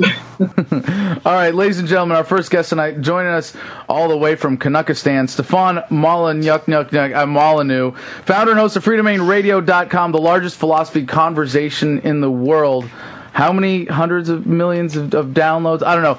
all 1.24 1.32
right, 1.32 1.54
ladies 1.54 1.78
and 1.78 1.86
gentlemen, 1.86 2.16
our 2.16 2.24
first 2.24 2.50
guest 2.50 2.70
tonight, 2.70 3.00
joining 3.00 3.32
us 3.32 3.54
all 3.88 4.08
the 4.08 4.16
way 4.16 4.34
from 4.34 4.56
Canuckistan, 4.56 5.28
Stefan 5.28 5.84
Molyneux, 5.90 6.50
uh, 6.50 7.26
Molyneux, 7.26 7.92
founder 8.24 8.52
and 8.52 8.60
host 8.60 8.76
of 8.76 8.84
freedomainradio.com, 8.84 10.12
the 10.12 10.18
largest 10.18 10.56
philosophy 10.56 11.04
conversation 11.04 11.98
in 12.00 12.20
the 12.20 12.30
world. 12.30 12.84
How 13.32 13.52
many 13.52 13.84
hundreds 13.84 14.28
of 14.28 14.46
millions 14.46 14.96
of, 14.96 15.12
of 15.14 15.28
downloads? 15.28 15.82
I 15.82 15.94
don't 15.94 16.04
know. 16.04 16.18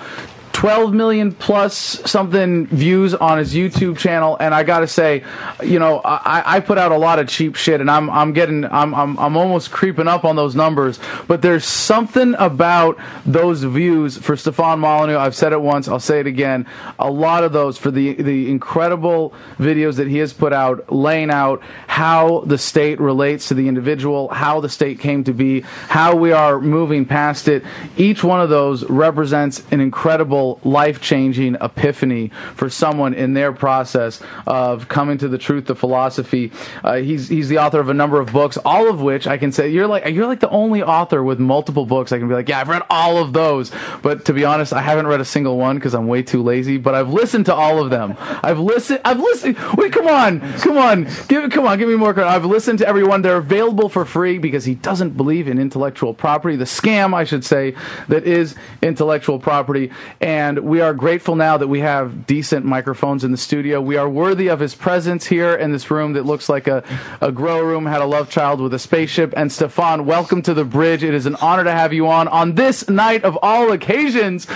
12 0.62 0.94
million 0.94 1.32
plus 1.32 1.74
something 2.08 2.68
views 2.68 3.16
on 3.16 3.40
his 3.40 3.56
YouTube 3.56 3.98
channel, 3.98 4.38
and 4.40 4.54
I 4.54 4.62
gotta 4.62 4.86
say, 4.86 5.24
you 5.64 5.80
know, 5.80 6.02
I, 6.06 6.58
I 6.58 6.60
put 6.60 6.78
out 6.78 6.92
a 6.92 6.98
lot 7.00 7.18
of 7.18 7.28
cheap 7.28 7.56
shit, 7.56 7.82
and 7.82 7.90
I'm 7.90 8.12
I'm 8.12 8.32
getting 8.32 8.66
I'm, 8.66 8.94
I'm 8.94 9.18
I'm 9.18 9.38
almost 9.38 9.72
creeping 9.72 10.08
up 10.08 10.24
on 10.24 10.36
those 10.36 10.56
numbers. 10.56 11.00
But 11.28 11.42
there's 11.42 11.66
something 11.66 12.36
about 12.38 13.00
those 13.26 13.64
views 13.64 14.20
for 14.20 14.38
Stefan 14.38 14.80
Molyneux. 14.80 15.18
I've 15.18 15.34
said 15.34 15.52
it 15.52 15.60
once, 15.60 15.88
I'll 15.88 16.00
say 16.00 16.20
it 16.20 16.28
again. 16.28 16.68
A 17.00 17.10
lot 17.10 17.44
of 17.44 17.54
those 17.54 17.80
for 17.80 17.90
the 17.90 18.14
the 18.22 18.52
incredible 18.52 19.34
videos 19.58 19.96
that 19.96 20.08
he 20.08 20.18
has 20.18 20.32
put 20.32 20.54
out, 20.54 20.94
laying 20.94 21.32
out 21.32 21.64
how 21.88 22.42
the 22.42 22.60
state 22.60 23.00
relates 23.00 23.48
to 23.48 23.56
the 23.56 23.68
individual, 23.68 24.28
how 24.30 24.62
the 24.62 24.70
state 24.70 25.00
came 25.00 25.24
to 25.24 25.34
be, 25.34 25.62
how 25.62 26.16
we 26.16 26.32
are 26.32 26.62
moving 26.62 27.04
past 27.04 27.48
it. 27.48 27.64
Each 27.98 28.24
one 28.24 28.40
of 28.42 28.50
those 28.50 28.88
represents 28.88 29.64
an 29.72 29.80
incredible 29.80 30.51
life 30.64 31.02
changing 31.02 31.56
epiphany 31.56 32.30
for 32.56 32.70
someone 32.70 33.14
in 33.14 33.34
their 33.34 33.52
process 33.52 34.22
of 34.46 34.88
coming 34.88 35.18
to 35.18 35.28
the 35.28 35.38
truth 35.38 35.70
of 35.70 35.80
philosophy. 35.80 36.52
Uh, 36.84 36.96
he's 36.96 37.28
he's 37.28 37.50
the 37.50 37.58
author 37.58 37.80
of 37.80 37.90
a 37.90 37.94
number 37.94 38.20
of 38.20 38.32
books, 38.32 38.58
all 38.66 38.90
of 38.90 39.02
which 39.02 39.28
I 39.28 39.38
can 39.38 39.52
say 39.52 39.70
you're 39.70 39.88
like 39.88 40.06
you're 40.14 40.28
like 40.28 40.40
the 40.40 40.50
only 40.50 40.84
author 40.84 41.24
with 41.24 41.40
multiple 41.40 41.86
books. 41.86 42.12
I 42.12 42.20
can 42.20 42.28
be 42.28 42.34
like, 42.34 42.50
yeah, 42.50 42.60
I've 42.60 42.70
read 42.70 42.84
all 42.90 43.18
of 43.18 43.34
those, 43.34 43.72
but 44.02 44.26
to 44.26 44.34
be 44.34 44.46
honest, 44.46 44.74
I 44.74 44.82
haven't 44.82 45.08
read 45.08 45.22
a 45.22 45.26
single 45.26 45.58
one 45.58 45.78
because 45.78 45.94
I'm 45.94 46.08
way 46.08 46.24
too 46.24 46.44
lazy. 46.44 46.78
But 46.78 46.96
I've 46.96 47.10
listened 47.10 47.46
to 47.48 47.56
all 47.56 47.82
of 47.82 47.90
them. 47.90 48.16
I've 48.20 48.60
listened. 48.60 49.02
I've 49.06 49.20
listened. 49.20 49.58
Wait, 49.78 49.94
come 49.94 50.08
on, 50.08 50.40
come 50.60 50.78
on, 50.78 51.08
give 51.28 51.50
come 51.52 51.66
on, 51.66 51.78
give 51.78 51.88
me 51.88 51.96
more 51.96 52.14
credit. 52.14 52.30
I've 52.30 52.46
listened 52.46 52.80
to 52.80 52.88
everyone. 52.88 53.22
They're 53.22 53.38
available 53.38 53.90
for 53.90 54.06
free 54.06 54.38
because 54.38 54.66
he 54.66 54.76
doesn't 54.76 55.16
believe 55.18 55.48
in 55.48 55.60
intellectual 55.60 56.14
property, 56.14 56.56
the 56.56 56.66
scam, 56.66 57.14
I 57.14 57.24
should 57.24 57.46
say, 57.46 57.76
that 58.08 58.26
is 58.26 58.56
intellectual 58.82 59.40
property. 59.40 59.92
And 60.20 60.41
and 60.42 60.58
we 60.62 60.82
are 60.82 60.96
grateful 60.96 61.36
now 61.36 61.56
that 61.56 61.68
we 61.68 61.82
have 61.82 62.26
decent 62.26 62.66
microphones 62.66 63.24
in 63.24 63.32
the 63.32 63.38
studio. 63.38 63.80
We 63.80 63.96
are 63.98 64.10
worthy 64.10 64.48
of 64.48 64.60
his 64.60 64.74
presence 64.74 65.28
here 65.28 65.54
in 65.54 65.72
this 65.72 65.92
room 65.92 66.14
that 66.14 66.26
looks 66.26 66.50
like 66.50 66.68
a, 66.68 66.84
a 67.22 67.32
grow 67.32 67.62
room, 67.62 67.86
had 67.86 68.02
a 68.02 68.08
love 68.08 68.28
child 68.32 68.60
with 68.60 68.74
a 68.74 68.80
spaceship. 68.80 69.36
And 69.38 69.52
Stefan, 69.52 70.08
welcome 70.08 70.42
to 70.42 70.56
the 70.56 70.66
bridge. 70.66 71.04
It 71.04 71.14
is 71.14 71.28
an 71.28 71.36
honor 71.36 71.64
to 71.64 71.72
have 71.72 71.94
you 71.94 72.08
on 72.08 72.28
on 72.28 72.56
this 72.56 72.90
night 72.90 73.24
of 73.24 73.38
all 73.44 73.72
occasions, 73.72 74.48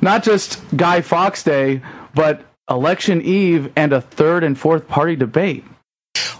not 0.00 0.22
just 0.22 0.62
Guy 0.76 1.00
Fawkes 1.00 1.42
Day, 1.42 1.82
but 2.14 2.44
election 2.70 3.20
eve 3.20 3.72
and 3.74 3.92
a 3.92 4.00
third 4.00 4.44
and 4.44 4.56
fourth 4.56 4.86
party 4.86 5.16
debate. 5.16 5.64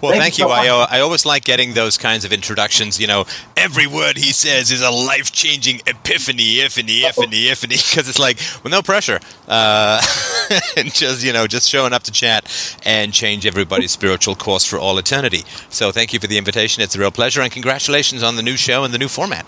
Well, 0.03 0.11
thank, 0.11 0.23
thank 0.23 0.39
you. 0.39 0.47
So 0.47 0.51
I, 0.51 0.67
uh, 0.67 0.87
I 0.91 1.01
always 1.01 1.25
like 1.25 1.45
getting 1.45 1.75
those 1.75 1.97
kinds 1.97 2.25
of 2.25 2.33
introductions. 2.33 3.01
You 3.01 3.07
know, 3.07 3.25
every 3.57 3.87
word 3.87 4.17
he 4.17 4.33
says 4.33 4.73
is 4.73 4.83
a 4.83 4.91
life 4.91 5.31
changing 5.31 5.81
epiphany, 5.87 6.61
epiphany, 6.61 7.05
epiphany, 7.05 7.47
epiphany, 7.47 7.77
because 7.91 8.09
it's 8.09 8.19
like, 8.19 8.39
well, 8.65 8.73
no 8.73 8.83
pressure. 8.83 9.21
Uh, 9.47 10.03
and 10.77 10.93
just, 10.93 11.25
you 11.25 11.33
know, 11.33 11.47
just 11.47 11.69
showing 11.69 11.93
up 11.93 12.03
to 12.03 12.11
chat 12.11 12.79
and 12.85 13.13
change 13.13 13.47
everybody's 13.47 13.93
spiritual 13.93 14.35
course 14.35 14.65
for 14.65 14.77
all 14.77 14.99
eternity. 14.99 15.45
So 15.69 15.93
thank 15.93 16.13
you 16.13 16.19
for 16.19 16.27
the 16.27 16.37
invitation. 16.37 16.83
It's 16.83 16.97
a 16.97 16.99
real 16.99 17.13
pleasure. 17.13 17.41
And 17.41 17.53
congratulations 17.53 18.25
on 18.25 18.35
the 18.35 18.43
new 18.43 18.57
show 18.57 18.83
and 18.83 18.93
the 18.93 18.99
new 18.99 19.09
format. 19.09 19.47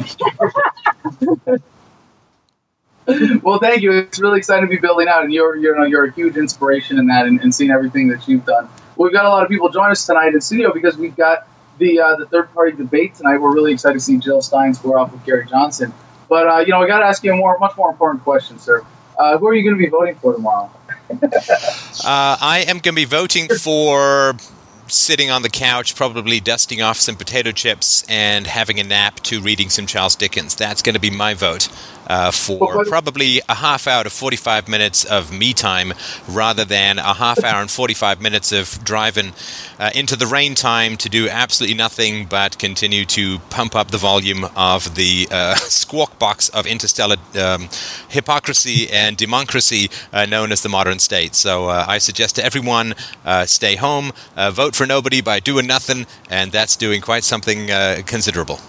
well, 3.42 3.58
thank 3.58 3.82
you. 3.82 3.92
It's 3.92 4.20
really 4.20 4.38
exciting 4.38 4.68
to 4.68 4.70
be 4.70 4.80
building 4.80 5.08
out, 5.08 5.24
and 5.24 5.32
you're, 5.32 5.56
you 5.56 5.74
know, 5.76 5.84
you're 5.84 6.04
a 6.04 6.12
huge 6.12 6.36
inspiration 6.36 6.96
in 6.98 7.08
that 7.08 7.26
and, 7.26 7.40
and 7.40 7.52
seeing 7.52 7.72
everything 7.72 8.06
that 8.08 8.28
you've 8.28 8.46
done 8.46 8.68
we've 8.96 9.12
got 9.12 9.24
a 9.24 9.28
lot 9.28 9.42
of 9.42 9.48
people 9.48 9.68
join 9.68 9.90
us 9.90 10.06
tonight 10.06 10.34
in 10.34 10.40
studio 10.40 10.72
because 10.72 10.96
we've 10.96 11.16
got 11.16 11.48
the 11.78 12.00
uh, 12.00 12.16
the 12.16 12.26
third 12.26 12.52
party 12.54 12.72
debate 12.72 13.14
tonight. 13.14 13.38
We're 13.38 13.52
really 13.52 13.72
excited 13.72 13.94
to 13.94 14.00
see 14.00 14.18
Jill 14.18 14.42
Stein 14.42 14.74
square 14.74 14.98
off 14.98 15.12
with 15.12 15.24
Gary 15.24 15.46
Johnson. 15.46 15.92
But 16.28 16.48
uh, 16.48 16.58
you 16.58 16.68
know, 16.68 16.80
we 16.80 16.86
got 16.86 17.00
to 17.00 17.06
ask 17.06 17.22
you 17.24 17.32
a 17.32 17.36
more, 17.36 17.58
much 17.58 17.76
more 17.76 17.90
important 17.90 18.24
question, 18.24 18.58
sir. 18.58 18.84
Uh, 19.18 19.38
who 19.38 19.46
are 19.46 19.54
you 19.54 19.62
going 19.62 19.76
to 19.76 19.82
be 19.82 19.88
voting 19.88 20.14
for 20.16 20.32
tomorrow? 20.32 20.70
Uh, 22.04 22.36
I 22.40 22.64
am 22.66 22.80
going 22.80 22.82
to 22.82 22.92
be 22.92 23.04
voting 23.04 23.48
for 23.48 24.34
sitting 24.94 25.30
on 25.30 25.42
the 25.42 25.50
couch, 25.50 25.94
probably 25.94 26.40
dusting 26.40 26.80
off 26.80 26.98
some 26.98 27.16
potato 27.16 27.52
chips 27.52 28.04
and 28.08 28.46
having 28.46 28.80
a 28.80 28.84
nap 28.84 29.20
to 29.20 29.40
reading 29.40 29.68
some 29.68 29.86
Charles 29.86 30.16
Dickens. 30.16 30.54
That's 30.54 30.82
going 30.82 30.94
to 30.94 31.00
be 31.00 31.10
my 31.10 31.34
vote 31.34 31.68
uh, 32.06 32.30
for 32.30 32.84
probably 32.84 33.40
a 33.48 33.54
half 33.54 33.86
hour 33.86 34.04
to 34.04 34.10
45 34.10 34.68
minutes 34.68 35.04
of 35.04 35.32
me 35.32 35.52
time 35.52 35.92
rather 36.28 36.64
than 36.64 36.98
a 36.98 37.14
half 37.14 37.42
hour 37.42 37.60
and 37.60 37.70
45 37.70 38.20
minutes 38.20 38.52
of 38.52 38.82
driving 38.84 39.32
uh, 39.78 39.90
into 39.94 40.16
the 40.16 40.26
rain 40.26 40.54
time 40.54 40.96
to 40.98 41.08
do 41.08 41.28
absolutely 41.28 41.76
nothing 41.76 42.26
but 42.26 42.58
continue 42.58 43.04
to 43.04 43.38
pump 43.50 43.74
up 43.74 43.90
the 43.90 43.98
volume 43.98 44.44
of 44.56 44.94
the 44.94 45.26
uh, 45.30 45.54
squawk 45.56 46.18
box 46.18 46.48
of 46.50 46.66
interstellar 46.66 47.16
um, 47.40 47.68
hypocrisy 48.08 48.90
and 48.90 49.16
democracy 49.16 49.90
uh, 50.12 50.26
known 50.26 50.52
as 50.52 50.62
the 50.62 50.68
modern 50.68 50.98
state. 50.98 51.34
So 51.34 51.68
uh, 51.68 51.84
I 51.88 51.98
suggest 51.98 52.36
to 52.36 52.44
everyone 52.44 52.94
uh, 53.24 53.46
stay 53.46 53.76
home, 53.76 54.12
vote 54.36 54.74
for 54.74 54.83
nobody 54.86 55.20
by 55.20 55.40
doing 55.40 55.66
nothing, 55.66 56.06
and 56.30 56.52
that's 56.52 56.76
doing 56.76 57.00
quite 57.00 57.24
something 57.24 57.70
uh, 57.70 58.02
considerable. 58.06 58.60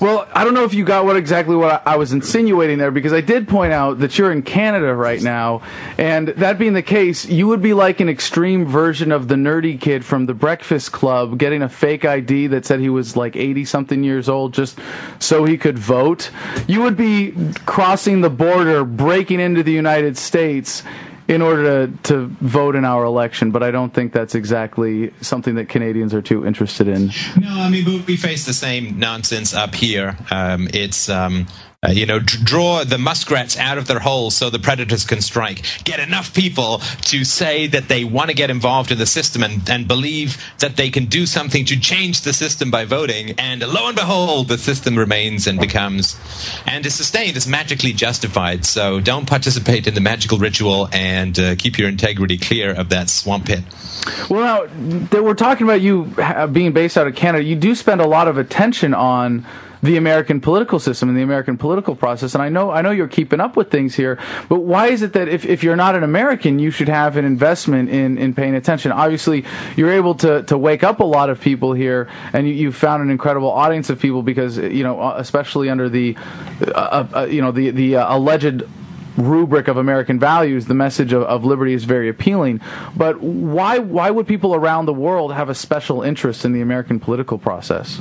Well, 0.00 0.28
I 0.34 0.44
don't 0.44 0.52
know 0.52 0.64
if 0.64 0.74
you 0.74 0.84
got 0.84 1.06
what 1.06 1.16
exactly 1.16 1.56
what 1.56 1.86
I 1.86 1.96
was 1.96 2.12
insinuating 2.12 2.76
there 2.78 2.90
because 2.90 3.14
I 3.14 3.22
did 3.22 3.48
point 3.48 3.72
out 3.72 3.98
that 4.00 4.18
you're 4.18 4.30
in 4.30 4.42
Canada 4.42 4.94
right 4.94 5.22
now, 5.22 5.62
and 5.96 6.28
that 6.28 6.58
being 6.58 6.74
the 6.74 6.82
case, 6.82 7.24
you 7.24 7.46
would 7.46 7.62
be 7.62 7.72
like 7.72 8.00
an 8.00 8.08
extreme 8.08 8.66
version 8.66 9.10
of 9.10 9.28
the 9.28 9.36
nerdy 9.36 9.80
kid 9.80 10.04
from 10.04 10.26
the 10.26 10.34
Breakfast 10.34 10.92
Club 10.92 11.38
getting 11.38 11.62
a 11.62 11.68
fake 11.68 12.04
ID 12.04 12.48
that 12.48 12.66
said 12.66 12.80
he 12.80 12.90
was 12.90 13.16
like 13.16 13.36
80 13.36 13.64
something 13.64 14.04
years 14.04 14.28
old 14.28 14.52
just 14.52 14.78
so 15.18 15.44
he 15.44 15.56
could 15.56 15.78
vote. 15.78 16.30
You 16.66 16.82
would 16.82 16.96
be 16.96 17.34
crossing 17.64 18.20
the 18.20 18.30
border, 18.30 18.84
breaking 18.84 19.40
into 19.40 19.62
the 19.62 19.72
United 19.72 20.18
States 20.18 20.82
in 21.28 21.42
order 21.42 21.86
to, 21.86 21.96
to 22.04 22.26
vote 22.40 22.76
in 22.76 22.84
our 22.84 23.04
election, 23.04 23.50
but 23.50 23.62
I 23.62 23.70
don't 23.70 23.92
think 23.92 24.12
that's 24.12 24.34
exactly 24.34 25.12
something 25.20 25.56
that 25.56 25.68
Canadians 25.68 26.14
are 26.14 26.22
too 26.22 26.46
interested 26.46 26.86
in. 26.88 27.10
No, 27.38 27.48
I 27.48 27.68
mean, 27.68 28.04
we 28.06 28.16
face 28.16 28.46
the 28.46 28.54
same 28.54 28.98
nonsense 28.98 29.52
up 29.52 29.74
here. 29.74 30.16
Um, 30.30 30.68
it's 30.72 31.08
um, 31.08 31.46
uh, 31.84 31.90
you 31.90 32.06
know, 32.06 32.18
draw 32.18 32.84
the 32.84 32.98
muskrats 32.98 33.56
out 33.58 33.78
of 33.78 33.86
their 33.86 33.98
holes 33.98 34.36
so 34.36 34.50
the 34.50 34.58
predators 34.58 35.04
can 35.04 35.20
strike. 35.20 35.62
Get 35.84 36.00
enough 36.00 36.34
people 36.34 36.78
to 37.02 37.24
say 37.24 37.66
that 37.66 37.88
they 37.88 38.02
want 38.02 38.30
to 38.30 38.34
get 38.34 38.50
involved 38.50 38.90
in 38.90 38.98
the 38.98 39.06
system 39.06 39.42
and, 39.42 39.68
and 39.68 39.86
believe 39.86 40.42
that 40.58 40.76
they 40.76 40.90
can 40.90 41.06
do 41.06 41.26
something 41.26 41.64
to 41.66 41.78
change 41.78 42.22
the 42.22 42.32
system 42.32 42.70
by 42.70 42.84
voting. 42.84 43.38
And 43.38 43.60
lo 43.60 43.88
and 43.88 43.96
behold, 43.96 44.48
the 44.48 44.58
system 44.58 44.96
remains 44.96 45.46
and 45.46 45.60
becomes 45.60 46.18
and 46.66 46.84
is 46.86 46.94
sustained, 46.94 47.36
is 47.36 47.46
magically 47.46 47.92
justified. 47.92 48.64
So 48.64 49.00
don't 49.00 49.26
participate 49.26 49.86
in 49.86 49.94
the 49.94 50.00
magical 50.00 50.38
ritual 50.38 50.88
and 50.92 51.38
uh, 51.38 51.56
keep 51.56 51.78
your 51.78 51.88
integrity 51.88 52.38
clear 52.38 52.72
of 52.72 52.88
that 52.88 53.10
swamp 53.10 53.46
pit. 53.46 53.64
Well, 54.30 54.68
now, 54.68 55.22
we're 55.22 55.34
talking 55.34 55.66
about 55.66 55.80
you 55.80 56.14
being 56.52 56.72
based 56.72 56.96
out 56.96 57.06
of 57.06 57.14
Canada. 57.14 57.44
You 57.44 57.56
do 57.56 57.74
spend 57.74 58.00
a 58.00 58.06
lot 58.06 58.28
of 58.28 58.38
attention 58.38 58.94
on 58.94 59.46
the 59.82 59.96
American 59.96 60.40
political 60.40 60.78
system 60.78 61.08
and 61.08 61.16
the 61.16 61.22
American 61.22 61.56
political 61.56 61.94
process. 61.94 62.34
And 62.34 62.42
I 62.42 62.48
know 62.48 62.70
I 62.70 62.82
know 62.82 62.90
you're 62.90 63.08
keeping 63.08 63.40
up 63.40 63.56
with 63.56 63.70
things 63.70 63.94
here, 63.94 64.18
but 64.48 64.60
why 64.60 64.88
is 64.88 65.02
it 65.02 65.12
that 65.14 65.28
if, 65.28 65.44
if 65.44 65.62
you're 65.62 65.76
not 65.76 65.94
an 65.94 66.02
American, 66.02 66.58
you 66.58 66.70
should 66.70 66.88
have 66.88 67.16
an 67.16 67.24
investment 67.24 67.90
in, 67.90 68.18
in 68.18 68.34
paying 68.34 68.54
attention? 68.54 68.92
Obviously, 68.92 69.44
you're 69.76 69.92
able 69.92 70.14
to, 70.16 70.42
to 70.44 70.58
wake 70.58 70.82
up 70.82 71.00
a 71.00 71.04
lot 71.04 71.30
of 71.30 71.40
people 71.40 71.72
here, 71.72 72.08
and 72.32 72.48
you, 72.48 72.54
you 72.54 72.72
found 72.72 73.02
an 73.02 73.10
incredible 73.10 73.50
audience 73.50 73.90
of 73.90 74.00
people 74.00 74.22
because 74.22 74.58
you 74.58 74.82
know, 74.82 75.00
uh, 75.00 75.14
especially 75.18 75.68
under 75.68 75.88
the 75.88 76.16
uh, 76.62 76.70
uh, 76.70 77.08
uh, 77.14 77.24
you 77.24 77.42
know 77.42 77.52
the 77.52 77.70
the 77.70 77.96
uh, 77.96 78.16
alleged 78.16 78.62
rubric 79.16 79.66
of 79.68 79.78
American 79.78 80.18
values, 80.18 80.66
the 80.66 80.74
message 80.74 81.14
of, 81.14 81.22
of, 81.22 81.42
liberty 81.42 81.72
is 81.72 81.84
very 81.84 82.08
appealing. 82.08 82.60
But 82.94 83.20
why 83.20 83.78
why 83.78 84.10
would 84.10 84.26
people 84.26 84.54
around 84.54 84.86
the 84.86 84.92
world 84.92 85.32
have 85.32 85.48
a 85.48 85.54
special 85.54 86.02
interest 86.02 86.44
in 86.44 86.52
the 86.52 86.60
American 86.60 87.00
political 87.00 87.38
process? 87.38 88.00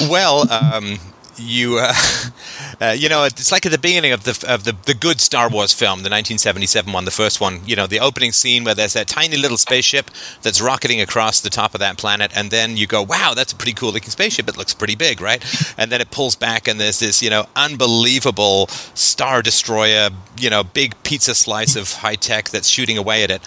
Well, 0.00 0.50
um, 0.52 0.98
you 1.38 1.78
uh, 1.78 1.94
uh, 2.80 2.94
you 2.96 3.08
know 3.08 3.24
it's 3.24 3.52
like 3.52 3.66
at 3.66 3.72
the 3.72 3.78
beginning 3.78 4.12
of 4.12 4.24
the 4.24 4.44
of 4.48 4.64
the, 4.64 4.76
the 4.86 4.94
good 4.94 5.20
Star 5.20 5.48
Wars 5.48 5.72
film, 5.72 6.00
the 6.00 6.10
1977 6.10 6.92
one, 6.92 7.04
the 7.04 7.10
first 7.10 7.40
one. 7.40 7.60
You 7.66 7.76
know 7.76 7.86
the 7.86 8.00
opening 8.00 8.32
scene 8.32 8.64
where 8.64 8.74
there's 8.74 8.94
that 8.94 9.08
tiny 9.08 9.36
little 9.36 9.58
spaceship 9.58 10.10
that's 10.42 10.60
rocketing 10.60 11.00
across 11.00 11.40
the 11.40 11.50
top 11.50 11.74
of 11.74 11.80
that 11.80 11.98
planet, 11.98 12.32
and 12.34 12.50
then 12.50 12.76
you 12.76 12.86
go, 12.86 13.02
"Wow, 13.02 13.34
that's 13.34 13.52
a 13.52 13.56
pretty 13.56 13.74
cool 13.74 13.92
looking 13.92 14.10
spaceship. 14.10 14.48
It 14.48 14.56
looks 14.56 14.74
pretty 14.74 14.94
big, 14.94 15.20
right?" 15.20 15.44
And 15.78 15.92
then 15.92 16.00
it 16.00 16.10
pulls 16.10 16.36
back, 16.36 16.68
and 16.68 16.80
there's 16.80 17.00
this 17.00 17.22
you 17.22 17.28
know 17.28 17.46
unbelievable 17.54 18.68
star 18.94 19.42
destroyer, 19.42 20.08
you 20.38 20.48
know, 20.48 20.64
big 20.64 20.94
pizza 21.02 21.34
slice 21.34 21.76
of 21.76 21.92
high 21.92 22.14
tech 22.14 22.48
that's 22.48 22.68
shooting 22.68 22.96
away 22.96 23.22
at 23.22 23.30
it, 23.30 23.42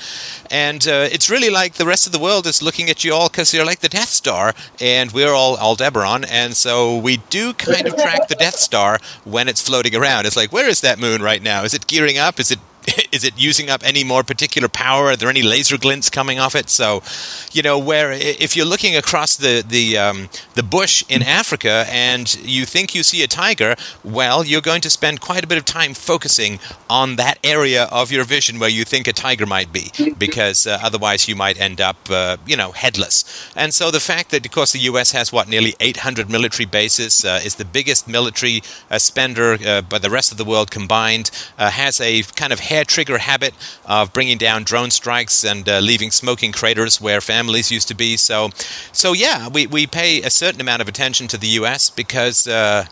and 0.52 0.88
uh, 0.88 1.08
it's 1.12 1.30
really 1.30 1.50
like 1.50 1.76
the 1.76 1.86
rest 1.86 2.06
of 2.06 2.12
the 2.12 2.20
world 2.20 2.46
is 2.46 2.62
looking 2.62 2.90
at 2.90 3.04
you 3.04 3.14
all 3.14 3.30
because 3.30 3.54
you're 3.54 3.66
like 3.66 3.80
the 3.80 3.90
Death 3.90 4.10
Star, 4.10 4.54
and 4.80 5.12
we're 5.12 5.34
all 5.34 5.58
Alderaan, 5.58 6.26
and 6.30 6.56
so 6.56 6.98
we 6.98 7.18
do 7.30 7.54
kind 7.54 7.80
kind 7.82 7.94
of 7.94 8.02
track 8.02 8.28
the 8.28 8.36
Death 8.36 8.56
Star 8.56 9.00
when 9.32 9.48
it's 9.48 9.62
floating 9.62 9.96
around. 9.96 10.26
It's 10.26 10.36
like, 10.38 10.52
where 10.52 10.68
is 10.68 10.82
that 10.82 11.00
moon 11.00 11.22
right 11.22 11.42
now? 11.42 11.64
Is 11.64 11.74
it 11.74 11.88
gearing 11.88 12.18
up? 12.18 12.40
Is 12.40 12.52
it 12.52 12.60
is 13.12 13.24
it 13.24 13.34
using 13.38 13.70
up 13.70 13.82
any 13.84 14.04
more 14.04 14.24
particular 14.24 14.68
power? 14.68 15.06
Are 15.06 15.16
there 15.16 15.30
any 15.30 15.42
laser 15.42 15.78
glints 15.78 16.10
coming 16.10 16.40
off 16.40 16.56
it? 16.56 16.70
So, 16.70 17.04
you 17.52 17.62
know, 17.62 17.78
where 17.78 18.12
if 18.12 18.56
you're 18.56 18.66
looking 18.66 18.96
across 18.96 19.36
the 19.36 19.64
the 19.68 19.98
um, 19.98 20.30
the 20.56 20.64
bush 20.64 21.04
in 21.10 21.24
Africa 21.24 21.86
and 21.90 22.34
you 22.44 22.66
think 22.66 22.96
you 22.96 23.04
see 23.04 23.24
a 23.24 23.28
tiger, 23.28 23.76
well, 24.04 24.44
you're 24.44 24.62
going 24.62 24.82
to 24.82 24.90
spend 24.90 25.22
quite 25.22 25.44
a 25.44 25.48
bit 25.48 25.58
of 25.58 25.66
time 25.66 25.94
focusing 25.94 26.60
on 26.90 27.16
that 27.18 27.38
area 27.44 27.84
of 27.86 28.12
your 28.12 28.24
vision 28.24 28.60
where 28.60 28.70
you 28.70 28.84
think 28.84 29.08
a 29.08 29.14
tiger 29.14 29.46
might 29.46 29.72
be, 29.72 29.92
because 30.18 30.68
uh, 30.68 30.80
otherwise 30.82 31.28
you 31.28 31.36
might 31.36 31.60
end 31.60 31.82
up, 31.82 31.98
uh, 32.10 32.38
you 32.46 32.56
know, 32.56 32.72
headless. 32.72 33.26
And 33.56 33.74
so 33.74 33.92
the 33.92 34.00
fact 34.00 34.32
that, 34.32 34.46
of 34.46 34.52
course, 34.52 34.72
the 34.72 34.80
U.S. 34.80 35.12
has 35.12 35.32
what 35.32 35.48
nearly 35.48 35.76
800 35.80 36.30
military 36.30 36.66
bases, 36.66 37.26
uh, 37.26 37.40
is 37.44 37.56
the 37.56 37.66
biggest 37.66 38.08
military 38.08 38.62
uh, 38.90 38.98
spender 39.00 39.58
uh, 39.66 39.82
by 39.82 39.98
the 39.98 40.10
rest 40.10 40.32
of 40.32 40.38
the 40.38 40.46
world 40.46 40.72
combined, 40.72 41.32
uh, 41.58 41.70
has 41.70 42.00
a 42.02 42.24
kind 42.36 42.54
of 42.54 42.60
hair 42.70 42.86
trigger 42.86 43.18
habit 43.18 43.54
of 43.86 44.14
bringing 44.14 44.38
down 44.38 44.64
drone 44.64 44.92
strikes 44.92 45.44
and 45.44 45.68
uh, 45.68 45.80
leaving 45.80 46.12
smoking 46.12 46.52
craters 46.52 47.02
where 47.02 47.20
families 47.20 47.72
used 47.72 47.88
to 47.88 47.96
be. 47.96 48.16
So, 48.16 48.50
so 48.92 49.14
yeah, 49.14 49.50
we, 49.50 49.68
we 49.68 49.88
pay 49.88 50.22
a 50.22 50.30
certain 50.30 50.62
amount 50.62 50.82
of 50.82 50.88
attention 50.88 51.28
to 51.30 51.38
the 51.38 51.48
U.S. 51.60 51.90
because 51.90 52.48
uh, 52.48 52.86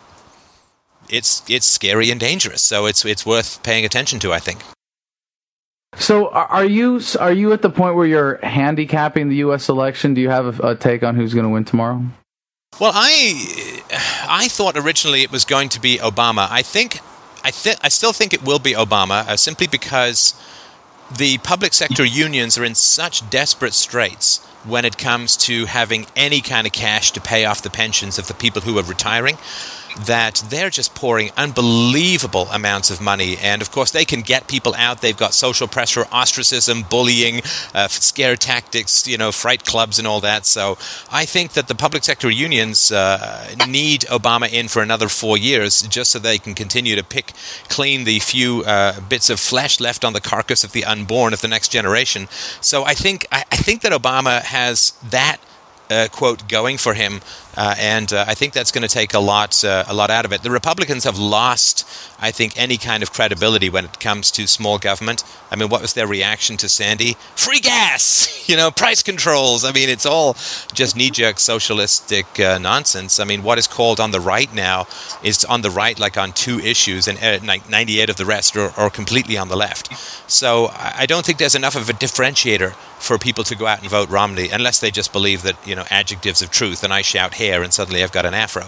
it's 1.10 1.44
it's 1.50 1.66
scary 1.66 2.12
and 2.12 2.20
dangerous. 2.20 2.62
So 2.62 2.86
it's 2.86 3.06
it's 3.06 3.26
worth 3.26 3.64
paying 3.64 3.86
attention 3.86 4.20
to. 4.20 4.34
I 4.34 4.40
think. 4.40 4.62
So 5.96 6.30
are 6.30 6.66
you 6.66 7.02
are 7.20 7.32
you 7.32 7.54
at 7.54 7.62
the 7.62 7.70
point 7.70 7.96
where 7.96 8.06
you're 8.06 8.38
handicapping 8.46 9.30
the 9.30 9.38
U.S. 9.38 9.70
election? 9.70 10.14
Do 10.14 10.22
you 10.22 10.30
have 10.30 10.60
a, 10.60 10.72
a 10.72 10.76
take 10.76 11.04
on 11.04 11.16
who's 11.16 11.34
going 11.34 11.46
to 11.46 11.50
win 11.50 11.66
tomorrow? 11.66 12.04
Well, 12.80 12.92
I 12.94 13.82
I 14.28 14.48
thought 14.48 14.78
originally 14.78 15.24
it 15.24 15.32
was 15.32 15.46
going 15.46 15.70
to 15.70 15.80
be 15.80 15.98
Obama. 15.98 16.48
I 16.50 16.62
think 16.62 17.00
I, 17.44 17.52
th- 17.52 17.78
I 17.82 17.90
still 17.90 18.14
think 18.14 18.34
it 18.34 18.44
will 18.44 18.60
be 18.60 18.74
Obama, 18.74 19.28
uh, 19.28 19.38
simply 19.38 19.68
because 19.68 20.34
the 21.16 21.38
public 21.40 21.74
sector 21.74 22.04
unions 22.04 22.58
are 22.58 22.66
in 22.66 22.76
such 22.76 23.30
desperate 23.30 23.74
straits 23.74 24.44
when 24.66 24.84
it 24.84 24.98
comes 24.98 25.38
to 25.38 25.66
having 25.66 26.06
any 26.16 26.42
kind 26.42 26.68
of 26.68 26.74
cash 26.74 27.12
to 27.12 27.22
pay 27.22 27.46
off 27.46 27.62
the 27.62 27.70
pensions 27.70 28.20
of 28.20 28.28
the 28.28 28.34
people 28.34 28.62
who 28.62 28.78
are 28.78 28.84
retiring 28.84 29.38
that 30.06 30.44
they're 30.50 30.70
just 30.70 30.96
pouring 30.96 31.32
unbelievable 31.38 32.48
amounts 32.52 32.90
of 32.90 33.02
money. 33.02 33.38
And 33.38 33.62
of 33.62 33.72
course, 33.72 33.92
they 33.92 34.06
can 34.06 34.22
get 34.22 34.48
people 34.48 34.74
out. 34.76 35.02
They've 35.02 35.18
got 35.18 35.34
social 35.34 35.68
pressure, 35.68 36.06
ostracism, 36.12 36.84
bullying, 36.84 37.42
uh, 37.74 37.88
scare 37.88 38.36
tactics, 38.36 39.08
you 39.08 39.18
know, 39.18 39.32
fright 39.32 39.66
clubs, 39.66 40.00
and 40.00 40.08
all 40.08 40.22
that. 40.22 40.46
So 40.46 40.78
I 41.12 41.26
think 41.26 41.54
that 41.54 41.68
the 41.68 41.76
public 41.76 42.04
sector 42.04 42.30
unions 42.30 42.92
uh, 42.92 43.56
need 43.68 44.02
Obama 44.02 44.52
in 44.52 44.68
for 44.68 44.82
another 44.82 45.08
four 45.10 45.38
years 45.38 45.82
just 45.84 46.12
so 46.12 46.20
they 46.20 46.38
can 46.38 46.54
continue 46.54 46.96
to 46.96 47.04
pick 47.04 47.34
clean 47.70 48.04
the 48.04 48.20
few 48.20 48.64
uh, 48.64 49.00
bits 49.02 49.30
of 49.30 49.40
flesh 49.40 49.80
left 49.80 50.06
on 50.06 50.14
the 50.14 50.22
carcass 50.22 50.64
of 50.64 50.72
the 50.72 50.86
unborn 50.86 51.34
of 51.34 51.42
the 51.42 51.48
next 51.48 51.70
generation. 51.70 52.28
So 52.62 52.84
I 52.84 52.94
think 52.94 53.26
I, 53.32 53.44
I 53.52 53.56
think 53.58 53.82
that 53.82 53.92
Obama 53.92 54.42
has 54.42 54.92
that 55.10 55.38
uh, 55.90 56.08
quote 56.12 56.48
going 56.48 56.78
for 56.78 56.94
him, 56.94 57.22
uh, 57.58 57.74
and 57.80 58.14
uh, 58.14 58.24
I 58.28 58.36
think 58.36 58.54
that's 58.54 58.72
going 58.72 58.84
to 58.84 58.88
take 58.88 59.16
a 59.16 59.20
lot 59.20 59.64
uh, 59.64 59.84
a 59.88 59.94
lot 59.94 60.12
out 60.12 60.26
of 60.26 60.32
it. 60.32 60.44
The 60.44 60.52
Republicans 60.52 61.04
have 61.06 61.18
lost, 61.18 61.86
I 62.20 62.30
think, 62.30 62.54
any 62.56 62.78
kind 62.78 63.02
of 63.02 63.12
credibility 63.12 63.68
when 63.68 63.84
it 63.84 64.00
comes 64.00 64.30
to 64.32 64.48
small 64.48 64.78
government. 64.78 65.24
I 65.50 65.56
mean, 65.56 65.68
what 65.70 65.82
was 65.82 65.94
their 65.94 66.06
reaction 66.06 66.58
to 66.58 66.70
Sandy? 66.70 67.18
Free 67.36 67.60
gas, 67.60 68.48
you 68.50 68.56
know, 68.56 68.70
price 68.70 69.02
controls. 69.02 69.66
I 69.66 69.72
mean, 69.72 69.90
it's 69.90 70.06
all 70.06 70.34
just 70.74 70.96
knee 70.96 71.10
jerk 71.10 71.40
socialistic 71.40 72.40
uh, 72.40 72.60
nonsense. 72.60 73.20
I 73.20 73.24
mean, 73.24 73.42
what 73.42 73.58
is 73.58 73.66
called 73.66 74.00
on 74.00 74.12
the 74.12 74.22
right 74.22 74.54
now 74.54 74.86
is 75.24 75.44
on 75.44 75.62
the 75.62 75.72
right 75.72 75.98
like 75.98 76.16
on 76.16 76.34
two 76.34 76.60
issues, 76.60 77.08
and 77.08 77.18
uh, 77.18 77.60
98 77.70 78.12
of 78.12 78.18
the 78.18 78.26
rest 78.26 78.56
are, 78.56 78.72
are 78.78 78.92
completely 78.92 79.36
on 79.36 79.48
the 79.48 79.58
left. 79.58 79.92
So 80.30 80.70
I 80.74 81.08
don't 81.08 81.26
think 81.26 81.40
there's 81.40 81.56
enough 81.56 81.76
of 81.76 81.90
a 81.90 81.94
differentiator 81.94 82.76
for 83.00 83.18
people 83.18 83.44
to 83.46 83.56
go 83.56 83.68
out 83.68 83.82
and 83.82 83.90
vote 83.90 84.10
Romney 84.10 84.50
unless 84.50 84.80
they 84.80 84.92
just 84.92 85.14
believe 85.14 85.44
that 85.44 85.56
you 85.68 85.76
know 85.76 85.86
adjectives 85.90 86.42
of 86.42 86.50
truth 86.50 86.84
and 86.84 86.94
I 86.94 87.02
shout 87.02 87.36
hair 87.48 87.64
and 87.64 87.74
suddenly 87.74 88.04
I've 88.04 88.12
got 88.12 88.26
an 88.26 88.34
afro. 88.34 88.66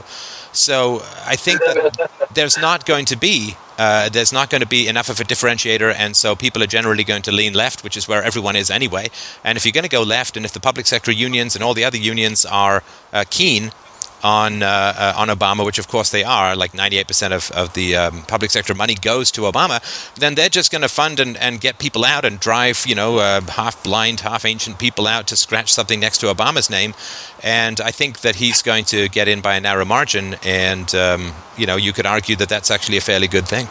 So 0.51 1.03
I 1.25 1.35
think 1.35 1.59
that 1.59 2.09
there's 2.33 2.57
not 2.57 2.85
going 2.85 3.05
to 3.05 3.17
be 3.17 3.55
uh, 3.77 4.09
there's 4.09 4.33
not 4.33 4.49
going 4.49 4.59
to 4.59 4.67
be 4.67 4.89
enough 4.89 5.09
of 5.09 5.21
a 5.21 5.23
differentiator, 5.23 5.95
and 5.97 6.13
so 6.13 6.35
people 6.35 6.61
are 6.61 6.67
generally 6.67 7.05
going 7.05 7.21
to 7.21 7.31
lean 7.31 7.53
left, 7.53 7.81
which 7.81 7.95
is 7.95 8.09
where 8.09 8.21
everyone 8.21 8.57
is 8.57 8.69
anyway. 8.69 9.07
And 9.41 9.57
if 9.57 9.65
you're 9.65 9.71
going 9.71 9.83
to 9.83 9.89
go 9.89 10.03
left, 10.03 10.35
and 10.35 10.45
if 10.45 10.51
the 10.51 10.59
public 10.59 10.85
sector 10.85 11.13
unions 11.13 11.55
and 11.55 11.63
all 11.63 11.73
the 11.73 11.85
other 11.85 11.97
unions 11.97 12.45
are 12.45 12.83
uh, 13.13 13.23
keen 13.29 13.71
on 14.23 14.63
uh, 14.63 14.93
uh, 14.97 15.13
on 15.15 15.27
Obama, 15.29 15.65
which 15.65 15.79
of 15.79 15.87
course 15.87 16.11
they 16.11 16.23
are, 16.23 16.55
like 16.55 16.73
98% 16.73 17.31
of, 17.31 17.51
of 17.51 17.73
the 17.73 17.95
um, 17.95 18.23
public 18.23 18.51
sector 18.51 18.73
money 18.73 18.95
goes 18.95 19.31
to 19.31 19.41
Obama, 19.41 19.79
then 20.15 20.35
they're 20.35 20.49
just 20.49 20.71
going 20.71 20.81
to 20.81 20.89
fund 20.89 21.19
and, 21.19 21.37
and 21.37 21.61
get 21.61 21.79
people 21.79 22.05
out 22.05 22.25
and 22.25 22.39
drive, 22.39 22.85
you 22.85 22.95
know, 22.95 23.19
uh, 23.19 23.41
half 23.41 23.81
blind, 23.83 24.21
half 24.21 24.45
ancient 24.45 24.79
people 24.79 25.07
out 25.07 25.27
to 25.27 25.35
scratch 25.35 25.71
something 25.71 25.99
next 25.99 26.19
to 26.19 26.27
Obama's 26.27 26.69
name. 26.69 26.93
And 27.43 27.79
I 27.79 27.91
think 27.91 28.21
that 28.21 28.35
he's 28.35 28.61
going 28.61 28.85
to 28.85 29.07
get 29.09 29.27
in 29.27 29.41
by 29.41 29.55
a 29.55 29.61
narrow 29.61 29.85
margin. 29.85 30.35
And, 30.43 30.93
um, 30.95 31.33
you 31.57 31.65
know, 31.65 31.77
you 31.77 31.93
could 31.93 32.05
argue 32.05 32.35
that 32.37 32.49
that's 32.49 32.71
actually 32.71 32.97
a 32.97 33.01
fairly 33.01 33.27
good 33.27 33.47
thing. 33.47 33.67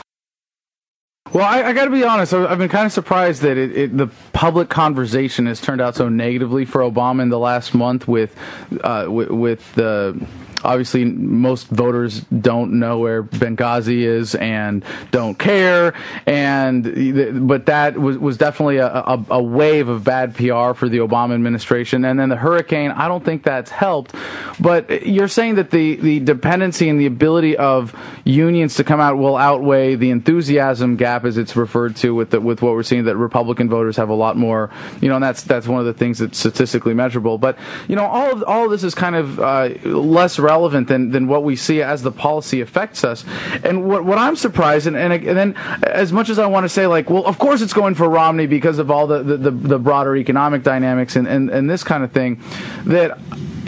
Well, 1.33 1.45
I, 1.45 1.63
I 1.63 1.73
got 1.75 1.85
to 1.85 1.91
be 1.91 2.05
honest. 2.05 2.33
I've 2.33 2.59
been 2.59 2.71
kind 2.71 2.87
of 2.87 2.93
surprised 2.93 3.43
that 3.43 3.59
it, 3.59 3.77
it, 3.77 3.97
the 3.97 4.07
public 4.33 4.71
conversation 4.71 5.47
has 5.47 5.61
turned 5.61 5.81
out 5.81 5.95
so 5.95 6.09
negatively 6.09 6.65
for 6.65 6.81
Obama 6.81 7.23
in 7.23 7.29
the 7.29 7.39
last 7.39 7.75
month 7.75 8.09
with 8.09 8.35
uh, 8.83 9.07
with, 9.09 9.29
with 9.29 9.75
the 9.75 10.19
obviously 10.65 11.05
most 11.05 11.69
voters 11.69 12.21
don't 12.23 12.79
know 12.79 12.99
where 12.99 13.23
Benghazi 13.23 14.03
is 14.03 14.35
and 14.35 14.85
don't 15.11 15.39
care. 15.39 15.95
And 16.27 17.49
but 17.49 17.67
that 17.67 17.99
was 17.99 18.19
was 18.19 18.37
definitely 18.37 18.79
a, 18.79 18.89
a, 18.89 19.25
a, 19.31 19.43
wave 19.43 19.89
of 19.89 20.05
bad 20.05 20.35
PR 20.35 20.75
for 20.75 20.89
the 20.89 20.99
Obama 20.99 21.35
administration. 21.35 22.05
And 22.05 22.19
then 22.19 22.29
the 22.29 22.37
hurricane, 22.37 22.91
I 22.91 23.09
don't 23.09 23.25
think 23.25 23.43
that's 23.43 23.71
helped. 23.71 24.15
But 24.61 25.07
you're 25.07 25.29
saying 25.29 25.57
that 25.57 25.71
the 25.71 25.97
the 25.97 26.21
dependency 26.21 26.89
and 26.89 27.01
the 27.01 27.07
ability 27.07 27.57
of 27.57 27.95
unions 28.25 28.75
to 28.77 28.85
come 28.85 29.01
out 29.01 29.17
will 29.17 29.37
outweigh 29.37 29.95
the 29.95 30.11
enthusiasm 30.11 30.97
gap, 30.97 31.25
as 31.25 31.39
it's 31.39 31.57
referred 31.57 31.97
to, 31.97 32.15
with 32.15 32.31
the, 32.31 32.41
with 32.41 32.63
what 32.63 32.73
we're 32.73 32.83
seeing 32.83 33.05
that 33.05 33.17
Republican 33.17 33.69
voters 33.69 33.97
have 33.97 34.09
a 34.09 34.15
lot 34.15 34.37
more. 34.37 34.71
You 35.01 35.09
know, 35.09 35.17
and 35.17 35.25
that's 35.25 35.43
that's 35.43 35.67
one 35.67 35.81
of 35.81 35.87
the 35.87 35.95
things 35.95 36.19
that's 36.19 36.39
statistically 36.39 36.95
measurable. 36.95 37.39
But 37.39 37.59
you 37.87 37.97
know, 37.97 38.07
all 38.07 38.33
of 38.33 38.45
all 38.45 38.65
of 38.65 38.71
this 38.71 38.85
is 38.85 38.95
kind 38.95 39.17
of 39.17 39.41
uh, 39.41 39.69
less 39.85 40.39
relevant 40.49 40.89
than, 40.89 41.11
than 41.11 41.29
what 41.29 41.45
we 41.45 41.57
see 41.57 41.83
as 41.83 42.03
the 42.03 42.11
policy 42.11 42.63
affects 42.63 43.05
us. 43.05 43.25
And 43.63 43.85
what, 43.85 44.05
what 44.05 44.17
I'm 44.17 44.35
surprised, 44.35 44.87
and, 44.87 44.97
and, 44.97 45.13
and 45.13 45.37
then 45.37 45.55
as 45.83 46.13
much 46.13 46.31
as 46.31 46.39
I 46.39 46.47
want 46.47 46.65
to 46.65 46.69
say, 46.69 46.87
like, 46.87 47.11
well, 47.11 47.27
of 47.27 47.39
course 47.39 47.61
it's 47.61 47.75
going 47.75 47.95
for 47.95 48.09
Romney 48.09 48.47
because 48.47 48.79
of 48.79 48.91
all 48.91 49.07
the, 49.07 49.23
the, 49.23 49.37
the, 49.37 49.51
the 49.51 49.79
broader 49.79 50.17
economic 50.17 50.63
dynamics 50.63 51.17
and, 51.17 51.29
and, 51.29 51.51
and 51.51 51.69
this 51.69 51.85
kind 51.85 52.03
of 52.03 52.13
thing, 52.13 52.41
that 52.87 53.19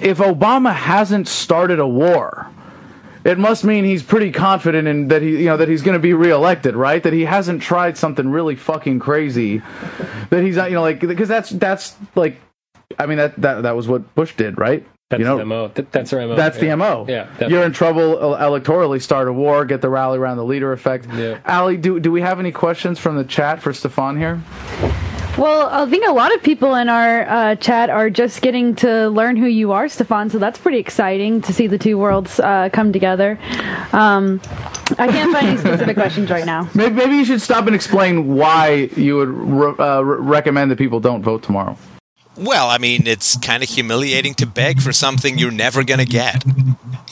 if 0.02 0.19
Obama 0.19 0.75
hasn't 0.75 1.28
started 1.28 1.78
a 1.78 1.87
war, 1.87 2.50
it 3.25 3.38
must 3.38 3.64
mean 3.64 3.85
he's 3.85 4.02
pretty 4.02 4.33
confident 4.33 4.88
in 4.88 5.09
that 5.09 5.21
he 5.21 5.40
you 5.40 5.45
know 5.45 5.59
that 5.59 5.69
he's 5.69 5.83
going 5.83 5.93
to 5.93 6.00
be 6.00 6.14
reelected, 6.14 6.75
right? 6.75 7.02
That 7.02 7.12
he 7.12 7.26
hasn't 7.26 7.61
tried 7.62 7.99
something 7.99 8.31
really 8.31 8.57
fucking 8.57 8.99
crazy. 8.99 9.61
That 10.31 10.43
he's 10.43 10.57
not, 10.57 10.71
you 10.71 10.76
know, 10.76 10.81
like 10.81 11.00
because 11.00 11.28
that's 11.28 11.50
that's 11.50 11.97
like, 12.14 12.40
I 12.99 13.05
mean 13.05 13.19
that 13.19 13.37
that 13.37 13.62
that 13.64 13.76
was 13.76 13.87
what 13.88 14.14
Bush 14.14 14.35
did, 14.37 14.57
right? 14.57 14.87
That's 15.11 15.19
you 15.19 15.25
know, 15.25 15.38
the 15.38 15.45
MO. 15.45 15.69
that's 15.69 16.12
our 16.12 16.25
MO. 16.25 16.37
That's 16.37 16.57
yeah. 16.62 16.71
the 16.71 16.76
MO. 16.76 17.05
Yeah. 17.09 17.25
Definitely. 17.25 17.55
You're 17.55 17.64
in 17.64 17.73
trouble 17.73 18.17
electorally, 18.19 19.02
start 19.02 19.26
a 19.26 19.33
war, 19.33 19.64
get 19.64 19.81
the 19.81 19.88
rally 19.88 20.19
around 20.19 20.37
the 20.37 20.45
leader 20.45 20.73
effect. 20.73 21.09
Yeah. 21.12 21.40
Ali, 21.45 21.76
do, 21.76 21.99
do 21.99 22.12
we 22.12 22.21
have 22.21 22.38
any 22.38 22.52
questions 22.52 23.00
from 23.00 23.17
the 23.17 23.25
chat 23.25 23.61
for 23.61 23.73
Stefan 23.73 24.17
here? 24.17 24.40
Well, 25.37 25.69
I 25.69 25.90
think 25.90 26.07
a 26.07 26.12
lot 26.12 26.33
of 26.33 26.43
people 26.45 26.76
in 26.76 26.88
our 26.88 27.23
uh, 27.23 27.55
chat 27.57 27.90
are 27.90 28.09
just 28.09 28.40
getting 28.40 28.76
to 28.76 29.09
learn 29.09 29.37
who 29.37 29.47
you 29.47 29.73
are, 29.73 29.88
Stefan. 29.88 30.31
So 30.31 30.38
that's 30.38 30.59
pretty 30.59 30.79
exciting 30.79 31.40
to 31.43 31.52
see 31.52 31.67
the 31.67 31.79
two 31.79 31.99
worlds 31.99 32.38
uh, 32.38 32.69
come 32.73 32.93
together. 32.93 33.37
Um, 33.93 34.40
I 34.97 35.09
can't 35.09 35.33
find 35.33 35.47
any 35.49 35.57
specific 35.57 35.97
questions 35.97 36.31
right 36.31 36.47
now. 36.47 36.69
Maybe, 36.75 36.95
maybe, 36.95 37.17
you 37.17 37.25
should 37.25 37.40
stop 37.40 37.67
and 37.67 37.75
explain 37.75 38.35
why 38.37 38.90
you 38.97 39.17
would 39.17 39.29
re- 39.29 39.75
uh, 39.79 40.02
recommend 40.02 40.71
that 40.71 40.79
people 40.79 41.00
don't 41.00 41.23
vote 41.23 41.43
tomorrow. 41.43 41.76
Well, 42.40 42.70
I 42.70 42.78
mean, 42.78 43.06
it's 43.06 43.37
kind 43.37 43.62
of 43.62 43.68
humiliating 43.68 44.32
to 44.37 44.47
beg 44.47 44.80
for 44.80 44.94
something 44.94 45.37
you're 45.37 45.50
never 45.50 45.85
going 45.85 46.00
to 46.00 46.06
get. 46.06 46.42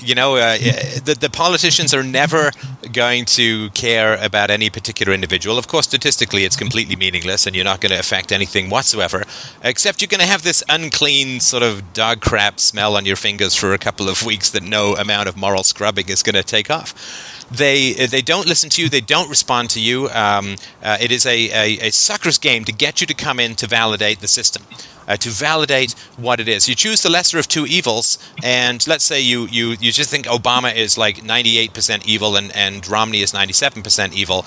You 0.00 0.14
know, 0.14 0.36
uh, 0.36 0.56
the, 0.56 1.18
the 1.20 1.28
politicians 1.28 1.92
are 1.92 2.02
never 2.02 2.50
going 2.92 3.26
to 3.26 3.68
care 3.70 4.16
about 4.24 4.50
any 4.50 4.70
particular 4.70 5.12
individual. 5.12 5.58
Of 5.58 5.68
course, 5.68 5.86
statistically, 5.86 6.44
it's 6.44 6.56
completely 6.56 6.96
meaningless 6.96 7.46
and 7.46 7.54
you're 7.54 7.64
not 7.66 7.82
going 7.82 7.92
to 7.92 7.98
affect 7.98 8.32
anything 8.32 8.70
whatsoever, 8.70 9.24
except 9.62 10.00
you're 10.00 10.08
going 10.08 10.22
to 10.22 10.26
have 10.26 10.44
this 10.44 10.64
unclean 10.66 11.40
sort 11.40 11.62
of 11.62 11.92
dog 11.92 12.22
crap 12.22 12.58
smell 12.58 12.96
on 12.96 13.04
your 13.04 13.16
fingers 13.16 13.54
for 13.54 13.74
a 13.74 13.78
couple 13.78 14.08
of 14.08 14.24
weeks 14.24 14.48
that 14.52 14.62
no 14.62 14.96
amount 14.96 15.28
of 15.28 15.36
moral 15.36 15.62
scrubbing 15.62 16.08
is 16.08 16.22
going 16.22 16.36
to 16.36 16.42
take 16.42 16.70
off. 16.70 17.37
They 17.50 17.92
they 18.06 18.22
don't 18.22 18.46
listen 18.46 18.68
to 18.70 18.82
you. 18.82 18.88
They 18.88 19.00
don't 19.00 19.30
respond 19.30 19.70
to 19.70 19.80
you. 19.80 20.08
Um, 20.10 20.56
uh, 20.82 20.98
it 21.00 21.10
is 21.10 21.24
a, 21.24 21.50
a, 21.50 21.88
a 21.88 21.90
sucker's 21.90 22.38
game 22.38 22.64
to 22.64 22.72
get 22.72 23.00
you 23.00 23.06
to 23.06 23.14
come 23.14 23.40
in 23.40 23.54
to 23.56 23.66
validate 23.66 24.20
the 24.20 24.28
system. 24.28 24.62
Uh, 25.08 25.16
to 25.16 25.30
validate 25.30 25.92
what 26.18 26.38
it 26.38 26.48
is. 26.48 26.68
You 26.68 26.74
choose 26.74 27.00
the 27.00 27.08
lesser 27.08 27.38
of 27.38 27.48
two 27.48 27.64
evils, 27.64 28.18
and 28.44 28.86
let's 28.86 29.04
say 29.04 29.22
you, 29.22 29.46
you, 29.46 29.70
you 29.80 29.90
just 29.90 30.10
think 30.10 30.26
Obama 30.26 30.76
is 30.76 30.98
like 30.98 31.22
98% 31.22 32.04
evil 32.06 32.36
and, 32.36 32.54
and 32.54 32.86
Romney 32.86 33.22
is 33.22 33.32
97% 33.32 34.12
evil. 34.12 34.44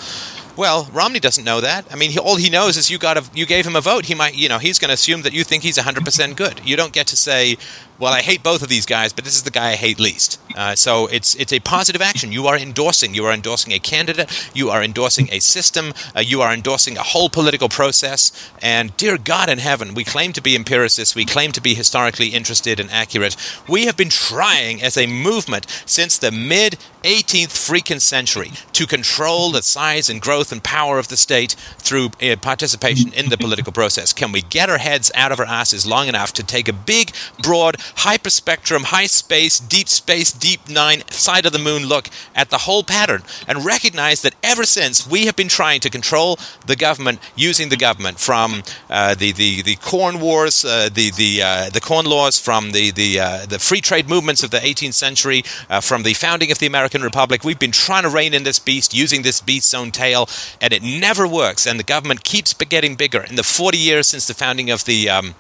Well, 0.56 0.88
Romney 0.94 1.20
doesn't 1.20 1.44
know 1.44 1.62
that. 1.62 1.86
I 1.92 1.96
mean, 1.96 2.12
he, 2.12 2.20
all 2.20 2.36
he 2.36 2.52
knows 2.52 2.78
is 2.78 2.92
you 2.92 3.00
got 3.00 3.18
a, 3.18 3.24
you 3.34 3.48
gave 3.48 3.66
him 3.66 3.76
a 3.76 3.82
vote. 3.82 4.06
He 4.06 4.14
might, 4.14 4.36
you 4.36 4.50
know, 4.50 4.60
he's 4.60 4.78
going 4.78 4.90
to 4.90 4.94
assume 4.94 5.24
that 5.24 5.34
you 5.34 5.44
think 5.44 5.64
he's 5.64 5.80
100% 5.80 6.36
good. 6.36 6.62
You 6.64 6.76
don't 6.76 6.94
get 6.94 7.08
to 7.08 7.18
say, 7.18 7.58
well, 8.02 8.14
I 8.14 8.22
hate 8.22 8.42
both 8.42 8.64
of 8.64 8.68
these 8.68 8.88
guys, 8.88 9.14
but 9.14 9.26
this 9.26 9.36
is 9.36 9.44
the 9.44 9.52
guy 9.52 9.70
I 9.70 9.76
hate 9.76 10.00
least. 10.00 10.40
Uh, 10.58 10.76
so 10.76 11.06
it's 11.08 11.36
it's 11.36 11.54
a 11.54 11.60
positive 11.60 12.02
action. 12.02 12.32
You 12.32 12.48
are 12.48 12.58
endorsing. 12.58 13.14
You 13.14 13.26
are 13.26 13.32
endorsing 13.32 13.74
a 13.74 13.80
candidate. 13.80 14.50
You 14.56 14.72
are 14.72 14.82
endorsing 14.82 15.30
a 15.32 15.40
system. 15.40 15.94
Uh, 16.16 16.22
you 16.22 16.42
are 16.42 16.52
endorsing 16.52 16.98
a 16.98 17.04
whole 17.04 17.30
political 17.30 17.70
process. 17.70 18.32
And 18.60 18.98
dear 18.98 19.20
God 19.20 19.50
in 19.50 19.60
heaven, 19.60 19.94
we 19.94 20.04
claim 20.04 20.34
to 20.34 20.42
be 20.42 20.56
empiricists. 20.56 21.14
We 21.14 21.26
claim 21.26 21.52
to 21.52 21.62
be 21.62 21.76
historically 21.76 22.30
interested 22.30 22.80
and 22.80 22.90
accurate. 22.90 23.36
We 23.70 23.86
have 23.86 23.98
been 23.98 24.10
trying 24.10 24.82
as 24.82 24.98
a 24.98 25.06
movement 25.06 25.68
since 25.86 26.18
the 26.18 26.32
mid 26.32 26.80
18th 27.04 27.50
freaking 27.50 28.02
century 28.02 28.52
to 28.74 28.88
control 28.88 29.52
the 29.52 29.62
size 29.62 30.10
and 30.10 30.22
growth 30.22 30.52
and 30.52 30.64
power 30.64 30.98
of 30.98 31.08
the 31.08 31.18
state 31.18 31.56
through 31.78 32.10
uh, 32.22 32.36
participation 32.38 33.14
in 33.14 33.30
the 33.30 33.38
political 33.38 33.72
process. 33.72 34.12
Can 34.12 34.32
we 34.32 34.42
get 34.42 34.70
our 34.70 34.80
heads 34.80 35.12
out 35.14 35.32
of 35.32 35.40
our 35.40 35.46
asses 35.46 35.86
long 35.86 36.08
enough 36.08 36.34
to 36.34 36.44
take 36.44 36.68
a 36.68 36.74
big, 36.74 37.12
broad, 37.42 37.78
hyperspectrum, 37.96 38.86
high 38.86 39.06
space, 39.06 39.60
deep 39.60 39.88
space, 39.88 40.32
deep 40.32 40.70
nine, 40.70 41.04
side 41.10 41.46
of 41.46 41.52
the 41.52 41.60
moon 41.60 41.86
look 41.86 42.10
at 42.36 42.50
the 42.50 42.60
whole 42.60 42.84
pattern 42.84 43.24
and 43.48 43.66
recognize 43.66 44.22
that 44.22 44.36
ever 44.44 44.64
since 44.64 45.08
we 45.08 45.26
have 45.26 45.36
been 45.36 45.48
trying 45.48 45.80
to 45.82 45.90
control 45.90 46.40
the 46.66 46.76
government 46.76 47.20
using 47.36 47.70
the 47.70 47.78
government 47.78 48.20
from 48.20 48.64
uh, 48.90 49.16
the, 49.16 49.32
the, 49.32 49.62
the 49.62 49.76
corn 49.76 50.20
wars, 50.20 50.66
uh, 50.66 50.90
the, 50.92 51.12
the, 51.12 51.42
uh, 51.42 51.70
the 51.70 51.82
corn 51.82 52.06
laws, 52.06 52.40
from 52.40 52.72
the, 52.72 52.92
the, 52.92 53.20
uh, 53.20 53.46
the 53.46 53.60
free 53.60 53.82
trade 53.82 54.10
movements 54.10 54.44
of 54.44 54.52
the 54.52 54.58
18th 54.58 54.94
century, 54.94 55.44
uh, 55.70 55.82
from 55.82 56.04
the 56.04 56.14
founding 56.14 56.52
of 56.52 56.60
the 56.60 56.66
American 56.66 57.02
Republic. 57.02 57.44
We've 57.44 57.60
been 57.60 57.72
trying 57.72 58.04
to 58.04 58.10
rein 58.10 58.34
in 58.34 58.44
this 58.44 58.60
beast 58.60 58.94
using 58.94 59.22
this 59.22 59.42
beast's 59.42 59.74
own 59.74 59.92
tail, 59.92 60.30
and 60.60 60.74
it 60.74 60.82
never 60.82 61.28
works. 61.28 61.66
And 61.66 61.80
the 61.80 61.84
government 61.84 62.24
keeps 62.24 62.54
getting 62.54 62.96
bigger. 62.96 63.22
In 63.22 63.36
the 63.36 63.44
40 63.44 63.78
years 63.78 64.08
since 64.08 64.28
the 64.28 64.34
founding 64.34 64.70
of 64.70 64.86
the 64.86 65.10
um, 65.10 65.36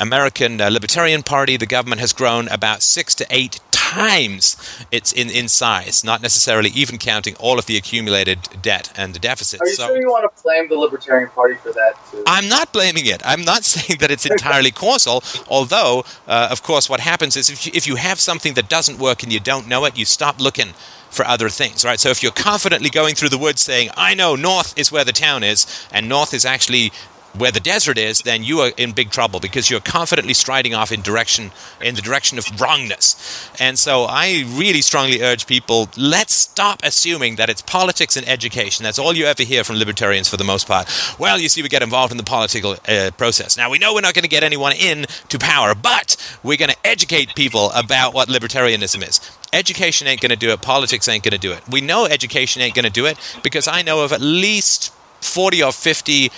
American 0.00 0.60
uh, 0.60 0.70
Libertarian 0.70 1.22
Party, 1.22 1.56
the 1.56 1.66
government 1.66 2.00
has 2.00 2.12
grown 2.12 2.48
about 2.48 2.82
six 2.82 3.14
to 3.16 3.26
eight 3.30 3.60
times 3.70 4.56
its 4.90 5.12
in, 5.12 5.28
in 5.28 5.48
size, 5.48 6.04
not 6.04 6.22
necessarily 6.22 6.70
even 6.70 6.96
counting 6.96 7.34
all 7.36 7.58
of 7.58 7.66
the 7.66 7.76
accumulated 7.76 8.38
debt 8.62 8.92
and 8.96 9.14
the 9.14 9.18
deficit. 9.18 9.60
Are 9.60 9.66
you 9.66 9.74
so, 9.74 9.88
sure 9.88 10.00
you 10.00 10.08
want 10.08 10.24
to 10.24 10.42
blame 10.42 10.68
the 10.68 10.76
Libertarian 10.76 11.28
Party 11.30 11.54
for 11.56 11.72
that 11.72 11.94
too? 12.10 12.22
I'm 12.26 12.48
not 12.48 12.72
blaming 12.72 13.06
it. 13.06 13.20
I'm 13.24 13.44
not 13.44 13.64
saying 13.74 13.98
that 14.00 14.10
it's 14.10 14.26
entirely 14.26 14.70
causal, 14.70 15.22
although, 15.48 16.04
uh, 16.26 16.48
of 16.50 16.62
course, 16.62 16.88
what 16.88 17.00
happens 17.00 17.36
is 17.36 17.50
if 17.50 17.66
you, 17.66 17.72
if 17.74 17.86
you 17.86 17.96
have 17.96 18.20
something 18.20 18.54
that 18.54 18.68
doesn't 18.68 18.98
work 18.98 19.22
and 19.22 19.32
you 19.32 19.40
don't 19.40 19.66
know 19.66 19.84
it, 19.84 19.98
you 19.98 20.04
stop 20.04 20.40
looking 20.40 20.68
for 21.10 21.24
other 21.26 21.48
things, 21.48 21.84
right? 21.84 21.98
So 21.98 22.10
if 22.10 22.22
you're 22.22 22.32
confidently 22.32 22.88
going 22.88 23.16
through 23.16 23.30
the 23.30 23.38
woods 23.38 23.60
saying, 23.60 23.90
I 23.96 24.14
know 24.14 24.36
north 24.36 24.78
is 24.78 24.92
where 24.92 25.04
the 25.04 25.12
town 25.12 25.42
is, 25.42 25.66
and 25.92 26.08
north 26.08 26.32
is 26.32 26.44
actually 26.44 26.92
where 27.36 27.52
the 27.52 27.60
desert 27.60 27.98
is, 27.98 28.22
then 28.22 28.42
you 28.42 28.60
are 28.60 28.72
in 28.76 28.92
big 28.92 29.10
trouble 29.10 29.40
because 29.40 29.70
you're 29.70 29.80
confidently 29.80 30.34
striding 30.34 30.74
off 30.74 30.90
in 30.92 31.00
direction 31.00 31.52
in 31.80 31.94
the 31.94 32.02
direction 32.02 32.38
of 32.38 32.60
wrongness. 32.60 33.50
And 33.60 33.78
so 33.78 34.04
I 34.04 34.44
really 34.48 34.82
strongly 34.82 35.22
urge 35.22 35.46
people, 35.46 35.88
let's 35.96 36.34
stop 36.34 36.80
assuming 36.82 37.36
that 37.36 37.48
it's 37.48 37.62
politics 37.62 38.16
and 38.16 38.28
education. 38.28 38.82
That's 38.82 38.98
all 38.98 39.14
you 39.14 39.26
ever 39.26 39.42
hear 39.42 39.64
from 39.64 39.76
libertarians 39.76 40.28
for 40.28 40.36
the 40.36 40.44
most 40.44 40.66
part. 40.66 40.88
Well, 41.18 41.38
you 41.38 41.48
see, 41.48 41.62
we 41.62 41.68
get 41.68 41.82
involved 41.82 42.10
in 42.10 42.16
the 42.16 42.24
political 42.24 42.76
uh, 42.88 43.10
process. 43.16 43.56
Now 43.56 43.70
we 43.70 43.78
know 43.78 43.94
we're 43.94 44.00
not 44.00 44.14
going 44.14 44.24
to 44.24 44.28
get 44.28 44.42
anyone 44.42 44.72
in 44.72 45.06
to 45.28 45.38
power, 45.38 45.74
but 45.74 46.16
we're 46.42 46.58
going 46.58 46.70
to 46.70 46.86
educate 46.86 47.34
people 47.34 47.70
about 47.72 48.12
what 48.12 48.28
libertarianism 48.28 49.06
is. 49.08 49.20
Education 49.52 50.06
ain't 50.06 50.20
going 50.20 50.30
to 50.30 50.36
do 50.36 50.50
it. 50.50 50.62
Politics 50.62 51.08
ain't 51.08 51.24
going 51.24 51.32
to 51.32 51.38
do 51.38 51.52
it. 51.52 51.62
We 51.68 51.80
know 51.80 52.06
education 52.06 52.62
ain't 52.62 52.74
going 52.74 52.84
to 52.84 52.90
do 52.90 53.06
it 53.06 53.18
because 53.42 53.66
I 53.68 53.82
know 53.82 54.04
of 54.04 54.12
at 54.12 54.20
least 54.20 54.92
40 55.20 55.62
or 55.62 55.72
50 55.72 56.30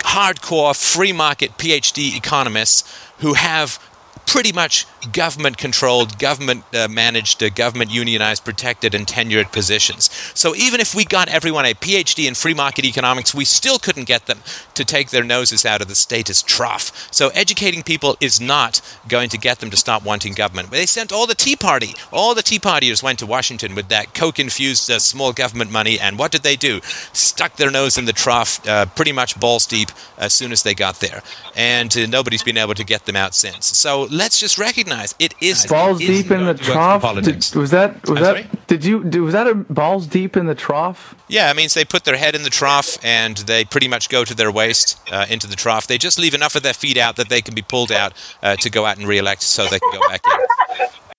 hardcore 0.00 0.74
free 0.76 1.12
market 1.12 1.56
PhD 1.58 2.16
economists 2.16 2.84
who 3.18 3.34
have 3.34 3.78
pretty 4.26 4.52
much 4.52 4.86
government 5.12 5.58
controlled, 5.58 6.18
government 6.18 6.64
uh, 6.74 6.88
managed, 6.88 7.42
uh, 7.42 7.50
government 7.50 7.90
unionized, 7.90 8.44
protected, 8.44 8.94
and 8.94 9.06
tenured 9.06 9.52
positions. 9.52 10.10
So 10.34 10.54
even 10.54 10.80
if 10.80 10.94
we 10.94 11.04
got 11.04 11.28
everyone 11.28 11.64
a 11.64 11.74
PhD 11.74 12.26
in 12.26 12.34
free 12.34 12.54
market 12.54 12.84
economics, 12.84 13.34
we 13.34 13.44
still 13.44 13.78
couldn't 13.78 14.04
get 14.04 14.26
them 14.26 14.40
to 14.74 14.84
take 14.84 15.10
their 15.10 15.24
noses 15.24 15.64
out 15.64 15.80
of 15.80 15.88
the 15.88 15.94
status 15.94 16.42
trough. 16.42 17.08
So 17.12 17.28
educating 17.28 17.82
people 17.82 18.16
is 18.20 18.40
not 18.40 18.80
going 19.08 19.28
to 19.30 19.38
get 19.38 19.60
them 19.60 19.70
to 19.70 19.76
stop 19.76 20.04
wanting 20.04 20.32
government. 20.32 20.70
They 20.70 20.86
sent 20.86 21.12
all 21.12 21.26
the 21.26 21.34
Tea 21.34 21.56
Party, 21.56 21.94
all 22.12 22.34
the 22.34 22.42
Tea 22.42 22.58
Partiers 22.58 23.02
went 23.02 23.18
to 23.20 23.26
Washington 23.26 23.74
with 23.74 23.88
that 23.88 24.14
coke 24.14 24.38
infused 24.38 24.90
uh, 24.90 24.98
small 24.98 25.32
government 25.32 25.70
money, 25.70 25.98
and 25.98 26.18
what 26.18 26.32
did 26.32 26.42
they 26.42 26.56
do? 26.56 26.80
Stuck 27.12 27.56
their 27.56 27.70
nose 27.70 27.98
in 27.98 28.04
the 28.04 28.12
trough 28.12 28.66
uh, 28.66 28.86
pretty 28.86 29.12
much 29.12 29.38
balls 29.38 29.66
deep 29.66 29.90
as 30.18 30.32
soon 30.32 30.52
as 30.52 30.62
they 30.62 30.74
got 30.74 31.00
there. 31.00 31.22
And 31.56 31.96
uh, 31.96 32.06
nobody's 32.06 32.42
been 32.42 32.58
able 32.58 32.74
to 32.74 32.84
get 32.84 33.06
them 33.06 33.16
out 33.16 33.34
since. 33.34 33.66
So 33.66 34.02
let's 34.14 34.38
just 34.38 34.58
recognize 34.58 35.14
it 35.18 35.34
is 35.40 35.66
balls 35.66 36.00
it 36.00 36.08
is 36.08 36.22
deep 36.22 36.30
in 36.30 36.46
the 36.46 36.54
trough. 36.54 37.02
Did, 37.22 37.36
was 37.54 37.70
that 37.70 38.00
was 38.02 38.10
I'm 38.10 38.14
that? 38.16 38.22
sorry? 38.22 38.46
Did 38.66 38.84
you 38.84 39.04
do, 39.04 39.24
was 39.24 39.32
that 39.32 39.46
a 39.46 39.54
balls 39.54 40.06
deep 40.06 40.36
in 40.36 40.46
the 40.46 40.54
trough? 40.54 41.14
Yeah, 41.28 41.50
it 41.50 41.56
means 41.56 41.74
they 41.74 41.84
put 41.84 42.04
their 42.04 42.16
head 42.16 42.34
in 42.34 42.42
the 42.42 42.50
trough 42.50 42.96
and 43.04 43.36
they 43.38 43.64
pretty 43.64 43.88
much 43.88 44.08
go 44.08 44.24
to 44.24 44.34
their 44.34 44.50
waist 44.50 45.00
uh, 45.10 45.26
into 45.28 45.46
the 45.46 45.56
trough. 45.56 45.86
They 45.86 45.98
just 45.98 46.18
leave 46.18 46.34
enough 46.34 46.54
of 46.54 46.62
their 46.62 46.74
feet 46.74 46.96
out 46.96 47.16
that 47.16 47.28
they 47.28 47.42
can 47.42 47.54
be 47.54 47.62
pulled 47.62 47.92
out 47.92 48.12
uh, 48.42 48.56
to 48.56 48.70
go 48.70 48.86
out 48.86 48.98
and 48.98 49.06
re-elect, 49.06 49.42
so 49.42 49.64
they 49.64 49.78
can 49.78 49.92
go 49.92 50.08
back 50.08 50.22
in. 50.26 50.40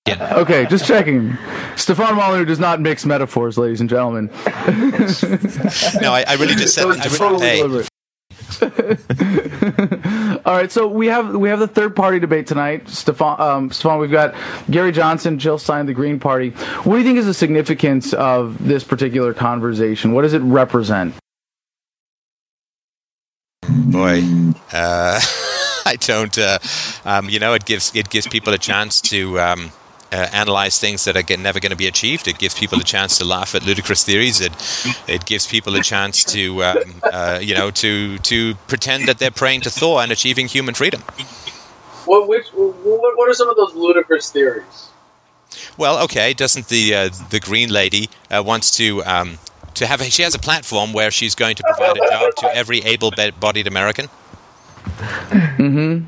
Okay, 0.08 0.68
just 0.68 0.86
checking. 0.86 1.36
Stefan 1.76 2.16
Molyneux 2.16 2.46
does 2.46 2.60
not 2.60 2.80
mix 2.80 3.06
metaphors, 3.08 3.58
ladies 3.58 3.82
and 3.82 3.90
gentlemen. 3.90 4.30
No, 6.00 6.14
I, 6.14 6.24
I 6.28 6.36
really 6.36 6.54
just 6.54 6.76
said. 6.76 6.86
I 6.86 7.06
really, 7.06 7.18
totally 7.18 7.46
hey. 7.48 7.88
All 10.46 10.54
right, 10.54 10.72
so 10.72 10.88
we 10.88 11.08
have 11.08 11.36
we 11.36 11.50
have 11.50 11.60
the 11.60 11.68
third 11.68 11.96
party 11.96 12.20
debate 12.20 12.48
tonight. 12.48 12.88
Stefan, 12.90 13.40
um, 13.40 13.72
Stefan, 13.72 14.00
we've 14.00 14.12
got 14.12 14.36
Gary 14.70 14.92
Johnson, 14.92 15.40
Jill 15.40 15.58
Stein, 15.58 15.86
the 15.86 15.94
Green 15.94 16.20
Party. 16.20 16.50
What 16.84 16.94
do 16.96 17.00
you 17.00 17.06
think 17.06 17.18
is 17.18 17.26
the 17.26 17.34
significance 17.34 18.14
of 18.14 18.66
this 18.66 18.84
particular 18.84 19.34
conversation? 19.34 20.14
What 20.14 20.22
does 20.22 20.34
it 20.34 20.42
represent? 20.42 21.16
boy, 23.96 24.22
uh, 24.74 25.20
I 25.86 25.98
don't. 26.00 26.38
Uh, 26.38 26.60
um, 27.06 27.30
you 27.30 27.40
know, 27.40 27.54
it 27.54 27.66
gives 27.66 27.96
it 27.96 28.10
gives 28.10 28.28
people 28.28 28.54
a 28.54 28.58
chance 28.58 29.02
to. 29.02 29.40
Um, 29.40 29.72
uh, 30.16 30.28
analyze 30.32 30.80
things 30.80 31.04
that 31.06 31.16
are 31.18 31.22
get, 31.24 31.40
never 31.40 31.60
going 31.60 31.72
to 31.72 31.76
be 31.86 31.88
achieved. 31.88 32.28
It 32.28 32.38
gives 32.38 32.56
people 32.56 32.80
a 32.80 32.84
chance 32.84 33.18
to 33.18 33.26
laugh 33.26 33.54
at 33.56 33.64
ludicrous 33.64 34.04
theories. 34.04 34.40
It 34.42 34.54
it 35.08 35.26
gives 35.26 35.46
people 35.46 35.76
a 35.76 35.84
chance 35.84 36.24
to 36.36 36.64
um, 36.64 36.78
uh, 37.04 37.40
you 37.42 37.56
know 37.56 37.72
to 37.72 38.18
to 38.20 38.56
pretend 38.68 39.08
that 39.08 39.18
they're 39.20 39.32
praying 39.44 39.62
to 39.62 39.70
Thor 39.70 40.02
and 40.02 40.12
achieving 40.12 40.48
human 40.48 40.76
freedom. 40.76 41.02
What, 42.06 42.28
which, 42.28 42.48
what, 42.54 43.18
what 43.18 43.30
are 43.30 43.34
some 43.34 43.50
of 43.50 43.56
those 43.56 43.74
ludicrous 43.74 44.32
theories? 44.32 44.90
Well, 45.78 46.04
okay, 46.04 46.34
doesn't 46.34 46.68
the 46.68 46.96
uh, 46.96 47.10
the 47.30 47.40
green 47.40 47.70
lady 47.70 48.10
uh, 48.30 48.44
wants 48.46 48.72
to 48.78 49.04
um, 49.04 49.40
to 49.74 49.86
have 49.86 50.02
a, 50.02 50.06
she 50.06 50.24
has 50.24 50.36
a 50.36 50.40
platform 50.40 50.94
where 50.94 51.12
she's 51.12 51.36
going 51.36 51.56
to 51.56 51.64
provide 51.64 51.98
a 51.98 52.10
job 52.10 52.36
to 52.38 52.56
every 52.56 52.80
able-bodied 52.80 53.68
American? 53.68 54.08
Mm-hmm. 54.86 56.06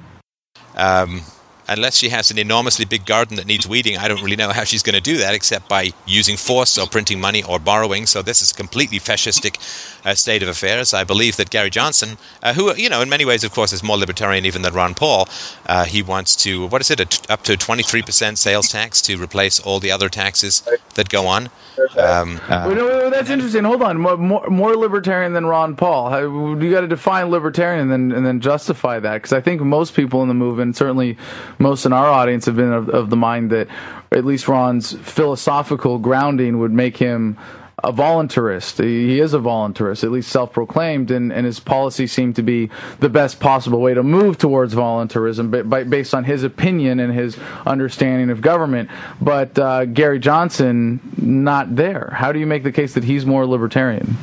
Um, 0.75 1.21
unless 1.67 1.97
she 1.97 2.09
has 2.09 2.31
an 2.31 2.37
enormously 2.37 2.85
big 2.85 3.05
garden 3.05 3.37
that 3.37 3.45
needs 3.45 3.67
weeding, 3.67 3.97
I 3.97 4.07
don't 4.07 4.21
really 4.21 4.35
know 4.35 4.49
how 4.49 4.63
she's 4.63 4.83
going 4.83 4.95
to 4.95 5.01
do 5.01 5.17
that 5.17 5.33
except 5.33 5.67
by 5.67 5.91
using 6.05 6.37
force 6.37 6.77
or 6.77 6.87
printing 6.87 7.19
money 7.19 7.43
or 7.43 7.59
borrowing. 7.59 8.05
So 8.05 8.21
this 8.21 8.41
is 8.41 8.51
a 8.51 8.55
completely 8.55 8.99
fascistic 8.99 9.57
uh, 10.05 10.15
state 10.15 10.43
of 10.43 10.49
affairs. 10.49 10.93
I 10.93 11.03
believe 11.03 11.37
that 11.37 11.49
Gary 11.49 11.69
Johnson, 11.69 12.17
uh, 12.41 12.53
who 12.53 12.73
you 12.75 12.89
know 12.89 13.01
in 13.01 13.09
many 13.09 13.25
ways, 13.25 13.43
of 13.43 13.51
course, 13.51 13.73
is 13.73 13.83
more 13.83 13.97
libertarian 13.97 14.45
even 14.45 14.61
than 14.61 14.73
Ron 14.73 14.93
Paul, 14.93 15.27
uh, 15.65 15.85
he 15.85 16.01
wants 16.01 16.35
to 16.37 16.67
what 16.67 16.81
is 16.81 16.91
it, 16.91 17.29
up 17.29 17.43
to 17.43 17.57
twenty 17.57 17.83
three 17.83 18.01
percent 18.01 18.37
sales 18.37 18.69
tax 18.69 19.01
to 19.01 19.21
replace 19.21 19.59
all 19.59 19.79
the 19.79 19.91
other 19.91 20.09
taxes 20.09 20.63
that 20.95 21.09
go 21.09 21.27
on. 21.27 21.49
Um, 21.97 22.39
Wait, 22.49 22.75
no, 22.75 22.87
wait, 22.87 23.03
wait, 23.03 23.09
that's 23.11 23.29
interesting. 23.29 23.63
Hold 23.63 23.83
on, 23.83 23.99
more, 23.99 24.17
more, 24.17 24.75
libertarian 24.75 25.33
than 25.33 25.45
Ron 25.45 25.75
Paul. 25.75 26.09
You 26.59 26.71
got 26.71 26.81
to 26.81 26.87
define 26.87 27.29
libertarian 27.29 27.81
and 27.81 27.91
then 27.91 28.17
and 28.17 28.25
then 28.25 28.39
justify 28.41 28.99
that 28.99 29.13
because 29.13 29.31
I 29.31 29.41
think 29.41 29.61
most 29.61 29.93
people 29.93 30.21
in 30.23 30.27
the 30.27 30.33
movement, 30.33 30.75
certainly 30.75 31.17
most 31.59 31.85
in 31.85 31.93
our 31.93 32.07
audience, 32.07 32.45
have 32.45 32.55
been 32.55 32.73
of, 32.73 32.89
of 32.89 33.09
the 33.09 33.15
mind 33.15 33.51
that 33.51 33.67
at 34.11 34.25
least 34.25 34.47
Ron's 34.47 34.93
philosophical 34.93 35.99
grounding 35.99 36.59
would 36.59 36.71
make 36.71 36.97
him 36.97 37.37
a 37.83 37.93
voluntarist. 37.93 38.83
He 38.83 39.19
is 39.19 39.35
a 39.35 39.39
voluntarist, 39.39 40.03
at 40.03 40.09
least 40.09 40.31
self-proclaimed, 40.31 41.11
and, 41.11 41.31
and 41.31 41.45
his 41.45 41.59
policy 41.59 42.07
seemed 42.07 42.35
to 42.37 42.41
be 42.41 42.71
the 42.99 43.09
best 43.09 43.39
possible 43.39 43.79
way 43.79 43.93
to 43.93 44.01
move 44.01 44.39
towards 44.39 44.73
voluntarism, 44.73 45.51
but, 45.51 45.89
based 45.89 46.15
on 46.15 46.23
his 46.23 46.43
opinion 46.43 46.99
and 46.99 47.13
his 47.13 47.37
understanding 47.67 48.31
of 48.31 48.41
government. 48.41 48.89
But 49.21 49.59
uh, 49.59 49.85
Gary 49.85 50.17
Johnson, 50.19 50.99
not 51.17 51.75
there. 51.75 52.11
How 52.15 52.31
do 52.31 52.39
you 52.39 52.47
make 52.47 52.63
the 52.63 52.71
case 52.71 52.95
that 52.95 53.03
he's 53.03 53.27
more 53.27 53.45
libertarian? 53.45 54.17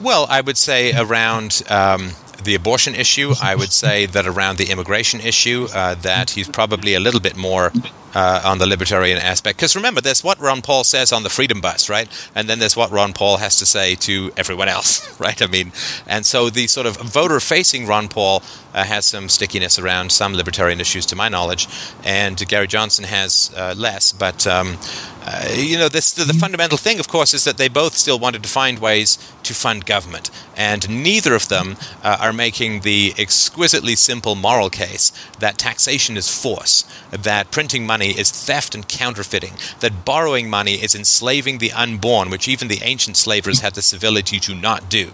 Well, 0.00 0.26
I 0.30 0.40
would 0.40 0.56
say 0.56 0.92
around. 0.92 1.62
Um 1.68 2.12
the 2.42 2.54
abortion 2.54 2.94
issue, 2.94 3.34
I 3.40 3.54
would 3.54 3.72
say 3.72 4.06
that 4.06 4.26
around 4.26 4.58
the 4.58 4.70
immigration 4.70 5.20
issue, 5.20 5.68
uh, 5.74 5.94
that 5.96 6.30
he's 6.30 6.48
probably 6.48 6.94
a 6.94 7.00
little 7.00 7.20
bit 7.20 7.36
more 7.36 7.72
uh, 8.14 8.42
on 8.44 8.58
the 8.58 8.66
libertarian 8.66 9.18
aspect. 9.18 9.58
Because 9.58 9.76
remember, 9.76 10.00
there's 10.00 10.22
what 10.22 10.38
Ron 10.40 10.62
Paul 10.62 10.84
says 10.84 11.12
on 11.12 11.22
the 11.22 11.30
Freedom 11.30 11.60
Bus, 11.60 11.88
right? 11.88 12.08
And 12.34 12.48
then 12.48 12.58
there's 12.58 12.76
what 12.76 12.90
Ron 12.90 13.12
Paul 13.12 13.38
has 13.38 13.58
to 13.58 13.66
say 13.66 13.94
to 13.96 14.32
everyone 14.36 14.68
else, 14.68 15.18
right? 15.20 15.40
I 15.40 15.46
mean, 15.46 15.72
and 16.06 16.24
so 16.24 16.50
the 16.50 16.66
sort 16.66 16.86
of 16.86 16.96
voter 16.96 17.40
facing 17.40 17.86
Ron 17.86 18.08
Paul 18.08 18.42
uh, 18.74 18.84
has 18.84 19.06
some 19.06 19.28
stickiness 19.28 19.78
around 19.78 20.10
some 20.10 20.34
libertarian 20.34 20.80
issues, 20.80 21.06
to 21.06 21.16
my 21.16 21.28
knowledge, 21.28 21.68
and 22.02 22.36
Gary 22.48 22.66
Johnson 22.66 23.04
has 23.04 23.52
uh, 23.56 23.74
less. 23.76 24.12
But 24.12 24.46
um, 24.46 24.78
uh, 25.26 25.48
you 25.54 25.78
know, 25.78 25.88
this, 25.88 26.12
the, 26.12 26.24
the, 26.24 26.34
fundamental 26.34 26.76
thing, 26.76 26.98
of 26.98 27.08
course, 27.08 27.32
is 27.32 27.44
that 27.44 27.56
they 27.56 27.68
both 27.68 27.94
still 27.94 28.18
wanted 28.18 28.42
to 28.42 28.48
find 28.48 28.78
ways 28.78 29.16
to 29.44 29.54
fund 29.54 29.86
government, 29.86 30.30
and 30.56 31.02
neither 31.02 31.34
of 31.34 31.48
them 31.48 31.76
uh, 32.02 32.18
are 32.20 32.32
making 32.32 32.80
the 32.80 33.14
exquisitely 33.16 33.96
simple 33.96 34.34
moral 34.34 34.68
case 34.68 35.12
that 35.38 35.56
taxation 35.56 36.16
is 36.18 36.28
force, 36.28 36.84
that 37.10 37.50
printing 37.50 37.86
money 37.86 38.03
is 38.10 38.30
theft 38.30 38.74
and 38.74 38.86
counterfeiting, 38.88 39.54
that 39.80 40.04
borrowing 40.04 40.48
money 40.48 40.74
is 40.74 40.94
enslaving 40.94 41.58
the 41.58 41.72
unborn, 41.72 42.30
which 42.30 42.48
even 42.48 42.68
the 42.68 42.82
ancient 42.82 43.16
slavers 43.16 43.60
had 43.60 43.74
the 43.74 43.82
civility 43.82 44.38
to 44.40 44.54
not 44.54 44.88
do. 44.88 45.12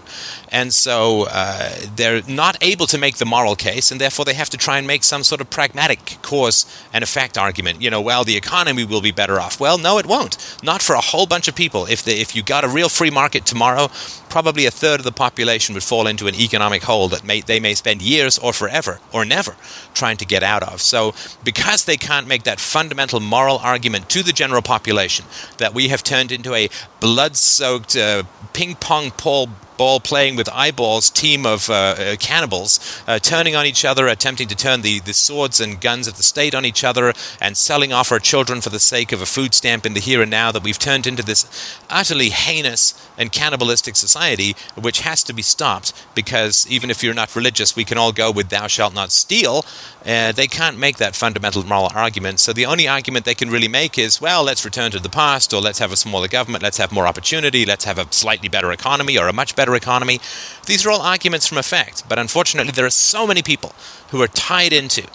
And 0.49 0.73
so 0.73 1.27
uh, 1.29 1.75
they're 1.95 2.21
not 2.27 2.57
able 2.61 2.87
to 2.87 2.97
make 2.97 3.17
the 3.17 3.25
moral 3.25 3.55
case, 3.55 3.91
and 3.91 4.01
therefore 4.01 4.25
they 4.25 4.33
have 4.33 4.49
to 4.49 4.57
try 4.57 4.77
and 4.77 4.85
make 4.85 5.03
some 5.03 5.23
sort 5.23 5.41
of 5.41 5.49
pragmatic 5.49 6.17
cause 6.21 6.65
and 6.93 7.03
effect 7.03 7.37
argument. 7.37 7.81
You 7.81 7.89
know, 7.89 8.01
well, 8.01 8.23
the 8.23 8.35
economy 8.35 8.83
will 8.83 9.01
be 9.01 9.11
better 9.11 9.39
off. 9.39 9.59
Well, 9.59 9.77
no, 9.77 9.97
it 9.97 10.05
won't. 10.05 10.37
Not 10.63 10.81
for 10.81 10.95
a 10.95 11.01
whole 11.01 11.25
bunch 11.25 11.47
of 11.47 11.55
people. 11.55 11.85
If, 11.85 12.03
the, 12.03 12.19
if 12.19 12.35
you 12.35 12.43
got 12.43 12.63
a 12.63 12.67
real 12.67 12.89
free 12.89 13.11
market 13.11 13.45
tomorrow, 13.45 13.89
probably 14.31 14.65
a 14.65 14.71
third 14.71 14.99
of 14.99 15.03
the 15.03 15.11
population 15.11 15.75
would 15.75 15.83
fall 15.83 16.07
into 16.07 16.25
an 16.27 16.35
economic 16.35 16.83
hole 16.83 17.09
that 17.09 17.23
may, 17.23 17.41
they 17.41 17.59
may 17.59 17.75
spend 17.75 18.01
years 18.01 18.39
or 18.39 18.53
forever 18.53 18.99
or 19.13 19.25
never 19.25 19.55
trying 19.93 20.17
to 20.17 20.25
get 20.25 20.41
out 20.41 20.63
of. 20.63 20.81
So, 20.81 21.13
because 21.43 21.85
they 21.85 21.97
can't 21.97 22.27
make 22.27 22.43
that 22.43 22.59
fundamental 22.59 23.19
moral 23.19 23.57
argument 23.57 24.09
to 24.09 24.23
the 24.23 24.31
general 24.31 24.61
population 24.61 25.25
that 25.57 25.73
we 25.73 25.89
have 25.89 26.01
turned 26.01 26.31
into 26.31 26.53
a 26.55 26.69
blood 26.99 27.35
soaked 27.35 27.95
uh, 27.95 28.23
ping 28.53 28.75
pong 28.75 29.11
ball 29.21 29.49
ball 29.77 29.99
playing 29.99 30.35
with 30.35 30.49
eyeballs 30.49 31.09
team 31.09 31.45
of 31.45 31.69
uh, 31.69 31.73
uh, 31.73 32.15
cannibals, 32.17 32.79
uh, 33.07 33.19
turning 33.19 33.55
on 33.55 33.65
each 33.65 33.83
other, 33.85 34.07
attempting 34.07 34.47
to 34.47 34.55
turn 34.55 34.81
the, 34.81 34.99
the 34.99 35.13
swords 35.13 35.59
and 35.59 35.81
guns 35.81 36.07
of 36.07 36.17
the 36.17 36.23
state 36.23 36.53
on 36.53 36.65
each 36.65 36.83
other, 36.83 37.13
and 37.39 37.57
selling 37.57 37.91
off 37.93 38.11
our 38.11 38.19
children 38.19 38.61
for 38.61 38.69
the 38.69 38.79
sake 38.79 39.11
of 39.11 39.21
a 39.21 39.25
food 39.25 39.53
stamp 39.53 39.85
in 39.85 39.93
the 39.93 39.99
here 39.99 40.21
and 40.21 40.31
now, 40.31 40.51
that 40.51 40.63
we've 40.63 40.79
turned 40.79 41.07
into 41.07 41.23
this 41.23 41.45
utterly 41.89 42.29
heinous 42.29 42.93
and 43.17 43.31
cannibalistic 43.31 43.95
society, 43.95 44.55
which 44.75 45.01
has 45.01 45.23
to 45.23 45.33
be 45.33 45.41
stopped 45.41 45.93
because 46.15 46.67
even 46.69 46.89
if 46.89 47.03
you're 47.03 47.13
not 47.13 47.35
religious, 47.35 47.75
we 47.75 47.85
can 47.85 47.97
all 47.97 48.11
go 48.11 48.31
with 48.31 48.49
thou 48.49 48.67
shalt 48.67 48.93
not 48.93 49.11
steal. 49.11 49.65
Uh, 50.05 50.31
they 50.31 50.47
can't 50.47 50.77
make 50.77 50.97
that 50.97 51.15
fundamental 51.15 51.63
moral 51.63 51.91
argument. 51.93 52.39
So 52.39 52.53
the 52.53 52.65
only 52.65 52.87
argument 52.87 53.25
they 53.25 53.35
can 53.35 53.49
really 53.49 53.67
make 53.67 53.97
is, 53.97 54.19
well, 54.19 54.43
let's 54.43 54.65
return 54.65 54.91
to 54.91 54.99
the 54.99 55.09
past, 55.09 55.53
or 55.53 55.61
let's 55.61 55.79
have 55.79 55.91
a 55.91 55.97
smaller 55.97 56.27
government, 56.27 56.63
let's 56.63 56.77
have 56.77 56.91
more 56.91 57.07
opportunity, 57.07 57.65
let's 57.65 57.85
have 57.85 57.99
a 57.99 58.11
slightly 58.11 58.49
better 58.49 58.71
economy, 58.71 59.17
or 59.17 59.27
a 59.27 59.33
much 59.33 59.55
better 59.55 59.60
economy. 59.75 60.19
These 60.65 60.85
are 60.85 60.91
all 60.91 61.01
arguments 61.01 61.47
from 61.47 61.57
effect, 61.57 62.03
but 62.09 62.19
unfortunately, 62.19 62.71
there 62.71 62.85
are 62.85 62.89
so 62.89 63.25
many 63.27 63.41
people 63.41 63.73
who 64.09 64.21
are 64.21 64.27
tied 64.27 64.73
into 64.73 65.07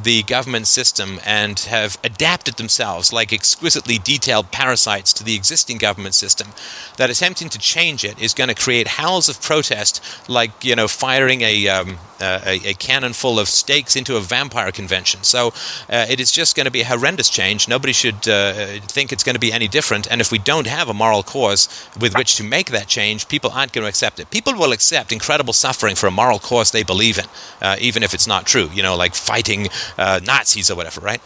the 0.00 0.22
government 0.22 0.66
system 0.66 1.18
and 1.24 1.60
have 1.60 1.98
adapted 2.04 2.54
themselves 2.56 3.12
like 3.12 3.32
exquisitely 3.32 3.98
detailed 3.98 4.50
parasites 4.50 5.12
to 5.12 5.24
the 5.24 5.34
existing 5.34 5.78
government 5.78 6.14
system 6.14 6.48
that 6.96 7.10
attempting 7.10 7.48
to 7.48 7.58
change 7.58 8.04
it 8.04 8.20
is 8.20 8.34
going 8.34 8.48
to 8.48 8.54
create 8.54 8.86
howls 8.86 9.28
of 9.28 9.40
protest 9.40 10.02
like 10.28 10.64
you 10.64 10.76
know 10.76 10.88
firing 10.88 11.42
a, 11.42 11.68
um, 11.68 11.98
a, 12.20 12.60
a, 12.70 12.74
cannon 12.74 13.12
full 13.12 13.38
of 13.38 13.48
stakes 13.48 13.96
into 13.96 14.16
a 14.16 14.20
vampire 14.20 14.72
convention. 14.72 15.22
So 15.22 15.48
uh, 15.88 16.06
it 16.08 16.20
is 16.20 16.30
just 16.30 16.56
going 16.56 16.66
to 16.66 16.70
be 16.70 16.82
a 16.82 16.84
horrendous 16.84 17.28
change. 17.28 17.68
Nobody 17.68 17.92
should 17.92 18.28
uh, 18.28 18.80
think 18.82 19.12
it's 19.12 19.24
going 19.24 19.34
to 19.34 19.40
be 19.40 19.52
any 19.52 19.68
different. 19.68 20.10
And 20.10 20.20
if 20.20 20.30
we 20.30 20.38
don't 20.38 20.66
have 20.66 20.88
a 20.88 20.94
moral 20.94 21.22
cause 21.22 21.68
with 21.98 22.16
which 22.16 22.36
to 22.36 22.44
make 22.44 22.70
that 22.70 22.86
change 22.86 23.28
people 23.28 23.50
aren't 23.50 23.72
going 23.72 23.84
to 23.84 23.88
accept 23.88 24.20
it. 24.20 24.30
People 24.30 24.54
will 24.54 24.72
accept 24.72 25.12
incredible 25.12 25.52
suffering 25.52 25.96
for 25.96 26.06
a 26.06 26.10
moral 26.10 26.38
cause 26.38 26.70
they 26.70 26.82
believe 26.82 27.18
in 27.18 27.26
uh, 27.60 27.76
even 27.80 28.02
if 28.02 28.14
it's 28.14 28.26
not 28.26 28.46
true. 28.46 28.68
You 28.72 28.82
know 28.82 28.96
like 28.96 29.14
fighting 29.14 29.68
uh, 29.98 30.20
Nazis 30.24 30.70
or 30.70 30.76
whatever, 30.76 31.00
right? 31.00 31.22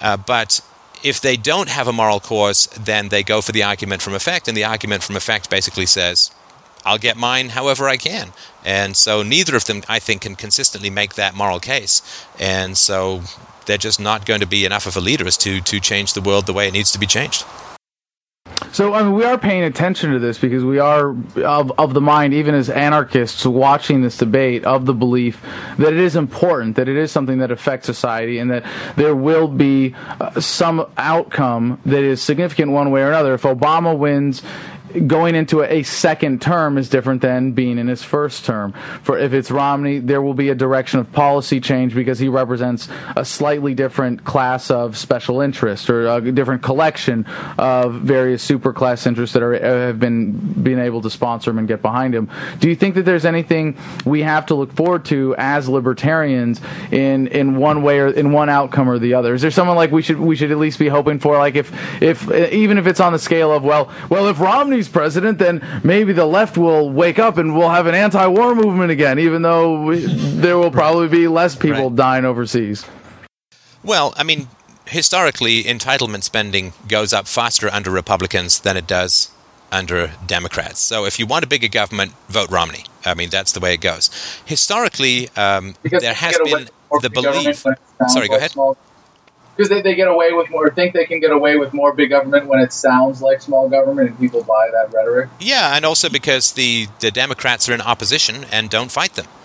Uh, 0.00 0.16
but 0.16 0.60
if 1.02 1.20
they 1.20 1.36
don't 1.36 1.68
have 1.68 1.88
a 1.88 1.92
moral 1.92 2.20
cause, 2.20 2.66
then 2.78 3.08
they 3.08 3.22
go 3.22 3.40
for 3.40 3.52
the 3.52 3.62
argument 3.62 4.02
from 4.02 4.14
effect, 4.14 4.48
and 4.48 4.56
the 4.56 4.64
argument 4.64 5.02
from 5.02 5.16
effect 5.16 5.50
basically 5.50 5.86
says, 5.86 6.30
I'll 6.84 6.98
get 6.98 7.16
mine 7.16 7.50
however 7.50 7.88
I 7.88 7.96
can. 7.96 8.32
And 8.64 8.96
so 8.96 9.22
neither 9.22 9.56
of 9.56 9.64
them, 9.64 9.82
I 9.88 9.98
think, 9.98 10.22
can 10.22 10.36
consistently 10.36 10.88
make 10.88 11.14
that 11.14 11.34
moral 11.34 11.58
case. 11.58 12.00
And 12.38 12.78
so 12.78 13.22
they're 13.66 13.76
just 13.76 13.98
not 13.98 14.24
going 14.24 14.40
to 14.40 14.46
be 14.46 14.64
enough 14.64 14.86
of 14.86 14.96
a 14.96 15.00
leaders 15.00 15.36
to, 15.38 15.60
to 15.60 15.80
change 15.80 16.12
the 16.12 16.20
world 16.20 16.46
the 16.46 16.52
way 16.52 16.68
it 16.68 16.72
needs 16.72 16.92
to 16.92 16.98
be 16.98 17.06
changed. 17.06 17.44
So 18.72 18.94
I 18.94 19.02
mean, 19.02 19.12
we 19.12 19.24
are 19.24 19.38
paying 19.38 19.62
attention 19.62 20.12
to 20.12 20.18
this 20.18 20.38
because 20.38 20.64
we 20.64 20.78
are 20.78 21.10
of, 21.10 21.72
of 21.78 21.94
the 21.94 22.00
mind, 22.00 22.34
even 22.34 22.54
as 22.54 22.68
anarchists 22.68 23.44
watching 23.46 24.02
this 24.02 24.18
debate, 24.18 24.64
of 24.64 24.86
the 24.86 24.94
belief 24.94 25.42
that 25.78 25.92
it 25.92 25.98
is 25.98 26.16
important, 26.16 26.76
that 26.76 26.88
it 26.88 26.96
is 26.96 27.10
something 27.10 27.38
that 27.38 27.50
affects 27.50 27.86
society, 27.86 28.38
and 28.38 28.50
that 28.50 28.64
there 28.96 29.14
will 29.14 29.48
be 29.48 29.94
uh, 30.20 30.40
some 30.40 30.86
outcome 30.96 31.80
that 31.86 32.02
is 32.02 32.22
significant 32.22 32.72
one 32.72 32.90
way 32.90 33.02
or 33.02 33.08
another. 33.08 33.34
If 33.34 33.42
Obama 33.42 33.96
wins 33.96 34.42
going 35.06 35.34
into 35.34 35.62
a 35.62 35.82
second 35.82 36.40
term 36.40 36.78
is 36.78 36.88
different 36.88 37.22
than 37.22 37.52
being 37.52 37.78
in 37.78 37.88
his 37.88 38.02
first 38.02 38.44
term. 38.44 38.72
For 39.02 39.18
if 39.18 39.32
it's 39.32 39.50
Romney, 39.50 39.98
there 39.98 40.22
will 40.22 40.34
be 40.34 40.48
a 40.48 40.54
direction 40.54 41.00
of 41.00 41.12
policy 41.12 41.60
change 41.60 41.94
because 41.94 42.18
he 42.18 42.28
represents 42.28 42.88
a 43.16 43.24
slightly 43.24 43.74
different 43.74 44.24
class 44.24 44.70
of 44.70 44.96
special 44.96 45.40
interest 45.40 45.90
or 45.90 46.06
a 46.08 46.32
different 46.32 46.62
collection 46.62 47.26
of 47.58 47.94
various 47.94 48.42
super 48.42 48.72
class 48.72 49.06
interests 49.06 49.34
that 49.34 49.42
are 49.42 49.54
have 49.86 50.00
been 50.00 50.32
being 50.62 50.78
able 50.78 51.00
to 51.02 51.10
sponsor 51.10 51.50
him 51.50 51.58
and 51.58 51.68
get 51.68 51.82
behind 51.82 52.14
him. 52.14 52.30
Do 52.58 52.68
you 52.68 52.76
think 52.76 52.94
that 52.94 53.04
there's 53.04 53.24
anything 53.24 53.76
we 54.04 54.22
have 54.22 54.46
to 54.46 54.54
look 54.54 54.72
forward 54.72 55.04
to 55.06 55.34
as 55.38 55.68
libertarians 55.68 56.60
in 56.90 57.26
in 57.28 57.56
one 57.56 57.82
way 57.82 57.98
or 57.98 58.08
in 58.08 58.32
one 58.32 58.48
outcome 58.48 58.88
or 58.88 58.98
the 58.98 59.14
other? 59.14 59.34
Is 59.34 59.42
there 59.42 59.50
someone 59.50 59.76
like 59.76 59.90
we 59.90 60.02
should 60.02 60.18
we 60.18 60.36
should 60.36 60.50
at 60.50 60.58
least 60.58 60.78
be 60.78 60.88
hoping 60.88 61.18
for? 61.18 61.38
Like 61.38 61.56
if 61.56 61.72
if 62.02 62.30
even 62.30 62.78
if 62.78 62.86
it's 62.86 63.00
on 63.00 63.12
the 63.12 63.18
scale 63.18 63.52
of 63.52 63.62
well 63.62 63.92
well 64.08 64.28
if 64.28 64.40
Romney's 64.40 64.85
president, 64.88 65.38
then 65.38 65.66
maybe 65.84 66.12
the 66.12 66.26
left 66.26 66.56
will 66.56 66.90
wake 66.90 67.18
up 67.18 67.38
and 67.38 67.56
we'll 67.56 67.70
have 67.70 67.86
an 67.86 67.94
anti-war 67.94 68.54
movement 68.54 68.90
again, 68.90 69.18
even 69.18 69.42
though 69.42 69.82
we, 69.82 69.98
there 70.00 70.58
will 70.58 70.70
probably 70.70 71.08
be 71.08 71.28
less 71.28 71.54
people 71.56 71.88
right. 71.88 71.96
dying 71.96 72.24
overseas. 72.24 72.84
Well, 73.82 74.14
I 74.16 74.24
mean, 74.24 74.48
historically, 74.86 75.64
entitlement 75.64 76.22
spending 76.22 76.72
goes 76.88 77.12
up 77.12 77.26
faster 77.26 77.68
under 77.72 77.90
Republicans 77.90 78.60
than 78.60 78.76
it 78.76 78.86
does 78.86 79.30
under 79.72 80.12
Democrats. 80.26 80.80
So 80.80 81.04
if 81.04 81.18
you 81.18 81.26
want 81.26 81.44
a 81.44 81.48
bigger 81.48 81.68
government, 81.68 82.12
vote 82.28 82.50
Romney. 82.50 82.84
I 83.04 83.14
mean, 83.14 83.30
that's 83.30 83.52
the 83.52 83.60
way 83.60 83.74
it 83.74 83.80
goes. 83.80 84.10
Historically, 84.44 85.28
um, 85.36 85.74
there 85.82 86.14
has 86.14 86.38
been 86.38 86.68
the 87.00 87.10
belief. 87.10 87.64
Sorry, 88.08 88.28
go 88.28 88.36
ahead. 88.36 88.52
Small 88.52 88.76
because 89.56 89.70
they, 89.70 89.80
they 89.80 89.94
get 89.94 90.08
away 90.08 90.32
with 90.32 90.50
more, 90.50 90.70
think 90.70 90.92
they 90.92 91.06
can 91.06 91.20
get 91.20 91.30
away 91.30 91.56
with 91.56 91.72
more 91.72 91.92
big 91.92 92.10
government 92.10 92.46
when 92.46 92.60
it 92.60 92.72
sounds 92.72 93.22
like 93.22 93.40
small 93.40 93.68
government 93.68 94.10
and 94.10 94.18
people 94.18 94.42
buy 94.42 94.68
that 94.70 94.92
rhetoric. 94.92 95.30
Yeah, 95.40 95.74
and 95.74 95.84
also 95.84 96.08
because 96.08 96.52
the, 96.52 96.88
the 97.00 97.10
Democrats 97.10 97.68
are 97.68 97.72
in 97.72 97.80
opposition 97.80 98.44
and 98.52 98.68
don't 98.68 98.90
fight 98.90 99.14
them. 99.14 99.26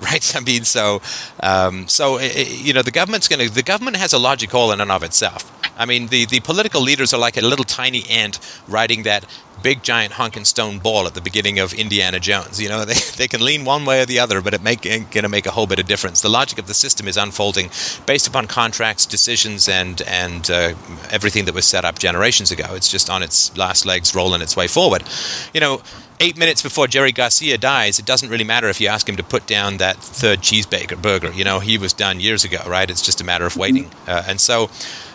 Right, 0.00 0.36
I 0.36 0.38
mean, 0.38 0.62
so, 0.62 1.02
um, 1.40 1.88
so 1.88 2.20
you 2.20 2.72
know, 2.72 2.82
the 2.82 2.92
government's 2.92 3.26
going 3.26 3.44
to. 3.44 3.52
The 3.52 3.64
government 3.64 3.96
has 3.96 4.12
a 4.12 4.18
logic 4.18 4.54
all 4.54 4.70
in 4.70 4.80
and 4.80 4.92
of 4.92 5.02
itself. 5.02 5.52
I 5.76 5.86
mean, 5.86 6.06
the, 6.06 6.24
the 6.24 6.38
political 6.38 6.80
leaders 6.80 7.12
are 7.12 7.18
like 7.18 7.36
a 7.36 7.40
little 7.40 7.64
tiny 7.64 8.08
ant 8.08 8.38
riding 8.68 9.02
that 9.02 9.24
big 9.62 9.82
giant 9.82 10.14
honking 10.14 10.44
stone 10.44 10.78
ball 10.78 11.06
at 11.06 11.14
the 11.14 11.20
beginning 11.20 11.58
of 11.58 11.72
Indiana 11.74 12.20
Jones. 12.20 12.60
You 12.60 12.68
know, 12.68 12.84
they, 12.84 12.94
they 13.16 13.28
can 13.28 13.44
lean 13.44 13.64
one 13.64 13.84
way 13.84 14.02
or 14.02 14.06
the 14.06 14.18
other, 14.18 14.40
but 14.40 14.54
it 14.54 14.62
make 14.62 14.82
going 14.82 15.04
to 15.10 15.28
make 15.28 15.46
a 15.46 15.50
whole 15.50 15.66
bit 15.66 15.78
of 15.78 15.86
difference. 15.86 16.20
The 16.20 16.28
logic 16.28 16.58
of 16.58 16.66
the 16.66 16.74
system 16.74 17.08
is 17.08 17.16
unfolding 17.16 17.70
based 18.06 18.26
upon 18.26 18.46
contracts, 18.46 19.06
decisions, 19.06 19.68
and 19.68 20.00
and 20.02 20.50
uh, 20.50 20.74
everything 21.10 21.44
that 21.46 21.54
was 21.54 21.66
set 21.66 21.84
up 21.84 21.98
generations 21.98 22.50
ago. 22.50 22.74
It's 22.74 22.90
just 22.90 23.10
on 23.10 23.22
its 23.22 23.56
last 23.56 23.86
legs, 23.86 24.14
rolling 24.14 24.42
its 24.42 24.56
way 24.56 24.66
forward. 24.66 25.04
You 25.52 25.60
know. 25.60 25.82
Eight 26.20 26.36
minutes 26.36 26.62
before 26.62 26.88
Jerry 26.88 27.12
Garcia 27.12 27.56
dies, 27.58 28.00
it 28.00 28.04
doesn't 28.04 28.28
really 28.28 28.42
matter 28.42 28.68
if 28.68 28.80
you 28.80 28.88
ask 28.88 29.08
him 29.08 29.14
to 29.18 29.22
put 29.22 29.46
down 29.46 29.76
that 29.76 29.98
third 29.98 30.40
cheeseburger. 30.40 31.00
Burger, 31.00 31.30
you 31.30 31.44
know, 31.44 31.60
he 31.60 31.78
was 31.78 31.92
done 31.92 32.18
years 32.18 32.44
ago, 32.44 32.58
right? 32.66 32.90
It's 32.90 33.02
just 33.02 33.20
a 33.20 33.24
matter 33.24 33.46
of 33.46 33.56
waiting. 33.56 33.88
Uh, 34.04 34.24
and 34.26 34.40
so, 34.40 34.68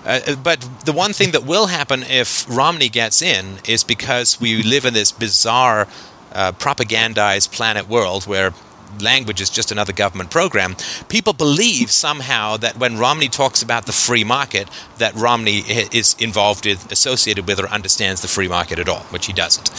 Uh, 0.05 0.35
but 0.35 0.59
the 0.85 0.91
one 0.91 1.13
thing 1.13 1.31
that 1.31 1.45
will 1.45 1.67
happen 1.67 2.03
if 2.03 2.45
Romney 2.49 2.89
gets 2.89 3.21
in 3.21 3.59
is 3.67 3.83
because 3.83 4.39
we 4.39 4.61
live 4.61 4.85
in 4.85 4.93
this 4.93 5.11
bizarre, 5.11 5.87
uh, 6.33 6.51
propagandized 6.53 7.51
planet 7.51 7.87
world 7.87 8.25
where 8.25 8.53
language 8.99 9.41
is 9.41 9.49
just 9.49 9.71
another 9.71 9.93
government 9.93 10.29
program. 10.29 10.75
People 11.09 11.33
believe 11.33 11.89
somehow 11.91 12.57
that 12.57 12.77
when 12.77 12.97
Romney 12.97 13.29
talks 13.29 13.61
about 13.61 13.85
the 13.85 13.91
free 13.91 14.23
market, 14.23 14.69
that 14.97 15.15
Romney 15.15 15.63
is 15.91 16.15
involved 16.19 16.65
with, 16.65 16.91
associated 16.91 17.47
with, 17.47 17.59
or 17.59 17.67
understands 17.69 18.21
the 18.21 18.27
free 18.27 18.47
market 18.47 18.79
at 18.79 18.89
all, 18.89 19.01
which 19.09 19.25
he 19.25 19.33
doesn't. 19.33 19.69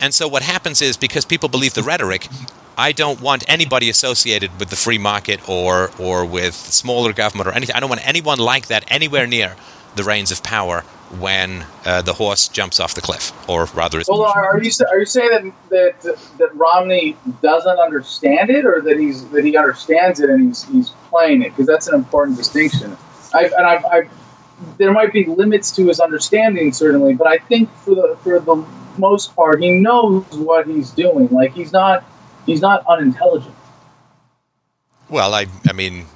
And 0.00 0.12
so 0.14 0.28
what 0.28 0.42
happens 0.42 0.82
is 0.82 0.96
because 0.96 1.24
people 1.24 1.48
believe 1.48 1.74
the 1.74 1.82
rhetoric, 1.82 2.28
I 2.76 2.92
don't 2.92 3.20
want 3.20 3.44
anybody 3.48 3.90
associated 3.90 4.58
with 4.58 4.70
the 4.70 4.76
free 4.76 4.98
market 4.98 5.46
or 5.48 5.90
or 5.98 6.24
with 6.24 6.54
smaller 6.54 7.12
government 7.12 7.48
or 7.48 7.52
anything. 7.52 7.76
I 7.76 7.80
don't 7.80 7.90
want 7.90 8.06
anyone 8.06 8.38
like 8.38 8.68
that 8.68 8.84
anywhere 8.88 9.26
near 9.26 9.56
the 9.94 10.04
reins 10.04 10.30
of 10.30 10.42
power 10.42 10.84
when 11.18 11.66
uh, 11.84 12.00
the 12.00 12.14
horse 12.14 12.48
jumps 12.48 12.80
off 12.80 12.94
the 12.94 13.00
cliff, 13.00 13.32
or 13.48 13.66
rather. 13.74 14.02
Well, 14.08 14.22
are 14.22 14.62
you 14.62 14.70
are 14.90 14.98
you 14.98 15.06
saying 15.06 15.54
that, 15.68 16.00
that 16.00 16.18
that 16.38 16.54
Romney 16.54 17.16
doesn't 17.42 17.78
understand 17.78 18.50
it, 18.50 18.64
or 18.64 18.80
that 18.82 18.98
he's 18.98 19.28
that 19.28 19.44
he 19.44 19.56
understands 19.56 20.20
it 20.20 20.30
and 20.30 20.48
he's 20.48 20.64
he's 20.64 20.90
playing 21.10 21.42
it? 21.42 21.50
Because 21.50 21.66
that's 21.66 21.88
an 21.88 21.94
important 21.94 22.38
distinction. 22.38 22.96
I, 23.34 23.44
and 23.44 23.66
I, 23.66 23.74
I, 23.76 24.08
there 24.78 24.92
might 24.92 25.12
be 25.12 25.24
limits 25.24 25.70
to 25.72 25.86
his 25.86 26.00
understanding, 26.00 26.72
certainly, 26.72 27.14
but 27.14 27.26
I 27.26 27.38
think 27.38 27.70
for 27.76 27.94
the 27.94 28.16
for 28.22 28.40
the 28.40 28.64
most 28.98 29.34
part, 29.36 29.62
he 29.62 29.72
knows 29.72 30.24
what 30.30 30.66
he's 30.66 30.90
doing. 30.90 31.28
Like 31.28 31.52
he's 31.52 31.72
not 31.72 32.04
he's 32.46 32.60
not 32.60 32.84
unintelligent. 32.86 33.54
Well, 35.08 35.34
I 35.34 35.46
I 35.68 35.72
mean 35.72 36.06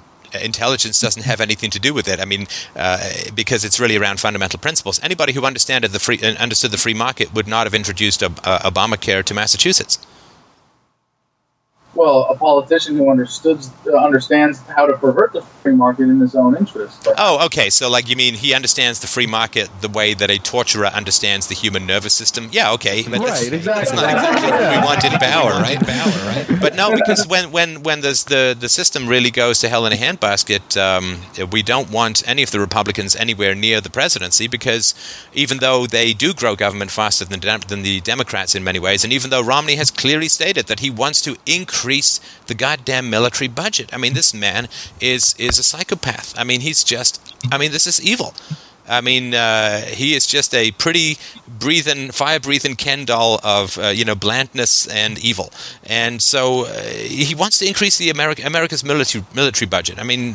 intelligence 0.43 1.01
doesn't 1.01 1.23
have 1.25 1.41
anything 1.41 1.71
to 1.71 1.81
do 1.81 1.95
with 1.95 2.09
it. 2.09 2.21
I 2.21 2.25
mean, 2.25 2.47
uh, 2.75 2.99
because 3.35 3.65
it's 3.65 3.81
really 3.81 3.97
around 3.97 4.21
fundamental 4.21 4.59
principles. 4.59 5.01
Anybody 5.03 5.33
who 5.33 5.45
understood 5.45 5.83
the 5.85 5.99
free 5.99 6.21
understood 6.23 6.71
the 6.71 6.79
free 6.79 6.95
market 6.95 7.35
would 7.35 7.47
not 7.47 7.67
have 7.67 7.75
introduced 7.75 8.23
uh, 8.23 8.29
Obamacare 8.31 9.25
to 9.25 9.35
Massachusetts 9.35 9.99
well, 11.97 12.27
a 12.31 12.37
politician 12.37 12.97
who 12.97 13.11
understood 13.11 13.59
uh, 13.87 13.97
understands 13.97 14.61
how 14.61 14.87
to 14.87 14.97
pervert 14.97 15.33
the 15.33 15.43
free 15.43 15.75
market 15.75 16.05
in 16.05 16.21
his 16.21 16.35
own 16.35 16.57
interest. 16.57 17.09
Oh, 17.19 17.45
okay. 17.47 17.71
So, 17.71 17.91
like, 17.91 18.09
you 18.09 18.17
mean 18.17 18.35
he 18.35 18.55
understands 18.55 19.01
the 19.01 19.07
free 19.07 19.27
market 19.27 19.71
the 19.81 19.89
way 19.89 20.15
that 20.15 20.31
a 20.31 20.39
torturer 20.39 20.87
understands 20.87 21.47
the 21.47 21.55
human 21.55 21.87
nervous 21.87 22.15
system? 22.15 22.49
Yeah, 22.53 22.73
okay. 22.73 23.03
But 23.03 23.21
right, 23.21 23.53
exactly. 23.53 23.63
That's 23.65 23.93
not 23.93 24.05
exactly 24.05 24.51
what 24.51 24.71
we 24.71 24.87
want 24.87 25.05
in 25.05 25.13
power, 25.19 25.53
right? 25.53 25.81
Power, 25.87 26.13
right? 26.27 26.61
But 26.61 26.75
no, 26.75 26.95
because 26.95 27.27
when 27.27 27.53
when 27.53 27.83
when 27.83 28.01
there's 28.01 28.25
the 28.25 28.57
the 28.59 28.69
system 28.69 29.09
really 29.09 29.31
goes 29.31 29.61
to 29.61 29.69
hell 29.69 29.87
in 29.87 29.93
a 29.93 29.97
handbasket, 29.97 30.77
um, 30.77 31.21
we 31.51 31.63
don't 31.63 31.91
want 31.91 32.27
any 32.29 32.43
of 32.43 32.51
the 32.51 32.61
Republicans 32.61 33.15
anywhere 33.17 33.55
near 33.55 33.81
the 33.81 33.91
presidency 33.91 34.49
because 34.49 34.95
even 35.33 35.59
though 35.59 35.87
they 35.87 36.13
do 36.13 36.35
grow 36.35 36.57
government 36.57 36.91
faster 36.91 37.25
than 37.25 37.41
than 37.69 37.83
the 37.83 38.01
Democrats 38.01 38.55
in 38.55 38.65
many 38.65 38.79
ways, 38.79 39.05
and 39.05 39.13
even 39.13 39.31
though 39.31 39.43
Romney 39.43 39.77
has 39.77 39.91
clearly 39.91 40.29
stated 40.29 40.67
that 40.67 40.81
he 40.81 40.91
wants 40.91 41.21
to 41.23 41.37
increase 41.47 41.86
increase 41.87 42.21
the 42.47 42.55
goddamn 42.55 43.09
military 43.09 43.47
budget. 43.49 43.95
I 43.95 43.99
mean, 43.99 44.15
this 44.15 44.35
man 44.35 44.69
is 45.01 45.37
is 45.39 45.59
a 45.59 45.63
psychopath. 45.63 46.35
I 46.37 46.45
mean, 46.45 46.61
he's 46.61 46.83
just. 46.83 47.21
I 47.53 47.59
mean, 47.59 47.71
this 47.71 47.87
is 47.87 48.01
evil. 48.01 48.35
I 48.89 49.01
mean, 49.01 49.35
uh, 49.35 49.81
he 49.83 50.15
is 50.15 50.27
just 50.27 50.55
a 50.55 50.71
pretty 50.73 51.17
breathing, 51.49 52.13
fire 52.13 52.39
breathing 52.39 52.77
Ken 52.77 53.05
doll 53.05 53.41
of 53.45 53.79
uh, 53.79 53.89
you 53.89 54.05
know 54.05 54.17
blandness 54.17 54.89
and 54.89 55.19
evil, 55.19 55.51
and 55.85 56.21
so 56.21 56.67
uh, 56.67 56.83
he 57.29 57.35
wants 57.37 57.59
to 57.61 57.67
increase 57.67 57.99
the 57.99 58.11
America, 58.11 58.43
America's 58.45 58.83
military 58.83 59.25
military 59.33 59.69
budget. 59.69 59.99
I 60.01 60.05
mean, 60.05 60.35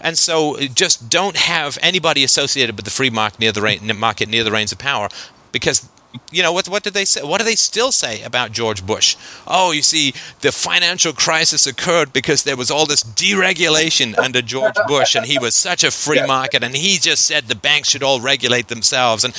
and 0.00 0.16
so 0.16 0.56
just 0.74 1.10
don't 1.10 1.36
have 1.36 1.78
anybody 1.82 2.24
associated 2.24 2.76
with 2.76 2.86
the 2.86 2.90
free 2.90 3.10
market 3.10 3.40
near 3.40 3.52
the 3.52 3.94
market 3.94 4.28
near 4.28 4.44
the 4.44 4.52
reins 4.52 4.72
of 4.72 4.78
power 4.78 5.08
because 5.52 5.88
you 6.30 6.42
know 6.42 6.52
what 6.52 6.68
what 6.68 6.82
did 6.82 6.94
they 6.94 7.04
say? 7.04 7.22
What 7.22 7.38
do 7.38 7.44
they 7.44 7.54
still 7.54 7.92
say 7.92 8.22
about 8.22 8.52
George 8.52 8.84
Bush? 8.86 9.16
Oh 9.46 9.72
you 9.72 9.82
see 9.82 10.14
the 10.40 10.52
financial 10.52 11.12
crisis 11.12 11.66
occurred 11.66 12.12
because 12.12 12.44
there 12.44 12.56
was 12.56 12.70
all 12.70 12.86
this 12.86 13.04
deregulation 13.04 14.16
under 14.18 14.40
George 14.40 14.76
Bush 14.86 15.14
and 15.14 15.26
he 15.26 15.38
was 15.38 15.54
such 15.54 15.84
a 15.84 15.90
free 15.90 16.24
market 16.26 16.62
and 16.62 16.74
he 16.74 16.98
just 16.98 17.26
said 17.26 17.44
the 17.44 17.54
banks 17.54 17.90
should 17.90 18.02
all 18.02 18.20
regulate 18.20 18.68
themselves. 18.68 19.24
And 19.24 19.34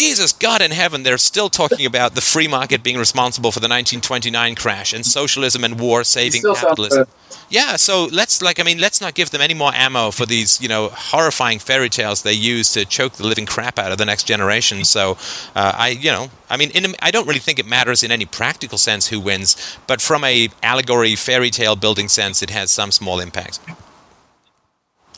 Jesus, 0.00 0.32
God 0.32 0.62
in 0.62 0.70
heaven, 0.70 1.02
they're 1.02 1.18
still 1.18 1.50
talking 1.50 1.84
about 1.84 2.14
the 2.14 2.22
free 2.22 2.48
market 2.48 2.82
being 2.82 2.96
responsible 2.96 3.52
for 3.52 3.60
the 3.60 3.68
1929 3.68 4.54
crash 4.54 4.94
and 4.94 5.04
socialism 5.04 5.62
and 5.62 5.78
war 5.78 6.04
saving 6.04 6.40
capitalism. 6.40 7.06
Yeah, 7.50 7.76
so 7.76 8.06
let's 8.10 8.40
like 8.40 8.58
I 8.58 8.62
mean, 8.62 8.78
let's 8.78 9.02
not 9.02 9.12
give 9.12 9.28
them 9.28 9.42
any 9.42 9.52
more 9.52 9.72
ammo 9.74 10.10
for 10.10 10.24
these 10.24 10.58
you 10.58 10.68
know 10.68 10.88
horrifying 10.88 11.58
fairy 11.58 11.90
tales 11.90 12.22
they 12.22 12.32
use 12.32 12.72
to 12.72 12.86
choke 12.86 13.14
the 13.14 13.26
living 13.26 13.44
crap 13.44 13.78
out 13.78 13.92
of 13.92 13.98
the 13.98 14.06
next 14.06 14.24
generation. 14.24 14.86
So 14.86 15.18
uh, 15.54 15.74
I 15.76 15.88
you 15.88 16.10
know 16.10 16.30
I 16.48 16.56
mean 16.56 16.70
in, 16.70 16.94
I 17.02 17.10
don't 17.10 17.28
really 17.28 17.38
think 17.38 17.58
it 17.58 17.66
matters 17.66 18.02
in 18.02 18.10
any 18.10 18.24
practical 18.24 18.78
sense 18.78 19.08
who 19.08 19.20
wins, 19.20 19.76
but 19.86 20.00
from 20.00 20.24
a 20.24 20.48
allegory 20.62 21.14
fairy 21.14 21.50
tale 21.50 21.76
building 21.76 22.08
sense, 22.08 22.42
it 22.42 22.48
has 22.48 22.70
some 22.70 22.90
small 22.90 23.20
impact. 23.20 23.60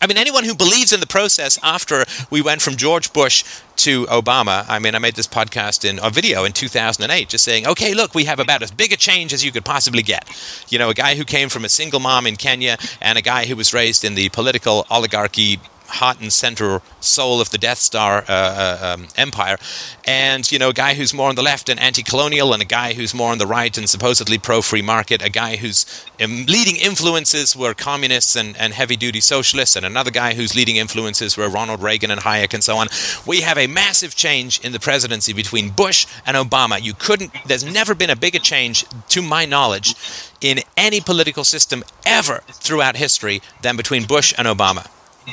I 0.03 0.09
mean, 0.09 0.19
anyone 0.19 0.43
who 0.43 0.57
believes 0.57 0.93
in 0.93 0.99
the 0.99 1.07
process 1.07 1.61
after 1.63 2.05
we 2.29 2.43
went 2.43 2.61
from 2.61 2.75
George 2.75 3.13
Bush 3.13 3.45
to 3.77 4.05
Obama, 4.07 4.65
I 4.69 4.81
mean, 4.81 4.97
I 4.97 4.99
made 4.99 5.15
this 5.15 5.29
podcast 5.29 5.89
in 5.89 6.01
a 6.03 6.11
video 6.11 6.43
in 6.43 6.53
2008 6.53 7.29
just 7.29 7.45
saying, 7.45 7.69
okay, 7.69 7.95
look, 7.95 8.13
we 8.13 8.25
have 8.25 8.41
about 8.41 8.63
as 8.63 8.73
big 8.73 8.93
a 8.93 8.97
change 8.97 9.33
as 9.33 9.45
you 9.45 9.53
could 9.53 9.65
possibly 9.65 10.03
get. 10.03 10.29
You 10.69 10.81
know, 10.81 10.91
a 10.91 10.95
guy 10.95 11.15
who 11.15 11.25
came 11.25 11.49
from 11.49 11.65
a 11.65 11.69
single 11.69 12.01
mom 12.01 12.27
in 12.27 12.35
Kenya 12.35 12.79
and 13.01 13.17
a 13.17 13.23
guy 13.23 13.47
who 13.47 13.55
was 13.55 13.73
raised 13.73 14.03
in 14.05 14.17
the 14.17 14.29
political 14.31 14.87
oligarchy 14.91 15.61
heart 15.93 16.21
and 16.21 16.33
center 16.33 16.81
soul 17.01 17.41
of 17.41 17.51
the 17.51 17.59
Death 17.59 17.79
Star 17.79 18.25
uh, 18.29 18.33
uh, 18.33 18.95
um, 18.95 19.09
empire, 19.17 19.57
and 20.05 20.51
you 20.51 20.59
know 20.59 20.71
a 20.71 20.73
guy 20.73 20.95
who's 20.95 21.15
more 21.15 21.29
on 21.29 21.35
the 21.35 21.43
left 21.43 21.69
and 21.69 21.79
anti-colonial, 21.79 22.53
and 22.53 22.63
a 22.63 22.67
guy 22.67 22.95
who's 22.95 23.15
more 23.15 23.31
on 23.31 23.39
the 23.39 23.47
right 23.47 23.77
and 23.79 23.89
supposedly 23.89 24.39
pro-free 24.39 24.83
market, 24.83 25.23
a 25.23 25.31
guy 25.31 25.57
whose 25.57 25.87
um, 26.23 26.45
leading 26.47 26.77
influences 26.77 27.57
were 27.57 27.75
communists 27.75 28.37
and, 28.37 28.57
and 28.57 28.73
heavy-duty 28.73 29.21
socialists, 29.21 29.77
and 29.77 29.85
another 29.87 30.11
guy 30.11 30.35
whose 30.35 30.55
leading 30.55 30.77
influences 30.77 31.37
were 31.37 31.49
Ronald 31.49 31.83
Reagan 31.83 32.11
and 32.11 32.21
Hayek 32.21 32.55
and 32.55 32.65
so 32.65 32.77
on. 32.77 32.89
We 33.27 33.43
have 33.43 33.59
a 33.59 33.67
massive 33.67 34.15
change 34.15 34.61
in 34.65 34.73
the 34.73 34.81
presidency 34.81 35.33
between 35.33 35.71
Bush 35.71 36.07
and 36.27 36.37
Obama. 36.37 36.81
You 36.83 36.95
couldn't. 36.95 37.33
There's 37.47 37.65
never 37.65 37.95
been 37.95 38.11
a 38.11 38.17
bigger 38.17 38.39
change, 38.39 38.85
to 39.09 39.23
my 39.23 39.45
knowledge, 39.45 39.95
in 40.41 40.61
any 40.77 41.01
political 41.01 41.45
system 41.45 41.85
ever 42.07 42.43
throughout 42.49 42.97
history 42.97 43.41
than 43.63 43.77
between 43.77 44.07
Bush 44.07 44.35
and 44.37 44.49
Obama. 44.49 44.89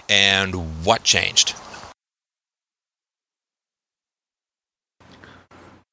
And 0.07 0.85
what 0.85 1.03
changed? 1.03 1.55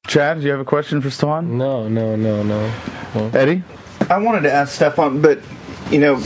Chad, 0.07 0.39
do 0.39 0.45
you 0.45 0.51
have 0.51 0.59
a 0.61 0.65
question 0.65 1.01
for 1.01 1.09
Stefan? 1.09 1.57
No, 1.57 1.87
no, 1.89 2.15
no, 2.15 2.41
no. 2.41 2.73
no. 3.13 3.31
Eddie? 3.33 3.63
I 4.09 4.17
wanted 4.19 4.41
to 4.41 4.53
ask 4.53 4.73
Stefan, 4.73 5.21
but, 5.21 5.39
you 5.91 5.99
know, 5.99 6.21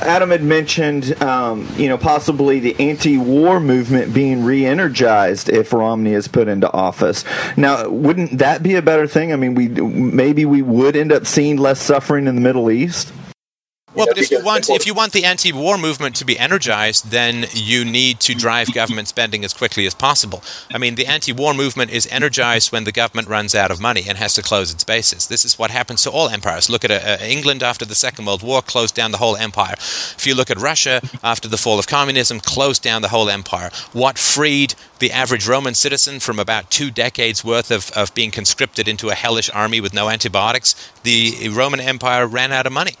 Adam 0.00 0.30
had 0.30 0.42
mentioned, 0.42 1.22
um, 1.22 1.68
you 1.76 1.88
know, 1.88 1.98
possibly 1.98 2.60
the 2.60 2.74
anti-war 2.80 3.60
movement 3.60 4.12
being 4.12 4.42
re-energized 4.44 5.48
if 5.48 5.72
Romney 5.72 6.12
is 6.12 6.28
put 6.28 6.48
into 6.48 6.70
office. 6.72 7.24
Now, 7.56 7.88
wouldn't 7.88 8.38
that 8.38 8.62
be 8.62 8.74
a 8.74 8.82
better 8.82 9.06
thing? 9.06 9.32
I 9.32 9.36
mean, 9.36 9.54
we 9.54 9.68
maybe 9.68 10.44
we 10.44 10.62
would 10.62 10.96
end 10.96 11.12
up 11.12 11.26
seeing 11.26 11.56
less 11.56 11.80
suffering 11.80 12.26
in 12.26 12.34
the 12.34 12.40
Middle 12.40 12.70
East. 12.70 13.12
Well, 13.94 14.06
but 14.06 14.18
if 14.18 14.30
you 14.30 14.42
want 14.42 14.68
if 14.70 14.86
you 14.86 14.94
want 14.94 15.12
the 15.12 15.24
anti-war 15.24 15.78
movement 15.78 16.16
to 16.16 16.24
be 16.24 16.38
energized, 16.38 17.10
then 17.10 17.46
you 17.52 17.84
need 17.84 18.18
to 18.20 18.34
drive 18.34 18.72
government 18.74 19.08
spending 19.08 19.44
as 19.44 19.52
quickly 19.52 19.86
as 19.86 19.94
possible. 19.94 20.42
I 20.72 20.78
mean, 20.78 20.96
the 20.96 21.06
anti-war 21.06 21.54
movement 21.54 21.92
is 21.92 22.08
energized 22.10 22.72
when 22.72 22.84
the 22.84 22.92
government 22.92 23.28
runs 23.28 23.54
out 23.54 23.70
of 23.70 23.80
money 23.80 24.04
and 24.08 24.18
has 24.18 24.34
to 24.34 24.42
close 24.42 24.72
its 24.72 24.82
bases. 24.82 25.28
This 25.28 25.44
is 25.44 25.58
what 25.58 25.70
happens 25.70 26.02
to 26.02 26.10
all 26.10 26.28
empires. 26.28 26.68
Look 26.68 26.84
at 26.84 26.90
uh, 26.90 26.94
uh, 26.94 27.18
England 27.24 27.62
after 27.62 27.84
the 27.84 27.94
Second 27.94 28.26
World 28.26 28.42
War, 28.42 28.62
closed 28.62 28.94
down 28.94 29.12
the 29.12 29.18
whole 29.18 29.36
empire. 29.36 29.74
If 29.78 30.26
you 30.26 30.34
look 30.34 30.50
at 30.50 30.58
Russia 30.58 31.00
after 31.22 31.48
the 31.48 31.56
fall 31.56 31.78
of 31.78 31.86
communism, 31.86 32.40
closed 32.40 32.82
down 32.82 33.02
the 33.02 33.08
whole 33.08 33.30
empire. 33.30 33.70
What 33.92 34.18
freed 34.18 34.74
the 34.98 35.12
average 35.12 35.46
Roman 35.46 35.74
citizen 35.74 36.18
from 36.18 36.38
about 36.38 36.70
two 36.70 36.90
decades 36.90 37.44
worth 37.44 37.70
of, 37.70 37.90
of 37.92 38.14
being 38.14 38.30
conscripted 38.30 38.88
into 38.88 39.10
a 39.10 39.14
hellish 39.14 39.50
army 39.50 39.80
with 39.80 39.94
no 39.94 40.08
antibiotics? 40.08 40.74
The 41.04 41.48
Roman 41.52 41.80
Empire 41.80 42.26
ran 42.26 42.52
out 42.52 42.66
of 42.66 42.72
money. 42.72 42.94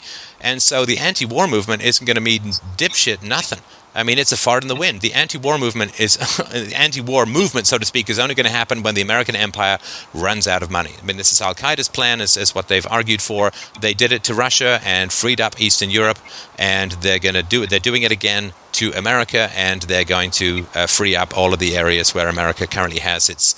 And 0.44 0.62
so 0.62 0.84
the 0.84 0.98
anti 0.98 1.24
war 1.24 1.48
movement 1.48 1.82
isn't 1.82 2.04
going 2.04 2.14
to 2.14 2.20
mean 2.20 2.42
dipshit 2.76 3.22
nothing. 3.22 3.60
I 3.94 4.02
mean, 4.02 4.18
it's 4.18 4.32
a 4.32 4.36
fart 4.36 4.64
in 4.64 4.68
the 4.68 4.74
wind. 4.74 5.02
The 5.02 5.12
anti-war 5.12 5.56
movement 5.56 6.00
is 6.00 6.16
the 6.36 6.74
anti-war 6.76 7.26
movement, 7.26 7.68
so 7.68 7.78
to 7.78 7.84
speak, 7.84 8.10
is 8.10 8.18
only 8.18 8.34
going 8.34 8.46
to 8.46 8.52
happen 8.52 8.82
when 8.82 8.94
the 8.96 9.02
American 9.02 9.36
empire 9.36 9.78
runs 10.12 10.48
out 10.48 10.62
of 10.62 10.70
money. 10.70 10.90
I 11.00 11.04
mean, 11.06 11.16
this 11.16 11.30
is 11.30 11.40
Al 11.40 11.54
Qaeda's 11.54 11.88
plan, 11.88 12.20
is, 12.20 12.36
is 12.36 12.54
what 12.54 12.66
they've 12.66 12.86
argued 12.90 13.22
for. 13.22 13.52
They 13.80 13.94
did 13.94 14.10
it 14.10 14.24
to 14.24 14.34
Russia 14.34 14.80
and 14.84 15.12
freed 15.12 15.40
up 15.40 15.60
Eastern 15.60 15.90
Europe, 15.90 16.18
and 16.58 16.92
they're 16.92 17.20
going 17.20 17.36
to 17.36 17.44
do 17.44 17.62
it. 17.62 17.70
They're 17.70 17.78
doing 17.78 18.02
it 18.02 18.10
again 18.10 18.52
to 18.72 18.90
America, 18.92 19.50
and 19.54 19.82
they're 19.82 20.04
going 20.04 20.32
to 20.32 20.66
uh, 20.74 20.86
free 20.88 21.14
up 21.14 21.36
all 21.36 21.52
of 21.52 21.60
the 21.60 21.76
areas 21.76 22.14
where 22.14 22.28
America 22.28 22.66
currently 22.66 23.00
has 23.00 23.30
its 23.30 23.54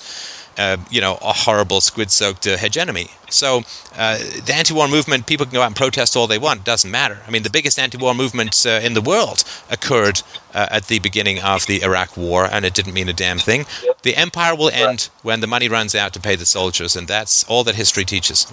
uh, 0.57 0.77
you 0.89 1.01
know, 1.01 1.17
a 1.21 1.33
horrible 1.33 1.81
squid-soaked 1.81 2.47
uh, 2.47 2.57
hegemony. 2.57 3.07
So 3.29 3.63
uh, 3.95 4.17
the 4.17 4.53
anti-war 4.53 4.87
movement, 4.87 5.27
people 5.27 5.45
can 5.45 5.53
go 5.53 5.61
out 5.61 5.67
and 5.67 5.75
protest 5.75 6.15
all 6.15 6.27
they 6.27 6.37
want. 6.37 6.63
Doesn't 6.63 6.89
matter. 6.89 7.19
I 7.27 7.31
mean, 7.31 7.43
the 7.43 7.49
biggest 7.49 7.77
anti-war 7.77 8.13
movement 8.13 8.65
uh, 8.65 8.79
in 8.83 8.93
the 8.93 9.01
world 9.01 9.43
occurred 9.69 10.21
uh, 10.53 10.67
at 10.71 10.87
the 10.87 10.99
beginning 10.99 11.41
of 11.41 11.65
the 11.65 11.83
Iraq 11.83 12.15
War, 12.17 12.45
and 12.45 12.65
it 12.65 12.73
didn't 12.73 12.93
mean 12.93 13.09
a 13.09 13.13
damn 13.13 13.39
thing. 13.39 13.65
The 14.03 14.15
empire 14.15 14.55
will 14.55 14.69
end 14.69 15.09
when 15.23 15.41
the 15.41 15.47
money 15.47 15.67
runs 15.67 15.93
out 15.95 16.13
to 16.13 16.19
pay 16.19 16.35
the 16.35 16.45
soldiers, 16.45 16.95
and 16.95 17.07
that's 17.07 17.43
all 17.45 17.63
that 17.65 17.75
history 17.75 18.05
teaches. 18.05 18.51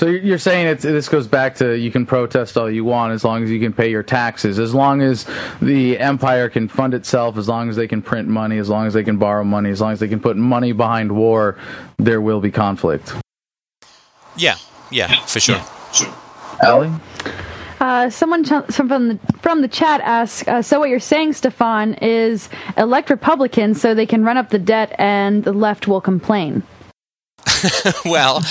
So 0.00 0.06
you're 0.06 0.38
saying 0.38 0.66
it's, 0.66 0.82
this 0.82 1.10
goes 1.10 1.26
back 1.26 1.56
to 1.56 1.76
you 1.76 1.90
can 1.90 2.06
protest 2.06 2.56
all 2.56 2.70
you 2.70 2.86
want 2.86 3.12
as 3.12 3.22
long 3.22 3.44
as 3.44 3.50
you 3.50 3.60
can 3.60 3.74
pay 3.74 3.90
your 3.90 4.02
taxes, 4.02 4.58
as 4.58 4.72
long 4.72 5.02
as 5.02 5.26
the 5.60 5.98
empire 5.98 6.48
can 6.48 6.68
fund 6.68 6.94
itself, 6.94 7.36
as 7.36 7.50
long 7.50 7.68
as 7.68 7.76
they 7.76 7.86
can 7.86 8.00
print 8.00 8.26
money, 8.26 8.56
as 8.56 8.70
long 8.70 8.86
as 8.86 8.94
they 8.94 9.04
can 9.04 9.18
borrow 9.18 9.44
money, 9.44 9.68
as 9.68 9.78
long 9.78 9.92
as 9.92 10.00
they 10.00 10.08
can 10.08 10.18
put 10.18 10.38
money 10.38 10.72
behind 10.72 11.14
war, 11.14 11.58
there 11.98 12.22
will 12.22 12.40
be 12.40 12.50
conflict. 12.50 13.12
Yeah, 14.38 14.56
yeah, 14.90 15.22
for 15.26 15.38
sure. 15.38 15.60
Ellie? 16.64 16.90
Uh, 17.78 18.08
someone 18.08 18.42
ch- 18.42 18.72
from 18.72 18.88
the 18.88 19.18
from 19.42 19.60
the 19.60 19.68
chat 19.68 20.00
asks, 20.00 20.48
uh, 20.48 20.62
so 20.62 20.80
what 20.80 20.88
you're 20.88 20.98
saying, 20.98 21.34
Stefan, 21.34 21.92
is 22.00 22.48
elect 22.78 23.10
Republicans 23.10 23.78
so 23.78 23.94
they 23.94 24.06
can 24.06 24.24
run 24.24 24.38
up 24.38 24.48
the 24.48 24.58
debt 24.58 24.94
and 24.98 25.44
the 25.44 25.52
left 25.52 25.86
will 25.86 26.00
complain. 26.00 26.62
well, 28.06 28.42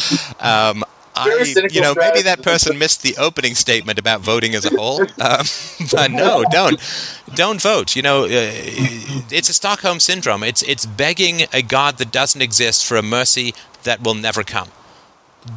um, 0.42 0.84
I, 1.20 1.68
you 1.72 1.82
know, 1.82 1.94
maybe 1.96 2.22
that 2.24 2.42
person 2.42 2.78
missed 2.78 3.02
the 3.04 3.16
opening 3.18 3.56
statement 3.56 4.00
about 4.00 4.22
voting 4.22 4.56
as 4.56 4.66
a 4.66 4.76
whole. 4.76 5.06
Um, 5.20 5.46
but 5.92 6.12
no, 6.12 6.46
don't, 6.50 6.80
don't 7.36 7.62
vote. 7.62 7.96
You 7.96 8.02
know, 8.02 8.24
uh, 8.24 8.30
it's 8.30 9.50
a 9.50 9.54
Stockholm 9.54 10.00
syndrome. 10.00 10.44
It's 10.44 10.62
it's 10.64 10.86
begging 10.86 11.42
a 11.52 11.62
God 11.62 11.98
that 11.98 12.12
doesn't 12.12 12.42
exist 12.42 12.86
for 12.86 12.96
a 12.96 13.02
mercy 13.02 13.54
that 13.84 14.02
will 14.02 14.14
never 14.16 14.44
come. 14.44 14.70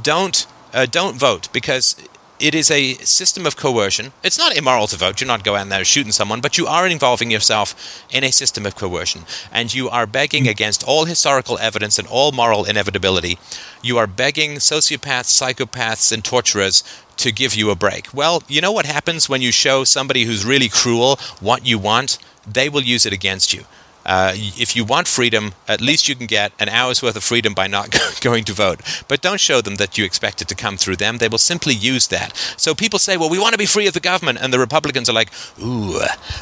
Don't 0.03 0.47
uh, 0.73 0.87
don't 0.87 1.17
vote 1.17 1.49
because 1.53 1.97
it 2.43 2.57
is 2.57 2.73
a 2.73 2.95
system 2.95 3.47
of 3.47 3.57
coercion. 3.57 4.13
It's 4.25 4.37
not 4.37 4.57
immoral 4.57 4.89
to 4.89 4.97
vote. 4.97 5.21
You're 5.21 5.29
not 5.29 5.45
going 5.45 5.63
out 5.63 5.69
there 5.69 5.85
shooting 5.85 6.11
someone, 6.11 6.41
but 6.41 6.59
you 6.59 6.67
are 6.67 6.89
involving 6.89 7.31
yourself 7.31 8.05
in 8.11 8.25
a 8.25 8.33
system 8.33 8.67
of 8.67 8.75
coercion. 8.75 9.23
And 9.53 9.73
you 9.73 9.89
are 9.89 10.09
begging 10.09 10.45
hmm. 10.45 10.51
against 10.51 10.83
all 10.83 11.05
historical 11.05 11.57
evidence 11.59 12.01
and 12.01 12.09
all 12.09 12.33
moral 12.33 12.65
inevitability. 12.65 13.39
You 13.81 13.97
are 13.99 14.09
begging 14.09 14.57
sociopaths, 14.57 15.31
psychopaths, 15.31 16.11
and 16.11 16.25
torturers 16.25 16.83
to 17.19 17.31
give 17.31 17.55
you 17.55 17.71
a 17.71 17.77
break. 17.77 18.13
Well, 18.13 18.43
you 18.49 18.61
know 18.61 18.73
what 18.73 18.87
happens 18.87 19.29
when 19.29 19.41
you 19.41 19.53
show 19.53 19.85
somebody 19.85 20.25
who's 20.25 20.45
really 20.45 20.69
cruel 20.69 21.21
what 21.39 21.65
you 21.65 21.79
want? 21.79 22.19
They 22.45 22.69
will 22.69 22.83
use 22.83 23.07
it 23.07 23.13
against 23.13 23.53
you. 23.53 23.67
Uh, 24.05 24.33
if 24.35 24.75
you 24.77 24.85
want 24.85 25.09
freedom, 25.09 25.53
at 25.69 25.81
least 25.81 26.09
you 26.09 26.15
can 26.15 26.27
get 26.27 26.53
an 26.59 26.69
hour's 26.69 27.03
worth 27.03 27.17
of 27.17 27.25
freedom 27.25 27.55
by 27.55 27.67
not 27.67 27.99
going 28.21 28.45
to 28.45 28.53
vote. 28.53 28.81
But 29.09 29.21
don't 29.21 29.41
show 29.41 29.61
them 29.61 29.77
that 29.77 29.99
you 29.99 30.05
expect 30.05 30.43
it 30.43 30.49
to 30.49 30.55
come 30.55 30.77
through 30.77 30.97
them. 30.97 31.19
They 31.19 31.29
will 31.29 31.39
simply 31.39 31.75
use 31.75 32.09
that. 32.09 32.37
So 32.57 32.75
people 32.75 32.99
say, 32.99 33.17
well, 33.17 33.31
we 33.31 33.39
want 33.39 33.53
to 33.53 33.59
be 33.59 33.67
free 33.67 33.87
of 33.87 33.95
the 33.95 34.01
government. 34.01 34.39
And 34.41 34.53
the 34.53 34.59
Republicans 34.59 35.09
are 35.09 35.15
like, 35.15 35.31
ooh, 35.61 36.01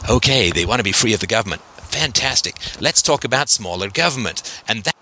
okay, 0.08 0.50
they 0.50 0.64
want 0.64 0.80
to 0.80 0.84
be 0.84 0.92
free 0.92 1.14
of 1.14 1.20
the 1.20 1.26
government. 1.26 1.62
Fantastic. 1.90 2.56
Let's 2.80 3.02
talk 3.02 3.24
about 3.24 3.48
smaller 3.48 3.90
government. 3.90 4.62
And 4.68 4.84
that 4.84 4.94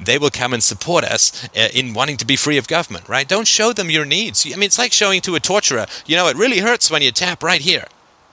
they 0.00 0.18
will 0.18 0.30
come 0.30 0.52
and 0.52 0.62
support 0.62 1.04
us 1.04 1.48
uh, 1.56 1.68
in 1.74 1.92
wanting 1.92 2.16
to 2.18 2.24
be 2.24 2.36
free 2.36 2.56
of 2.56 2.66
government, 2.66 3.08
right? 3.08 3.28
Don't 3.28 3.46
show 3.46 3.72
them 3.72 3.90
your 3.90 4.04
needs. 4.04 4.46
I 4.46 4.56
mean, 4.56 4.64
it's 4.64 4.78
like 4.78 4.92
showing 4.92 5.20
to 5.22 5.34
a 5.34 5.40
torturer, 5.40 5.86
you 6.06 6.16
know, 6.16 6.28
it 6.28 6.36
really 6.36 6.60
hurts 6.60 6.90
when 6.90 7.02
you 7.02 7.12
tap 7.12 7.42
right 7.42 7.60
here. 7.60 7.84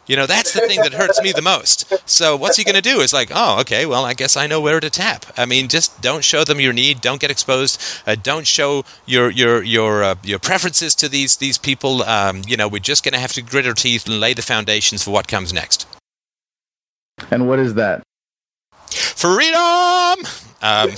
You 0.07 0.15
know, 0.15 0.25
that's 0.25 0.53
the 0.53 0.61
thing 0.61 0.81
that 0.81 0.93
hurts 0.93 1.21
me 1.21 1.31
the 1.33 1.41
most. 1.41 1.93
So 2.09 2.35
what's 2.35 2.57
he 2.57 2.63
going 2.63 2.75
to 2.75 2.81
do? 2.81 3.01
It's 3.01 3.13
like, 3.13 3.29
oh, 3.33 3.59
okay, 3.61 3.85
well, 3.85 4.05
I 4.05 4.13
guess 4.13 4.37
I 4.37 4.47
know 4.47 4.61
where 4.61 4.79
to 4.79 4.89
tap. 4.89 5.25
I 5.37 5.45
mean, 5.45 5.67
just 5.67 6.01
don't 6.01 6.23
show 6.23 6.43
them 6.43 6.59
your 6.59 6.73
need. 6.73 7.01
Don't 7.01 7.19
get 7.19 7.29
exposed. 7.29 7.81
Uh, 8.05 8.15
don't 8.15 8.47
show 8.47 8.85
your 9.05 9.29
your 9.29 9.61
your 9.63 10.03
uh, 10.03 10.15
your 10.23 10.39
preferences 10.39 10.95
to 10.95 11.09
these 11.09 11.37
these 11.37 11.57
people. 11.57 12.03
Um, 12.03 12.41
you 12.47 12.57
know, 12.57 12.67
we're 12.67 12.79
just 12.79 13.03
going 13.03 13.13
to 13.13 13.19
have 13.19 13.33
to 13.33 13.41
grit 13.41 13.67
our 13.67 13.73
teeth 13.73 14.07
and 14.07 14.19
lay 14.19 14.33
the 14.33 14.41
foundations 14.41 15.03
for 15.03 15.11
what 15.11 15.27
comes 15.27 15.51
next. 15.51 15.85
And 17.29 17.47
what 17.47 17.59
is 17.59 17.73
that? 17.73 18.03
Freedom. 19.17 20.25
Um, 20.61 20.91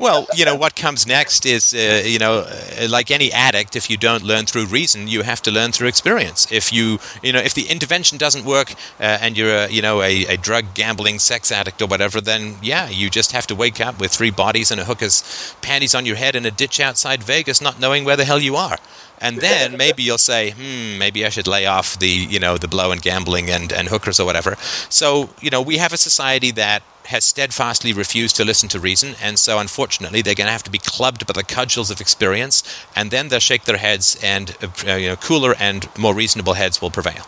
well, 0.00 0.26
you 0.34 0.44
know 0.44 0.56
what 0.56 0.74
comes 0.74 1.06
next 1.06 1.46
is, 1.46 1.72
uh, 1.72 2.02
you 2.04 2.18
know, 2.18 2.40
uh, 2.40 2.88
like 2.90 3.12
any 3.12 3.32
addict, 3.32 3.76
if 3.76 3.88
you 3.88 3.96
don't 3.96 4.24
learn 4.24 4.46
through 4.46 4.66
reason, 4.66 5.06
you 5.06 5.22
have 5.22 5.40
to 5.42 5.52
learn 5.52 5.70
through 5.70 5.86
experience. 5.86 6.50
If 6.50 6.72
you, 6.72 6.98
you 7.22 7.32
know, 7.32 7.38
if 7.38 7.54
the 7.54 7.68
intervention 7.68 8.18
doesn't 8.18 8.44
work 8.44 8.72
uh, 8.98 9.18
and 9.20 9.38
you're, 9.38 9.54
a, 9.54 9.68
you 9.68 9.80
know, 9.80 10.02
a, 10.02 10.26
a, 10.26 10.36
drug 10.36 10.74
gambling 10.74 11.20
sex 11.20 11.52
addict 11.52 11.80
or 11.80 11.86
whatever, 11.86 12.20
then 12.20 12.56
yeah, 12.60 12.88
you 12.88 13.08
just 13.08 13.30
have 13.30 13.46
to 13.46 13.54
wake 13.54 13.80
up 13.80 14.00
with 14.00 14.10
three 14.10 14.32
bodies 14.32 14.72
and 14.72 14.80
a 14.80 14.84
hooker's 14.84 15.54
panties 15.62 15.94
on 15.94 16.06
your 16.06 16.16
head 16.16 16.34
in 16.34 16.44
a 16.44 16.50
ditch 16.50 16.80
outside 16.80 17.22
Vegas, 17.22 17.60
not 17.60 17.78
knowing 17.78 18.04
where 18.04 18.16
the 18.16 18.24
hell 18.24 18.40
you 18.40 18.56
are 18.56 18.78
and 19.20 19.38
then 19.38 19.76
maybe 19.76 20.02
you'll 20.02 20.18
say, 20.18 20.52
hmm, 20.52 20.98
maybe 20.98 21.24
I 21.24 21.28
should 21.28 21.46
lay 21.46 21.66
off 21.66 21.98
the, 21.98 22.08
you 22.08 22.38
know, 22.38 22.56
the 22.56 22.68
blow 22.68 22.92
and 22.92 23.02
gambling 23.02 23.50
and, 23.50 23.72
and 23.72 23.88
hookers 23.88 24.20
or 24.20 24.26
whatever. 24.26 24.56
So, 24.88 25.30
you 25.40 25.50
know, 25.50 25.62
we 25.62 25.78
have 25.78 25.92
a 25.92 25.96
society 25.96 26.50
that 26.52 26.82
has 27.06 27.24
steadfastly 27.24 27.92
refused 27.92 28.36
to 28.36 28.44
listen 28.44 28.68
to 28.68 28.78
reason, 28.78 29.14
and 29.22 29.38
so 29.38 29.58
unfortunately 29.58 30.20
they're 30.20 30.34
going 30.34 30.46
to 30.46 30.52
have 30.52 30.62
to 30.62 30.70
be 30.70 30.78
clubbed 30.78 31.26
by 31.26 31.32
the 31.32 31.42
cudgels 31.42 31.90
of 31.90 32.00
experience, 32.00 32.62
and 32.94 33.10
then 33.10 33.28
they'll 33.28 33.40
shake 33.40 33.64
their 33.64 33.78
heads, 33.78 34.18
and 34.22 34.54
uh, 34.86 34.94
you 34.94 35.08
know, 35.08 35.16
cooler 35.16 35.54
and 35.58 35.88
more 35.96 36.14
reasonable 36.14 36.54
heads 36.54 36.82
will 36.82 36.90
prevail. 36.90 37.24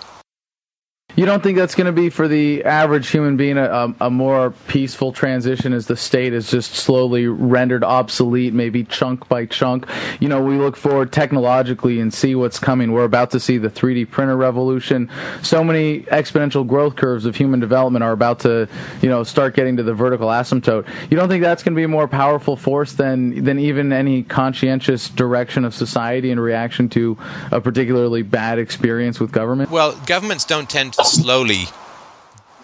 You 1.16 1.26
don't 1.26 1.42
think 1.42 1.58
that's 1.58 1.74
going 1.74 1.86
to 1.86 1.92
be 1.92 2.10
for 2.10 2.28
the 2.28 2.64
average 2.64 3.08
human 3.08 3.36
being 3.36 3.58
a, 3.58 3.94
a, 4.00 4.10
more 4.10 4.50
peaceful 4.68 5.12
transition 5.12 5.72
as 5.72 5.86
the 5.86 5.96
state 5.96 6.32
is 6.32 6.50
just 6.50 6.74
slowly 6.74 7.26
rendered 7.26 7.84
obsolete, 7.84 8.52
maybe 8.52 8.84
chunk 8.84 9.28
by 9.28 9.46
chunk? 9.46 9.86
You 10.20 10.28
know, 10.28 10.42
we 10.42 10.56
look 10.56 10.76
forward 10.76 11.12
technologically 11.12 12.00
and 12.00 12.12
see 12.12 12.34
what's 12.34 12.58
coming. 12.58 12.92
We're 12.92 13.04
about 13.04 13.30
to 13.32 13.40
see 13.40 13.58
the 13.58 13.70
3D 13.70 14.10
printer 14.10 14.36
revolution. 14.36 15.10
So 15.42 15.64
many 15.64 16.02
exponential 16.02 16.66
growth 16.66 16.96
curves 16.96 17.26
of 17.26 17.36
human 17.36 17.60
development 17.60 18.02
are 18.02 18.12
about 18.12 18.40
to, 18.40 18.68
you 19.02 19.08
know, 19.08 19.24
start 19.24 19.54
getting 19.54 19.76
to 19.76 19.82
the 19.82 19.94
vertical 19.94 20.28
asymptote. 20.28 20.86
You 21.10 21.16
don't 21.16 21.28
think 21.28 21.42
that's 21.42 21.62
going 21.62 21.74
to 21.74 21.76
be 21.76 21.84
a 21.84 21.88
more 21.88 22.08
powerful 22.08 22.56
force 22.56 22.92
than 22.92 23.44
than 23.44 23.58
even 23.58 23.92
any 23.92 24.22
conscientious 24.22 25.08
direction 25.08 25.64
of 25.64 25.74
society 25.74 26.30
in 26.30 26.38
reaction 26.38 26.88
to 26.90 27.16
a 27.50 27.60
particularly 27.60 28.22
bad 28.22 28.58
experience 28.58 29.20
with 29.20 29.32
government? 29.32 29.70
Well, 29.70 29.98
governments 30.06 30.44
don't 30.44 30.68
tend 30.68 30.94
to 30.94 30.99
slowly 31.04 31.64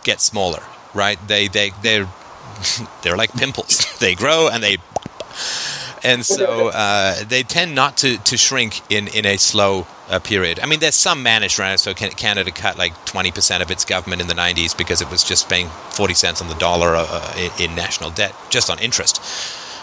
get 0.05 0.21
smaller, 0.21 0.63
right? 0.95 1.19
They 1.27 1.49
they 1.49 1.71
they're 1.83 2.09
they're 3.03 3.17
like 3.17 3.33
pimples. 3.33 3.99
they 4.01 4.15
grow 4.15 4.49
and 4.49 4.63
they 4.63 4.79
and 6.07 6.25
so 6.25 6.69
uh, 6.69 7.25
they 7.25 7.43
tend 7.43 7.75
not 7.75 7.97
to, 7.99 8.17
to 8.19 8.37
shrink 8.37 8.81
in, 8.93 9.09
in 9.09 9.27
a 9.27 9.37
slow 9.37 9.89
uh, 10.09 10.21
period. 10.21 10.61
I 10.61 10.67
mean, 10.67 10.79
there's 10.79 10.95
some 10.95 11.21
managed 11.23 11.59
around 11.59 11.79
So 11.79 11.95
Canada 11.95 12.53
cut 12.53 12.79
like 12.79 12.95
20% 13.07 13.61
of 13.61 13.73
its 13.73 13.85
government 13.85 14.23
in 14.23 14.29
the 14.29 14.35
90s 14.35 14.77
because 14.77 15.03
it 15.03 15.11
was 15.11 15.25
just 15.25 15.49
paying 15.49 15.69
40 15.91 16.15
cents 16.15 16.41
on 16.41 16.49
the 16.49 16.55
dollar 16.55 16.95
uh, 16.95 17.35
in, 17.37 17.71
in 17.71 17.75
national 17.75 18.11
debt 18.11 18.37
just 18.51 18.71
on 18.71 18.79
interest. 18.79 19.21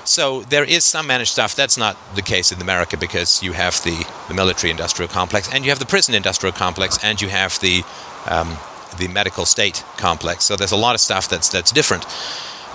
So 0.06 0.42
there 0.44 0.64
is 0.64 0.86
some 0.86 1.08
managed 1.08 1.32
stuff. 1.32 1.56
That's 1.56 1.78
not 1.78 1.98
the 2.16 2.22
case 2.22 2.54
in 2.54 2.62
America 2.62 2.96
because 2.96 3.44
you 3.44 3.54
have 3.54 3.84
the, 3.84 4.06
the 4.30 4.34
military 4.34 4.72
industrial 4.72 5.10
complex 5.10 5.54
and 5.54 5.66
you 5.66 5.72
have 5.72 5.80
the 5.80 5.86
prison 5.86 6.16
industrial 6.16 6.54
complex 6.54 7.04
and 7.04 7.22
you 7.22 7.30
have 7.30 7.60
the 7.60 7.84
um, 8.26 8.58
the 8.98 9.08
medical 9.08 9.46
state 9.46 9.84
complex. 9.98 10.44
So 10.46 10.56
there's 10.56 10.72
a 10.72 10.78
lot 10.78 10.96
of 10.96 11.02
stuff 11.02 11.30
that's 11.30 11.50
that's 11.50 11.72
different. 11.72 12.06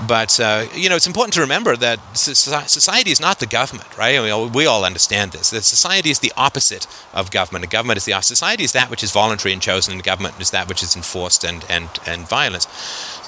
But 0.06 0.38
uh, 0.38 0.66
you 0.74 0.88
know, 0.88 0.94
it's 0.94 1.08
important 1.08 1.34
to 1.34 1.40
remember 1.40 1.76
that 1.76 1.98
society 2.16 3.10
is 3.10 3.20
not 3.20 3.40
the 3.40 3.46
government, 3.46 3.98
right? 3.98 4.16
I 4.16 4.22
mean, 4.22 4.52
we 4.52 4.64
all 4.64 4.84
understand 4.84 5.32
this. 5.32 5.50
That 5.50 5.64
society 5.64 6.10
is 6.10 6.20
the 6.20 6.32
opposite 6.36 6.86
of 7.12 7.32
government. 7.32 7.62
The 7.64 7.76
government 7.76 7.96
is 7.96 8.04
the 8.04 8.20
society 8.20 8.62
is 8.62 8.72
that 8.72 8.90
which 8.90 9.02
is 9.02 9.10
voluntary 9.10 9.52
and 9.52 9.60
chosen, 9.60 9.94
and 9.94 10.04
government 10.04 10.40
is 10.40 10.52
that 10.52 10.68
which 10.68 10.82
is 10.84 10.94
enforced 10.94 11.44
and 11.44 11.64
and 11.68 11.88
and 12.06 12.28
violent. 12.28 12.68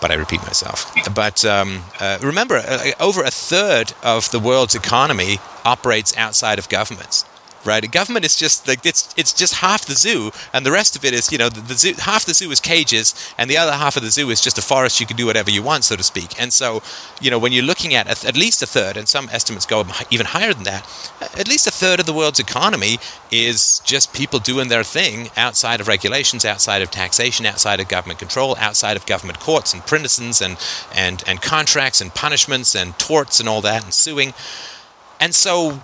But 0.01 0.13
I 0.13 0.15
repeat 0.15 0.43
myself. 0.43 0.93
But 1.13 1.45
um, 1.45 1.83
uh, 1.99 2.19
remember, 2.23 2.57
uh, 2.57 2.91
over 3.01 3.23
a 3.23 3.31
third 3.31 3.93
of 4.05 4.31
the 4.31 4.39
world's 4.39 4.77
economy 4.77 5.39
operates 5.65 6.17
outside 6.17 6.59
of 6.59 6.69
governments 6.69 7.25
right? 7.65 7.85
A 7.85 7.89
government 7.89 8.25
is 8.25 8.37
just 8.37 8.67
like 8.67 8.85
it's 8.85 9.15
it's 9.17 9.33
just 9.33 9.55
half 9.57 9.85
the 9.85 9.95
zoo, 9.95 10.31
and 10.53 10.65
the 10.65 10.73
rest 10.73 10.97
of 10.97 11.05
it 11.05 11.15
is 11.15 11.31
you 11.31 11.39
know 11.39 11.49
the, 11.49 11.61
the, 11.61 11.75
zoo 11.75 11.95
half 11.99 12.25
the 12.25 12.35
zoo 12.35 12.51
is 12.51 12.61
cages, 12.61 13.15
and 13.39 13.51
the 13.51 13.57
other 13.57 13.73
half 13.73 13.97
of 13.97 14.03
the 14.03 14.11
zoo 14.11 14.31
is 14.31 14.41
just 14.41 14.59
a 14.59 14.63
forest 14.63 15.01
you 15.01 15.07
can 15.07 15.17
do 15.17 15.27
whatever 15.27 15.51
you 15.51 15.63
want, 15.63 15.85
so 15.85 15.97
to 15.97 16.03
speak. 16.03 16.41
And 16.41 16.53
so 16.53 16.83
you 17.21 17.31
know 17.31 17.39
when 17.39 17.53
you're 17.53 17.65
looking 17.65 17.95
at 17.95 18.25
at 18.25 18.37
least 18.37 18.63
a 18.63 18.67
third, 18.67 18.97
and 18.97 19.09
some 19.09 19.29
estimates 19.31 19.67
go 19.67 19.85
even 20.11 20.27
higher 20.27 20.53
than 20.53 20.65
that, 20.65 20.87
at 21.37 21.49
least 21.49 21.67
a 21.67 21.71
third 21.71 22.01
of 22.01 22.07
the 22.07 22.13
world's 22.13 22.41
economy 22.41 22.99
is 23.31 23.81
just 23.81 24.13
people 24.13 24.39
doing 24.39 24.69
their 24.69 24.85
thing 24.85 25.31
outside 25.37 25.81
of 25.81 25.89
regulations, 25.89 26.45
outside 26.45 26.83
of 26.83 26.91
taxation, 26.91 27.47
outside 27.47 27.81
of 27.81 27.89
government 27.89 28.19
control, 28.19 28.57
outside 28.59 28.97
of 28.97 29.07
government 29.07 29.39
courts 29.41 29.73
and 29.73 29.87
prisons 29.87 30.41
and 30.41 30.57
and 30.95 31.23
and 31.27 31.43
contracts 31.43 32.01
and 32.01 32.15
punishments 32.15 32.75
and 32.75 32.99
torts 32.99 33.41
and 33.41 33.49
all 33.49 33.61
that 33.61 33.85
and 33.85 33.95
suing. 33.95 34.33
And 35.21 35.35
so 35.35 35.83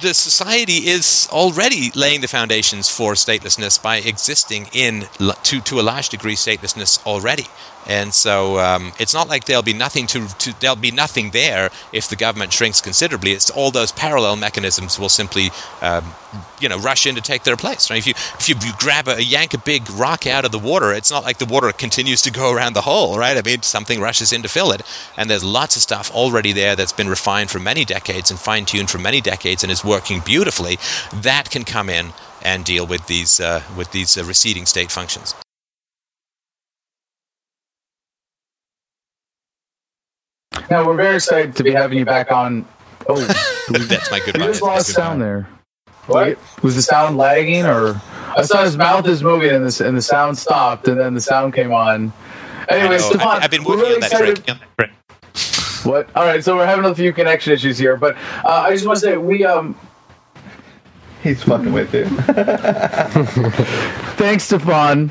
the 0.00 0.14
society 0.14 0.88
is 0.88 1.28
already 1.30 1.90
laying 1.94 2.20
the 2.20 2.28
foundations 2.28 2.88
for 2.88 3.14
statelessness 3.14 3.82
by 3.82 3.96
existing 3.96 4.68
in 4.72 5.08
to 5.42 5.60
to 5.60 5.80
a 5.80 5.82
large 5.82 6.08
degree 6.08 6.34
statelessness 6.34 7.04
already. 7.06 7.46
And 7.86 8.14
so 8.14 8.58
um, 8.58 8.92
it's 8.98 9.12
not 9.12 9.28
like 9.28 9.44
there'll 9.44 9.62
be 9.62 9.72
nothing 9.72 10.06
to, 10.08 10.28
to, 10.38 10.60
there'll 10.60 10.76
be 10.76 10.90
nothing 10.90 11.30
there 11.30 11.70
if 11.92 12.08
the 12.08 12.16
government 12.16 12.52
shrinks 12.52 12.80
considerably. 12.80 13.32
It's 13.32 13.50
all 13.50 13.70
those 13.70 13.90
parallel 13.92 14.36
mechanisms 14.36 14.98
will 14.98 15.08
simply 15.08 15.50
um, 15.80 16.14
you 16.60 16.68
know 16.68 16.78
rush 16.78 17.06
in 17.06 17.14
to 17.16 17.20
take 17.20 17.42
their 17.42 17.56
place. 17.56 17.90
Right? 17.90 17.98
If 17.98 18.06
you 18.06 18.14
if 18.38 18.48
you, 18.48 18.54
you 18.64 18.72
grab 18.78 19.08
a, 19.08 19.22
yank 19.22 19.54
a 19.54 19.58
big 19.58 19.90
rock 19.90 20.26
out 20.26 20.44
of 20.44 20.52
the 20.52 20.58
water, 20.58 20.92
it's 20.92 21.10
not 21.10 21.24
like 21.24 21.38
the 21.38 21.46
water 21.46 21.72
continues 21.72 22.22
to 22.22 22.30
go 22.30 22.54
around 22.54 22.74
the 22.74 22.82
hole, 22.82 23.18
right? 23.18 23.36
I 23.36 23.42
mean 23.42 23.62
something 23.62 24.00
rushes 24.00 24.32
in 24.32 24.42
to 24.42 24.48
fill 24.48 24.70
it, 24.72 24.82
and 25.16 25.28
there's 25.28 25.44
lots 25.44 25.76
of 25.76 25.82
stuff 25.82 26.10
already 26.12 26.52
there 26.52 26.76
that's 26.76 26.92
been 26.92 27.08
refined 27.08 27.50
for 27.50 27.58
many 27.58 27.84
decades 27.84 28.30
and 28.30 28.38
fine 28.38 28.64
tuned 28.64 28.90
for 28.90 28.98
many 28.98 29.20
decades 29.20 29.62
and 29.62 29.72
is 29.72 29.84
working 29.84 30.20
beautifully. 30.20 30.78
That 31.12 31.50
can 31.50 31.64
come 31.64 31.90
in 31.90 32.12
and 32.42 32.64
deal 32.64 32.86
with 32.86 33.06
these 33.06 33.40
uh, 33.40 33.62
with 33.76 33.90
these 33.92 34.16
uh, 34.16 34.24
receding 34.24 34.66
state 34.66 34.90
functions. 34.90 35.34
Now 40.72 40.86
we're 40.86 40.96
very 40.96 41.16
excited 41.16 41.54
to 41.56 41.62
be 41.62 41.70
having 41.70 41.98
you 41.98 42.06
back 42.06 42.32
on. 42.32 42.64
Oh, 43.06 43.20
that's 43.68 44.10
my 44.10 44.20
good. 44.20 44.38
You 44.38 44.44
just 44.44 44.62
lost 44.62 44.88
sound 44.88 45.20
there. 45.20 45.46
What 46.06 46.38
was 46.62 46.76
the 46.76 46.80
sound 46.80 47.18
lagging, 47.18 47.66
or 47.66 48.00
I 48.38 48.40
saw 48.40 48.64
his 48.64 48.78
mouth 48.78 49.06
is 49.06 49.22
moving 49.22 49.50
and 49.50 49.66
the 49.66 49.86
and 49.86 49.94
the 49.94 50.00
sound 50.00 50.38
stopped, 50.38 50.88
and 50.88 50.98
then 50.98 51.12
the 51.12 51.20
sound 51.20 51.52
came 51.52 51.74
on. 51.74 52.10
Anyway, 52.70 52.96
Stefan, 52.96 53.42
I've 53.42 53.50
been 53.50 53.64
working 53.64 53.82
really 53.82 53.94
on 53.96 54.00
that 54.00 54.72
trick. 54.78 54.90
What? 55.84 56.08
All 56.16 56.24
right, 56.24 56.42
so 56.42 56.56
we're 56.56 56.64
having 56.64 56.86
a 56.86 56.94
few 56.94 57.12
connection 57.12 57.52
issues 57.52 57.76
here, 57.76 57.98
but 57.98 58.16
uh, 58.42 58.48
I 58.48 58.70
just 58.70 58.86
want 58.86 58.98
to 58.98 59.04
say 59.04 59.18
we 59.18 59.44
um 59.44 59.78
He's 61.22 61.42
fucking 61.44 61.72
with 61.72 61.94
you. 61.94 62.04
Thanks, 64.16 64.44
Stefan. 64.44 65.10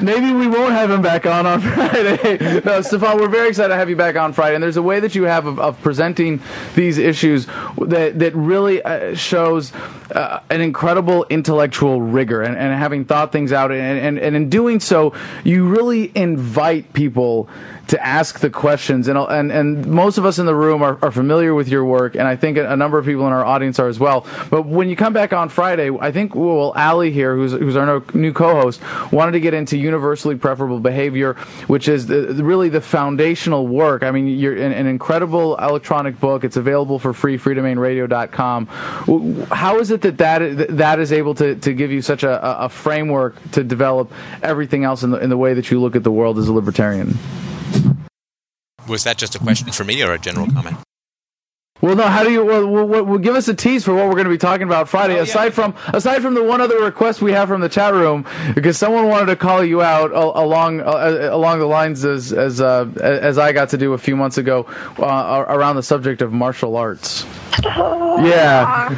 Maybe 0.00 0.32
we 0.32 0.48
won't 0.48 0.72
have 0.72 0.90
him 0.90 1.02
back 1.02 1.26
on 1.26 1.46
on 1.46 1.60
Friday. 1.74 2.62
no, 2.64 2.80
Stefan, 2.80 3.18
we're 3.18 3.28
very 3.28 3.50
excited 3.50 3.68
to 3.68 3.76
have 3.76 3.90
you 3.90 3.96
back 3.96 4.16
on 4.16 4.32
Friday. 4.32 4.54
And 4.54 4.62
there's 4.62 4.78
a 4.78 4.82
way 4.82 4.98
that 5.00 5.14
you 5.14 5.24
have 5.24 5.44
of, 5.44 5.60
of 5.60 5.80
presenting 5.82 6.40
these 6.74 6.96
issues 6.96 7.46
that 7.86 8.18
that 8.18 8.34
really 8.34 8.82
uh, 8.82 9.14
shows 9.14 9.74
uh, 10.10 10.40
an 10.48 10.62
incredible 10.62 11.26
intellectual 11.28 12.00
rigor 12.00 12.40
and, 12.40 12.56
and 12.56 12.72
having 12.72 13.04
thought 13.04 13.30
things 13.30 13.52
out. 13.52 13.70
And, 13.70 13.98
and, 13.98 14.18
and 14.18 14.36
in 14.36 14.48
doing 14.48 14.80
so, 14.80 15.12
you 15.44 15.68
really 15.68 16.12
invite 16.14 16.94
people 16.94 17.48
to 17.88 18.04
ask 18.04 18.40
the 18.40 18.50
questions. 18.50 19.08
And, 19.08 19.18
and, 19.18 19.52
and 19.52 19.86
most 19.86 20.18
of 20.18 20.26
us 20.26 20.38
in 20.38 20.46
the 20.46 20.54
room 20.54 20.82
are, 20.82 20.98
are 21.02 21.12
familiar 21.12 21.54
with 21.54 21.68
your 21.68 21.84
work, 21.84 22.14
and 22.14 22.26
I 22.26 22.36
think 22.36 22.58
a, 22.58 22.72
a, 22.72 22.76
number 22.76 22.98
of 22.98 23.04
people 23.04 23.26
in 23.26 23.32
our 23.32 23.44
audience 23.44 23.78
are 23.78 23.88
as 23.88 23.98
well. 23.98 24.26
But 24.50 24.66
when 24.66 24.88
you 24.88 24.96
come 24.96 25.12
back 25.12 25.32
on 25.32 25.48
Friday, 25.48 25.90
I 26.00 26.10
think, 26.12 26.34
well, 26.34 26.72
Ali 26.76 27.10
here, 27.10 27.36
who's, 27.36 27.52
who's 27.52 27.76
our 27.76 28.02
new 28.14 28.32
co 28.32 28.60
host, 28.60 28.80
wanted 29.12 29.32
to 29.32 29.40
get 29.40 29.54
into 29.54 29.76
universally 29.76 30.36
preferable 30.36 30.80
behavior, 30.80 31.34
which 31.68 31.88
is 31.88 32.06
the, 32.06 32.34
really 32.34 32.68
the 32.68 32.80
foundational 32.80 33.66
work. 33.66 34.02
I 34.02 34.10
mean, 34.10 34.26
you're 34.26 34.56
an, 34.56 34.72
an 34.72 34.86
incredible 34.86 35.56
electronic 35.56 36.18
book. 36.20 36.44
It's 36.44 36.56
available 36.56 36.98
for 36.98 37.12
free, 37.12 37.38
freedomainradio.com. 37.38 38.66
How 39.46 39.78
is 39.78 39.90
it 39.90 40.02
that 40.02 40.18
that, 40.18 40.76
that 40.76 40.98
is 40.98 41.12
able 41.12 41.34
to, 41.36 41.54
to 41.56 41.72
give 41.72 41.90
you 41.90 42.02
such 42.02 42.22
a, 42.22 42.64
a 42.64 42.68
framework 42.68 43.36
to 43.52 43.62
develop 43.62 44.12
everything 44.42 44.84
else 44.84 45.02
in 45.02 45.10
the, 45.10 45.18
in 45.18 45.30
the 45.30 45.36
way 45.36 45.54
that 45.54 45.70
you 45.70 45.80
look 45.80 45.96
at 45.96 46.02
the 46.02 46.12
world 46.12 46.38
as 46.38 46.48
a 46.48 46.52
libertarian? 46.52 47.16
Was 48.88 49.04
that 49.04 49.18
just 49.18 49.34
a 49.34 49.38
question 49.38 49.72
for 49.72 49.84
me 49.84 50.02
or 50.02 50.12
a 50.12 50.18
general 50.18 50.46
comment? 50.46 50.85
Well, 51.82 51.94
no. 51.94 52.04
How 52.04 52.24
do 52.24 52.32
you? 52.32 52.44
Well, 52.44 52.66
well, 52.66 53.04
well, 53.04 53.18
give 53.18 53.34
us 53.34 53.48
a 53.48 53.54
tease 53.54 53.84
for 53.84 53.94
what 53.94 54.06
we're 54.06 54.14
going 54.14 54.24
to 54.24 54.30
be 54.30 54.38
talking 54.38 54.66
about 54.66 54.88
Friday. 54.88 55.18
Oh, 55.18 55.22
aside 55.22 55.46
yeah. 55.46 55.50
from 55.50 55.74
aside 55.88 56.22
from 56.22 56.32
the 56.34 56.42
one 56.42 56.60
other 56.62 56.82
request 56.82 57.20
we 57.20 57.32
have 57.32 57.48
from 57.48 57.60
the 57.60 57.68
chat 57.68 57.92
room, 57.92 58.26
because 58.54 58.78
someone 58.78 59.08
wanted 59.08 59.26
to 59.26 59.36
call 59.36 59.62
you 59.62 59.82
out 59.82 60.10
along 60.12 60.80
uh, 60.80 61.28
along 61.30 61.58
the 61.58 61.66
lines 61.66 62.04
as 62.04 62.32
as 62.32 62.62
uh, 62.62 62.88
as 63.00 63.36
I 63.36 63.52
got 63.52 63.68
to 63.70 63.78
do 63.78 63.92
a 63.92 63.98
few 63.98 64.16
months 64.16 64.38
ago 64.38 64.64
uh, 64.98 65.44
around 65.48 65.76
the 65.76 65.82
subject 65.82 66.22
of 66.22 66.32
martial 66.32 66.76
arts. 66.76 67.26
yeah, 67.62 68.88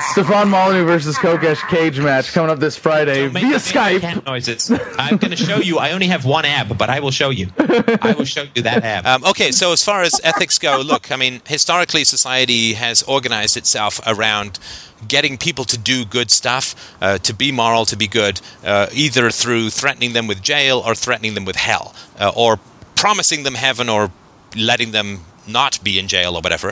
Stefan 0.12 0.48
Molyneux 0.48 0.84
versus 0.84 1.16
Kokesh 1.16 1.66
cage 1.68 1.98
match 2.00 2.32
coming 2.32 2.50
up 2.50 2.58
this 2.58 2.76
Friday 2.76 3.28
via 3.28 3.56
Skype. 3.56 4.24
noises. 4.26 4.70
I'm 4.98 5.16
going 5.18 5.30
to 5.30 5.36
show 5.36 5.56
you. 5.56 5.78
I 5.78 5.92
only 5.92 6.08
have 6.08 6.24
one 6.24 6.44
ab, 6.44 6.76
but 6.76 6.88
I 6.90 7.00
will 7.00 7.10
show 7.10 7.30
you. 7.30 7.48
I 7.58 8.14
will 8.16 8.24
show 8.24 8.44
you 8.54 8.62
that 8.62 8.84
ab. 8.84 9.06
Um, 9.06 9.24
okay, 9.30 9.50
so 9.50 9.72
as 9.72 9.82
far 9.84 10.02
as 10.02 10.20
ethics 10.24 10.58
go, 10.58 10.80
look, 10.84 11.10
I 11.10 11.16
mean, 11.16 11.40
historically, 11.46 12.04
society 12.04 12.21
has 12.24 13.02
organized 13.02 13.56
itself 13.56 14.00
around 14.06 14.58
getting 15.06 15.36
people 15.36 15.64
to 15.64 15.76
do 15.76 16.04
good 16.04 16.30
stuff, 16.30 16.74
uh, 17.00 17.18
to 17.18 17.34
be 17.34 17.50
moral, 17.50 17.84
to 17.86 17.96
be 17.96 18.06
good, 18.06 18.40
uh, 18.64 18.86
either 18.92 19.30
through 19.30 19.70
threatening 19.70 20.12
them 20.12 20.26
with 20.26 20.42
jail 20.42 20.82
or 20.84 20.94
threatening 20.94 21.34
them 21.34 21.44
with 21.44 21.56
hell, 21.56 21.94
uh, 22.20 22.30
or 22.34 22.60
promising 22.94 23.42
them 23.42 23.54
heaven 23.54 23.88
or 23.88 24.10
letting 24.56 24.92
them 24.92 25.20
not 25.46 25.82
be 25.82 25.98
in 25.98 26.06
jail 26.06 26.36
or 26.36 26.40
whatever 26.40 26.70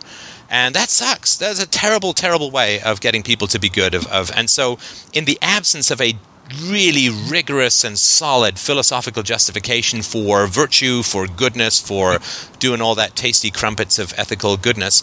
and 0.50 0.74
that 0.74 0.90
sucks. 0.90 1.36
That's 1.36 1.62
a 1.62 1.66
terrible, 1.66 2.12
terrible 2.12 2.50
way 2.50 2.80
of 2.80 3.00
getting 3.00 3.22
people 3.22 3.46
to 3.46 3.60
be 3.60 3.68
good. 3.68 3.94
Of, 3.94 4.06
of 4.08 4.32
and 4.34 4.50
so, 4.50 4.78
in 5.12 5.24
the 5.24 5.38
absence 5.40 5.92
of 5.92 6.00
a 6.00 6.14
really 6.64 7.08
rigorous 7.08 7.84
and 7.84 7.98
solid 7.98 8.58
philosophical 8.58 9.22
justification 9.22 10.02
for 10.02 10.46
virtue, 10.46 11.02
for 11.02 11.26
goodness, 11.26 11.80
for 11.80 12.18
doing 12.58 12.80
all 12.80 12.94
that 12.94 13.16
tasty 13.16 13.50
crumpets 13.50 13.98
of 13.98 14.14
ethical 14.16 14.56
goodness, 14.56 15.02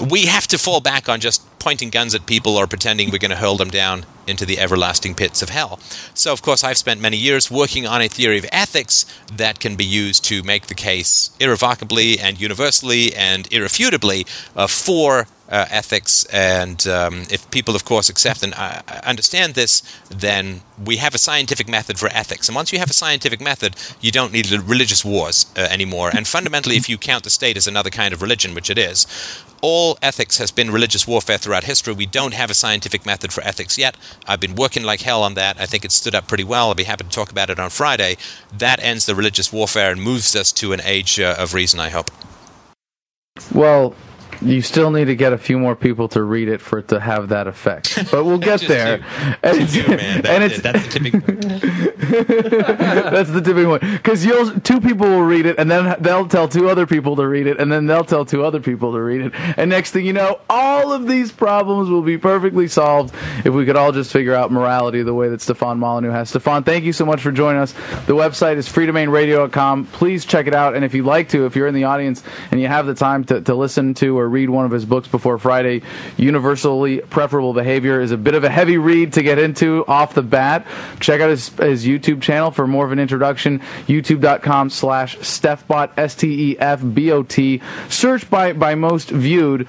we 0.00 0.26
have 0.26 0.46
to 0.48 0.58
fall 0.58 0.80
back 0.80 1.08
on 1.08 1.20
just 1.20 1.42
pointing 1.58 1.90
guns 1.90 2.14
at 2.14 2.26
people 2.26 2.56
or 2.56 2.66
pretending 2.66 3.10
we're 3.10 3.18
going 3.18 3.30
to 3.30 3.36
hurl 3.36 3.56
them 3.56 3.68
down 3.68 4.04
into 4.26 4.46
the 4.46 4.58
everlasting 4.58 5.14
pits 5.14 5.42
of 5.42 5.50
hell. 5.50 5.78
So, 6.14 6.32
of 6.32 6.40
course, 6.40 6.64
I've 6.64 6.78
spent 6.78 7.00
many 7.00 7.16
years 7.16 7.50
working 7.50 7.86
on 7.86 8.00
a 8.00 8.08
theory 8.08 8.38
of 8.38 8.46
ethics 8.50 9.04
that 9.32 9.60
can 9.60 9.76
be 9.76 9.84
used 9.84 10.24
to 10.24 10.42
make 10.42 10.66
the 10.66 10.74
case 10.74 11.30
irrevocably 11.38 12.18
and 12.18 12.40
universally 12.40 13.14
and 13.14 13.52
irrefutably 13.52 14.26
uh, 14.56 14.66
for 14.66 15.26
uh, 15.50 15.66
ethics. 15.70 16.24
And 16.32 16.86
um, 16.86 17.22
if 17.30 17.50
people, 17.50 17.74
of 17.74 17.84
course, 17.84 18.08
accept 18.08 18.42
and 18.42 18.54
uh, 18.56 18.82
understand 19.04 19.54
this, 19.54 19.82
then 20.08 20.62
we 20.82 20.96
have 20.96 21.14
a 21.14 21.18
scientific 21.18 21.68
method 21.68 21.98
for 21.98 22.08
ethics. 22.12 22.48
And 22.48 22.56
once 22.56 22.72
you 22.72 22.78
have 22.78 22.90
a 22.90 22.94
scientific 22.94 23.40
method, 23.40 23.76
you 24.00 24.10
don't 24.10 24.32
need 24.32 24.50
religious 24.50 25.04
wars 25.04 25.46
uh, 25.56 25.60
anymore. 25.60 26.10
And 26.14 26.26
fundamentally, 26.26 26.76
if 26.76 26.88
you 26.88 26.98
count 26.98 27.24
the 27.24 27.30
state 27.30 27.56
as 27.56 27.66
another 27.66 27.90
kind 27.90 28.14
of 28.14 28.22
religion, 28.22 28.54
which 28.54 28.70
it 28.70 28.78
is, 28.78 29.06
all 29.62 29.98
ethics 30.00 30.38
has 30.38 30.50
been 30.50 30.70
religious 30.70 31.06
warfare 31.06 31.36
throughout 31.36 31.64
history. 31.64 31.92
We 31.92 32.06
don't 32.06 32.34
have 32.34 32.50
a 32.50 32.54
scientific 32.54 33.04
method 33.04 33.32
for 33.32 33.42
ethics 33.42 33.76
yet. 33.76 33.96
I've 34.26 34.40
been 34.40 34.54
working 34.54 34.84
like 34.84 35.02
hell 35.02 35.22
on 35.22 35.34
that. 35.34 35.60
I 35.60 35.66
think 35.66 35.84
it 35.84 35.92
stood 35.92 36.14
up 36.14 36.28
pretty 36.28 36.44
well. 36.44 36.68
I'll 36.68 36.74
be 36.74 36.84
happy 36.84 37.04
to 37.04 37.10
talk 37.10 37.30
about 37.30 37.50
it 37.50 37.58
on 37.58 37.70
Friday. 37.70 38.16
That 38.56 38.82
ends 38.82 39.04
the 39.04 39.14
religious 39.14 39.52
warfare 39.52 39.90
and 39.90 40.00
moves 40.00 40.34
us 40.34 40.52
to 40.52 40.72
an 40.72 40.80
age 40.82 41.20
uh, 41.20 41.34
of 41.38 41.52
reason, 41.52 41.78
I 41.78 41.90
hope. 41.90 42.10
Well, 43.54 43.94
you 44.42 44.62
still 44.62 44.90
need 44.90 45.06
to 45.06 45.16
get 45.16 45.32
a 45.32 45.38
few 45.38 45.58
more 45.58 45.76
people 45.76 46.08
to 46.08 46.22
read 46.22 46.48
it 46.48 46.60
for 46.60 46.78
it 46.78 46.88
to 46.88 47.00
have 47.00 47.28
that 47.28 47.46
effect. 47.46 48.10
But 48.10 48.24
we'll 48.24 48.38
get 48.52 48.60
there. 48.62 49.04
And, 49.42 49.58
it's, 49.60 49.74
man. 49.76 50.22
That, 50.22 50.26
and 50.26 50.44
it's, 50.44 50.60
that's 50.60 50.82
the 50.84 50.90
tipping 50.90 51.20
point. 51.20 51.44
that's 53.10 53.30
the 53.30 53.40
tipping 53.40 53.66
point. 53.66 53.82
Because 53.82 54.24
you'll 54.24 54.60
two 54.60 54.80
people 54.80 55.06
will 55.06 55.22
read 55.22 55.46
it, 55.46 55.58
and 55.58 55.70
then 55.70 55.96
they'll 56.00 56.28
tell 56.28 56.48
two 56.48 56.68
other 56.68 56.86
people 56.86 57.16
to 57.16 57.26
read 57.26 57.46
it, 57.46 57.60
and 57.60 57.70
then 57.70 57.86
they'll 57.86 58.04
tell 58.04 58.24
two 58.24 58.44
other 58.44 58.60
people 58.60 58.92
to 58.92 59.00
read 59.00 59.20
it. 59.20 59.32
And 59.56 59.70
next 59.70 59.92
thing 59.92 60.06
you 60.06 60.12
know, 60.12 60.40
all 60.48 60.92
of 60.92 61.06
these 61.06 61.32
problems 61.32 61.88
will 61.88 62.02
be 62.02 62.18
perfectly 62.18 62.68
solved 62.68 63.14
if 63.44 63.54
we 63.54 63.64
could 63.64 63.76
all 63.76 63.92
just 63.92 64.12
figure 64.12 64.34
out 64.34 64.50
morality 64.50 65.02
the 65.02 65.14
way 65.14 65.28
that 65.28 65.40
Stefan 65.40 65.78
Molyneux 65.78 66.10
has. 66.10 66.30
Stefan, 66.30 66.64
thank 66.64 66.84
you 66.84 66.92
so 66.92 67.04
much 67.04 67.20
for 67.20 67.32
joining 67.32 67.60
us. 67.60 67.72
The 68.06 68.14
website 68.14 68.56
is 68.56 68.68
freedomainradio.com. 68.68 69.86
Please 69.86 70.24
check 70.24 70.46
it 70.46 70.54
out. 70.54 70.74
And 70.74 70.84
if 70.84 70.94
you'd 70.94 71.06
like 71.06 71.28
to, 71.30 71.46
if 71.46 71.56
you're 71.56 71.66
in 71.66 71.74
the 71.74 71.84
audience 71.84 72.22
and 72.50 72.60
you 72.60 72.68
have 72.68 72.86
the 72.86 72.94
time 72.94 73.24
to, 73.24 73.40
to 73.40 73.54
listen 73.54 73.94
to 73.94 74.18
or 74.18 74.28
read 74.28 74.50
one 74.50 74.64
of 74.64 74.70
his 74.70 74.84
books 74.84 75.08
before 75.08 75.38
Friday. 75.38 75.82
Universally 76.16 76.98
Preferable 77.00 77.52
Behavior 77.52 78.00
is 78.00 78.12
a 78.12 78.16
bit 78.16 78.34
of 78.34 78.44
a 78.44 78.50
heavy 78.50 78.78
read 78.78 79.12
to 79.14 79.22
get 79.22 79.38
into 79.38 79.84
off 79.86 80.14
the 80.14 80.22
bat. 80.22 80.66
Check 81.00 81.20
out 81.20 81.30
his, 81.30 81.48
his 81.50 81.86
YouTube 81.86 81.99
channel 82.00 82.50
for 82.50 82.66
more 82.66 82.84
of 82.84 82.92
an 82.92 82.98
introduction. 82.98 83.60
YouTube.com 83.86 84.70
slash 84.70 85.16
StefBot, 85.18 85.90
S-T-E-F-B-O-T. 85.96 87.62
Search 87.88 88.30
by, 88.30 88.52
by 88.52 88.74
most 88.74 89.10
viewed 89.10 89.68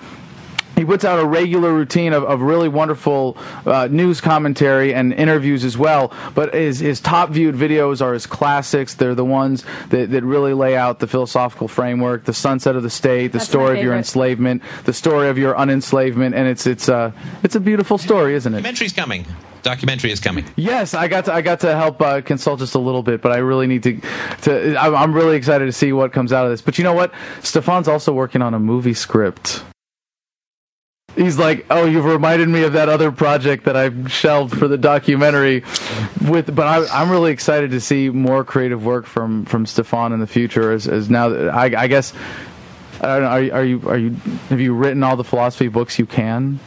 he 0.81 0.85
puts 0.85 1.05
out 1.05 1.19
a 1.19 1.25
regular 1.25 1.71
routine 1.71 2.11
of, 2.11 2.23
of 2.23 2.41
really 2.41 2.67
wonderful 2.67 3.37
uh, 3.67 3.87
news 3.91 4.19
commentary 4.19 4.95
and 4.95 5.13
interviews 5.13 5.63
as 5.63 5.77
well. 5.77 6.11
But 6.33 6.55
his, 6.55 6.79
his 6.79 6.99
top 6.99 7.29
viewed 7.29 7.53
videos 7.53 8.01
are 8.01 8.13
his 8.13 8.25
classics. 8.25 8.95
They're 8.95 9.13
the 9.13 9.23
ones 9.23 9.63
that, 9.89 10.09
that 10.09 10.23
really 10.23 10.55
lay 10.55 10.75
out 10.75 10.97
the 10.97 11.05
philosophical 11.05 11.67
framework, 11.67 12.25
the 12.25 12.33
sunset 12.33 12.75
of 12.75 12.81
the 12.81 12.89
state, 12.89 13.27
the 13.27 13.37
That's 13.37 13.47
story 13.47 13.77
of 13.77 13.83
your 13.83 13.95
enslavement, 13.95 14.63
the 14.85 14.93
story 14.93 15.29
of 15.29 15.37
your 15.37 15.55
unenslavement, 15.55 16.33
and 16.33 16.47
it's 16.47 16.65
it's 16.65 16.89
uh, 16.89 17.11
it's 17.43 17.55
a 17.55 17.59
beautiful 17.59 17.99
story, 17.99 18.33
isn't 18.33 18.53
it? 18.53 18.63
Documentary's 18.63 18.93
coming. 18.93 19.25
Documentary 19.63 20.11
is 20.11 20.19
coming. 20.19 20.45
Yes, 20.55 20.93
I 20.93 21.07
got 21.07 21.25
to 21.25 21.33
I 21.33 21.41
got 21.41 21.59
to 21.61 21.75
help 21.75 22.01
uh, 22.01 22.21
consult 22.21 22.59
just 22.59 22.73
a 22.75 22.79
little 22.79 23.03
bit, 23.03 23.21
but 23.21 23.31
I 23.31 23.37
really 23.37 23.67
need 23.67 23.83
to. 23.83 24.01
to 24.43 24.77
I'm 24.77 25.13
really 25.13 25.37
excited 25.37 25.65
to 25.65 25.71
see 25.71 25.93
what 25.93 26.13
comes 26.13 26.33
out 26.33 26.45
of 26.45 26.51
this. 26.51 26.61
But 26.61 26.77
you 26.77 26.83
know 26.83 26.93
what? 26.93 27.13
Stefan's 27.41 27.87
also 27.87 28.11
working 28.13 28.41
on 28.41 28.53
a 28.53 28.59
movie 28.59 28.93
script. 28.95 29.63
he's 31.15 31.37
like, 31.37 31.65
"Oh, 31.69 31.85
you've 31.85 32.05
reminded 32.05 32.49
me 32.49 32.63
of 32.63 32.73
that 32.73 32.89
other 32.89 33.11
project 33.11 33.65
that 33.65 33.77
I 33.77 34.07
shelved 34.07 34.57
for 34.57 34.67
the 34.67 34.77
documentary." 34.77 35.63
With, 36.27 36.55
but 36.55 36.67
I, 36.67 37.01
am 37.01 37.11
really 37.11 37.31
excited 37.31 37.71
to 37.71 37.81
see 37.81 38.09
more 38.09 38.43
creative 38.43 38.83
work 38.83 39.05
from 39.05 39.45
from 39.45 39.67
Stefan 39.67 40.11
in 40.11 40.19
the 40.19 40.27
future. 40.27 40.71
As, 40.71 40.87
as 40.87 41.09
now, 41.09 41.31
I, 41.49 41.65
I 41.65 41.87
guess, 41.87 42.13
I 42.99 43.19
don't 43.19 43.21
know. 43.21 43.29
Are, 43.29 43.59
are 43.59 43.65
you 43.65 43.89
are 43.89 43.97
you 43.97 44.15
have 44.49 44.59
you 44.59 44.73
written 44.73 45.03
all 45.03 45.15
the 45.15 45.23
philosophy 45.23 45.67
books 45.67 45.99
you 45.99 46.07
can? 46.07 46.59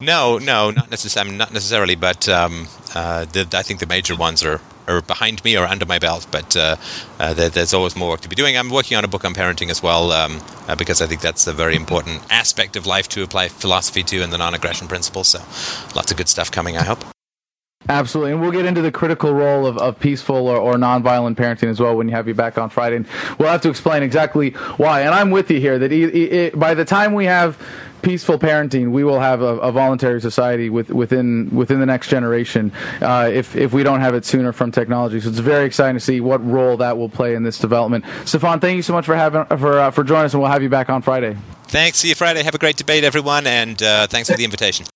No, 0.00 0.38
no, 0.38 0.70
not 0.70 0.90
necessarily. 0.90 1.36
Not 1.36 1.52
necessarily, 1.52 1.94
but 1.94 2.26
um, 2.28 2.68
uh, 2.94 3.26
the, 3.26 3.46
I 3.52 3.62
think 3.62 3.80
the 3.80 3.86
major 3.86 4.16
ones 4.16 4.42
are, 4.42 4.60
are 4.88 5.02
behind 5.02 5.44
me 5.44 5.58
or 5.58 5.66
under 5.66 5.84
my 5.84 5.98
belt. 5.98 6.26
But 6.30 6.56
uh, 6.56 6.76
uh, 7.18 7.34
there, 7.34 7.50
there's 7.50 7.74
always 7.74 7.94
more 7.94 8.08
work 8.08 8.22
to 8.22 8.28
be 8.28 8.34
doing. 8.34 8.56
I'm 8.56 8.70
working 8.70 8.96
on 8.96 9.04
a 9.04 9.08
book 9.08 9.26
on 9.26 9.34
parenting 9.34 9.68
as 9.70 9.82
well 9.82 10.10
um, 10.12 10.40
uh, 10.68 10.74
because 10.74 11.02
I 11.02 11.06
think 11.06 11.20
that's 11.20 11.46
a 11.46 11.52
very 11.52 11.76
important 11.76 12.22
aspect 12.30 12.76
of 12.76 12.86
life 12.86 13.08
to 13.10 13.22
apply 13.22 13.48
philosophy 13.48 14.02
to 14.04 14.22
and 14.22 14.32
the 14.32 14.38
non-aggression 14.38 14.88
principle. 14.88 15.22
So, 15.22 15.40
lots 15.94 16.10
of 16.10 16.16
good 16.16 16.28
stuff 16.28 16.50
coming. 16.50 16.78
I 16.78 16.84
hope. 16.84 17.04
Absolutely, 17.88 18.32
and 18.32 18.40
we'll 18.40 18.52
get 18.52 18.66
into 18.66 18.82
the 18.82 18.92
critical 18.92 19.32
role 19.32 19.66
of, 19.66 19.76
of 19.78 19.98
peaceful 19.98 20.46
or, 20.48 20.58
or 20.58 20.74
nonviolent 20.74 21.34
parenting 21.34 21.68
as 21.68 21.80
well 21.80 21.96
when 21.96 22.08
you 22.08 22.14
have 22.14 22.28
you 22.28 22.34
back 22.34 22.56
on 22.56 22.70
Friday. 22.70 22.96
And 22.96 23.06
we'll 23.38 23.48
have 23.48 23.62
to 23.62 23.70
explain 23.70 24.02
exactly 24.02 24.50
why. 24.76 25.00
And 25.00 25.10
I'm 25.10 25.30
with 25.30 25.50
you 25.50 25.60
here 25.60 25.78
that 25.78 25.90
he, 25.90 26.10
he, 26.10 26.50
by 26.50 26.74
the 26.74 26.84
time 26.84 27.14
we 27.14 27.24
have 27.24 27.58
peaceful 28.02 28.38
parenting, 28.38 28.90
we 28.90 29.04
will 29.04 29.20
have 29.20 29.42
a, 29.42 29.58
a 29.58 29.72
voluntary 29.72 30.20
society 30.20 30.70
with, 30.70 30.90
within 30.90 31.50
within 31.54 31.80
the 31.80 31.86
next 31.86 32.08
generation. 32.08 32.72
Uh, 33.00 33.30
if 33.32 33.56
if 33.56 33.72
we 33.72 33.82
don't 33.82 34.00
have 34.00 34.14
it 34.14 34.24
sooner 34.24 34.52
from 34.52 34.70
technology, 34.70 35.20
so 35.20 35.28
it's 35.28 35.38
very 35.38 35.66
exciting 35.66 35.96
to 35.96 36.00
see 36.00 36.20
what 36.20 36.44
role 36.46 36.76
that 36.76 36.96
will 36.96 37.08
play 37.08 37.34
in 37.34 37.42
this 37.42 37.58
development. 37.58 38.04
Stefan, 38.24 38.60
thank 38.60 38.76
you 38.76 38.82
so 38.82 38.92
much 38.92 39.06
for 39.06 39.16
having 39.16 39.44
for 39.58 39.78
uh, 39.78 39.90
for 39.90 40.04
joining 40.04 40.26
us, 40.26 40.34
and 40.34 40.42
we'll 40.42 40.50
have 40.50 40.62
you 40.62 40.68
back 40.68 40.88
on 40.90 41.02
Friday. 41.02 41.36
Thanks. 41.64 41.98
See 41.98 42.08
you 42.08 42.14
Friday. 42.14 42.42
Have 42.42 42.54
a 42.54 42.58
great 42.58 42.76
debate, 42.76 43.04
everyone, 43.04 43.46
and 43.46 43.80
uh, 43.82 44.06
thanks 44.06 44.28
for 44.28 44.36
the 44.36 44.44
invitation. 44.44 44.86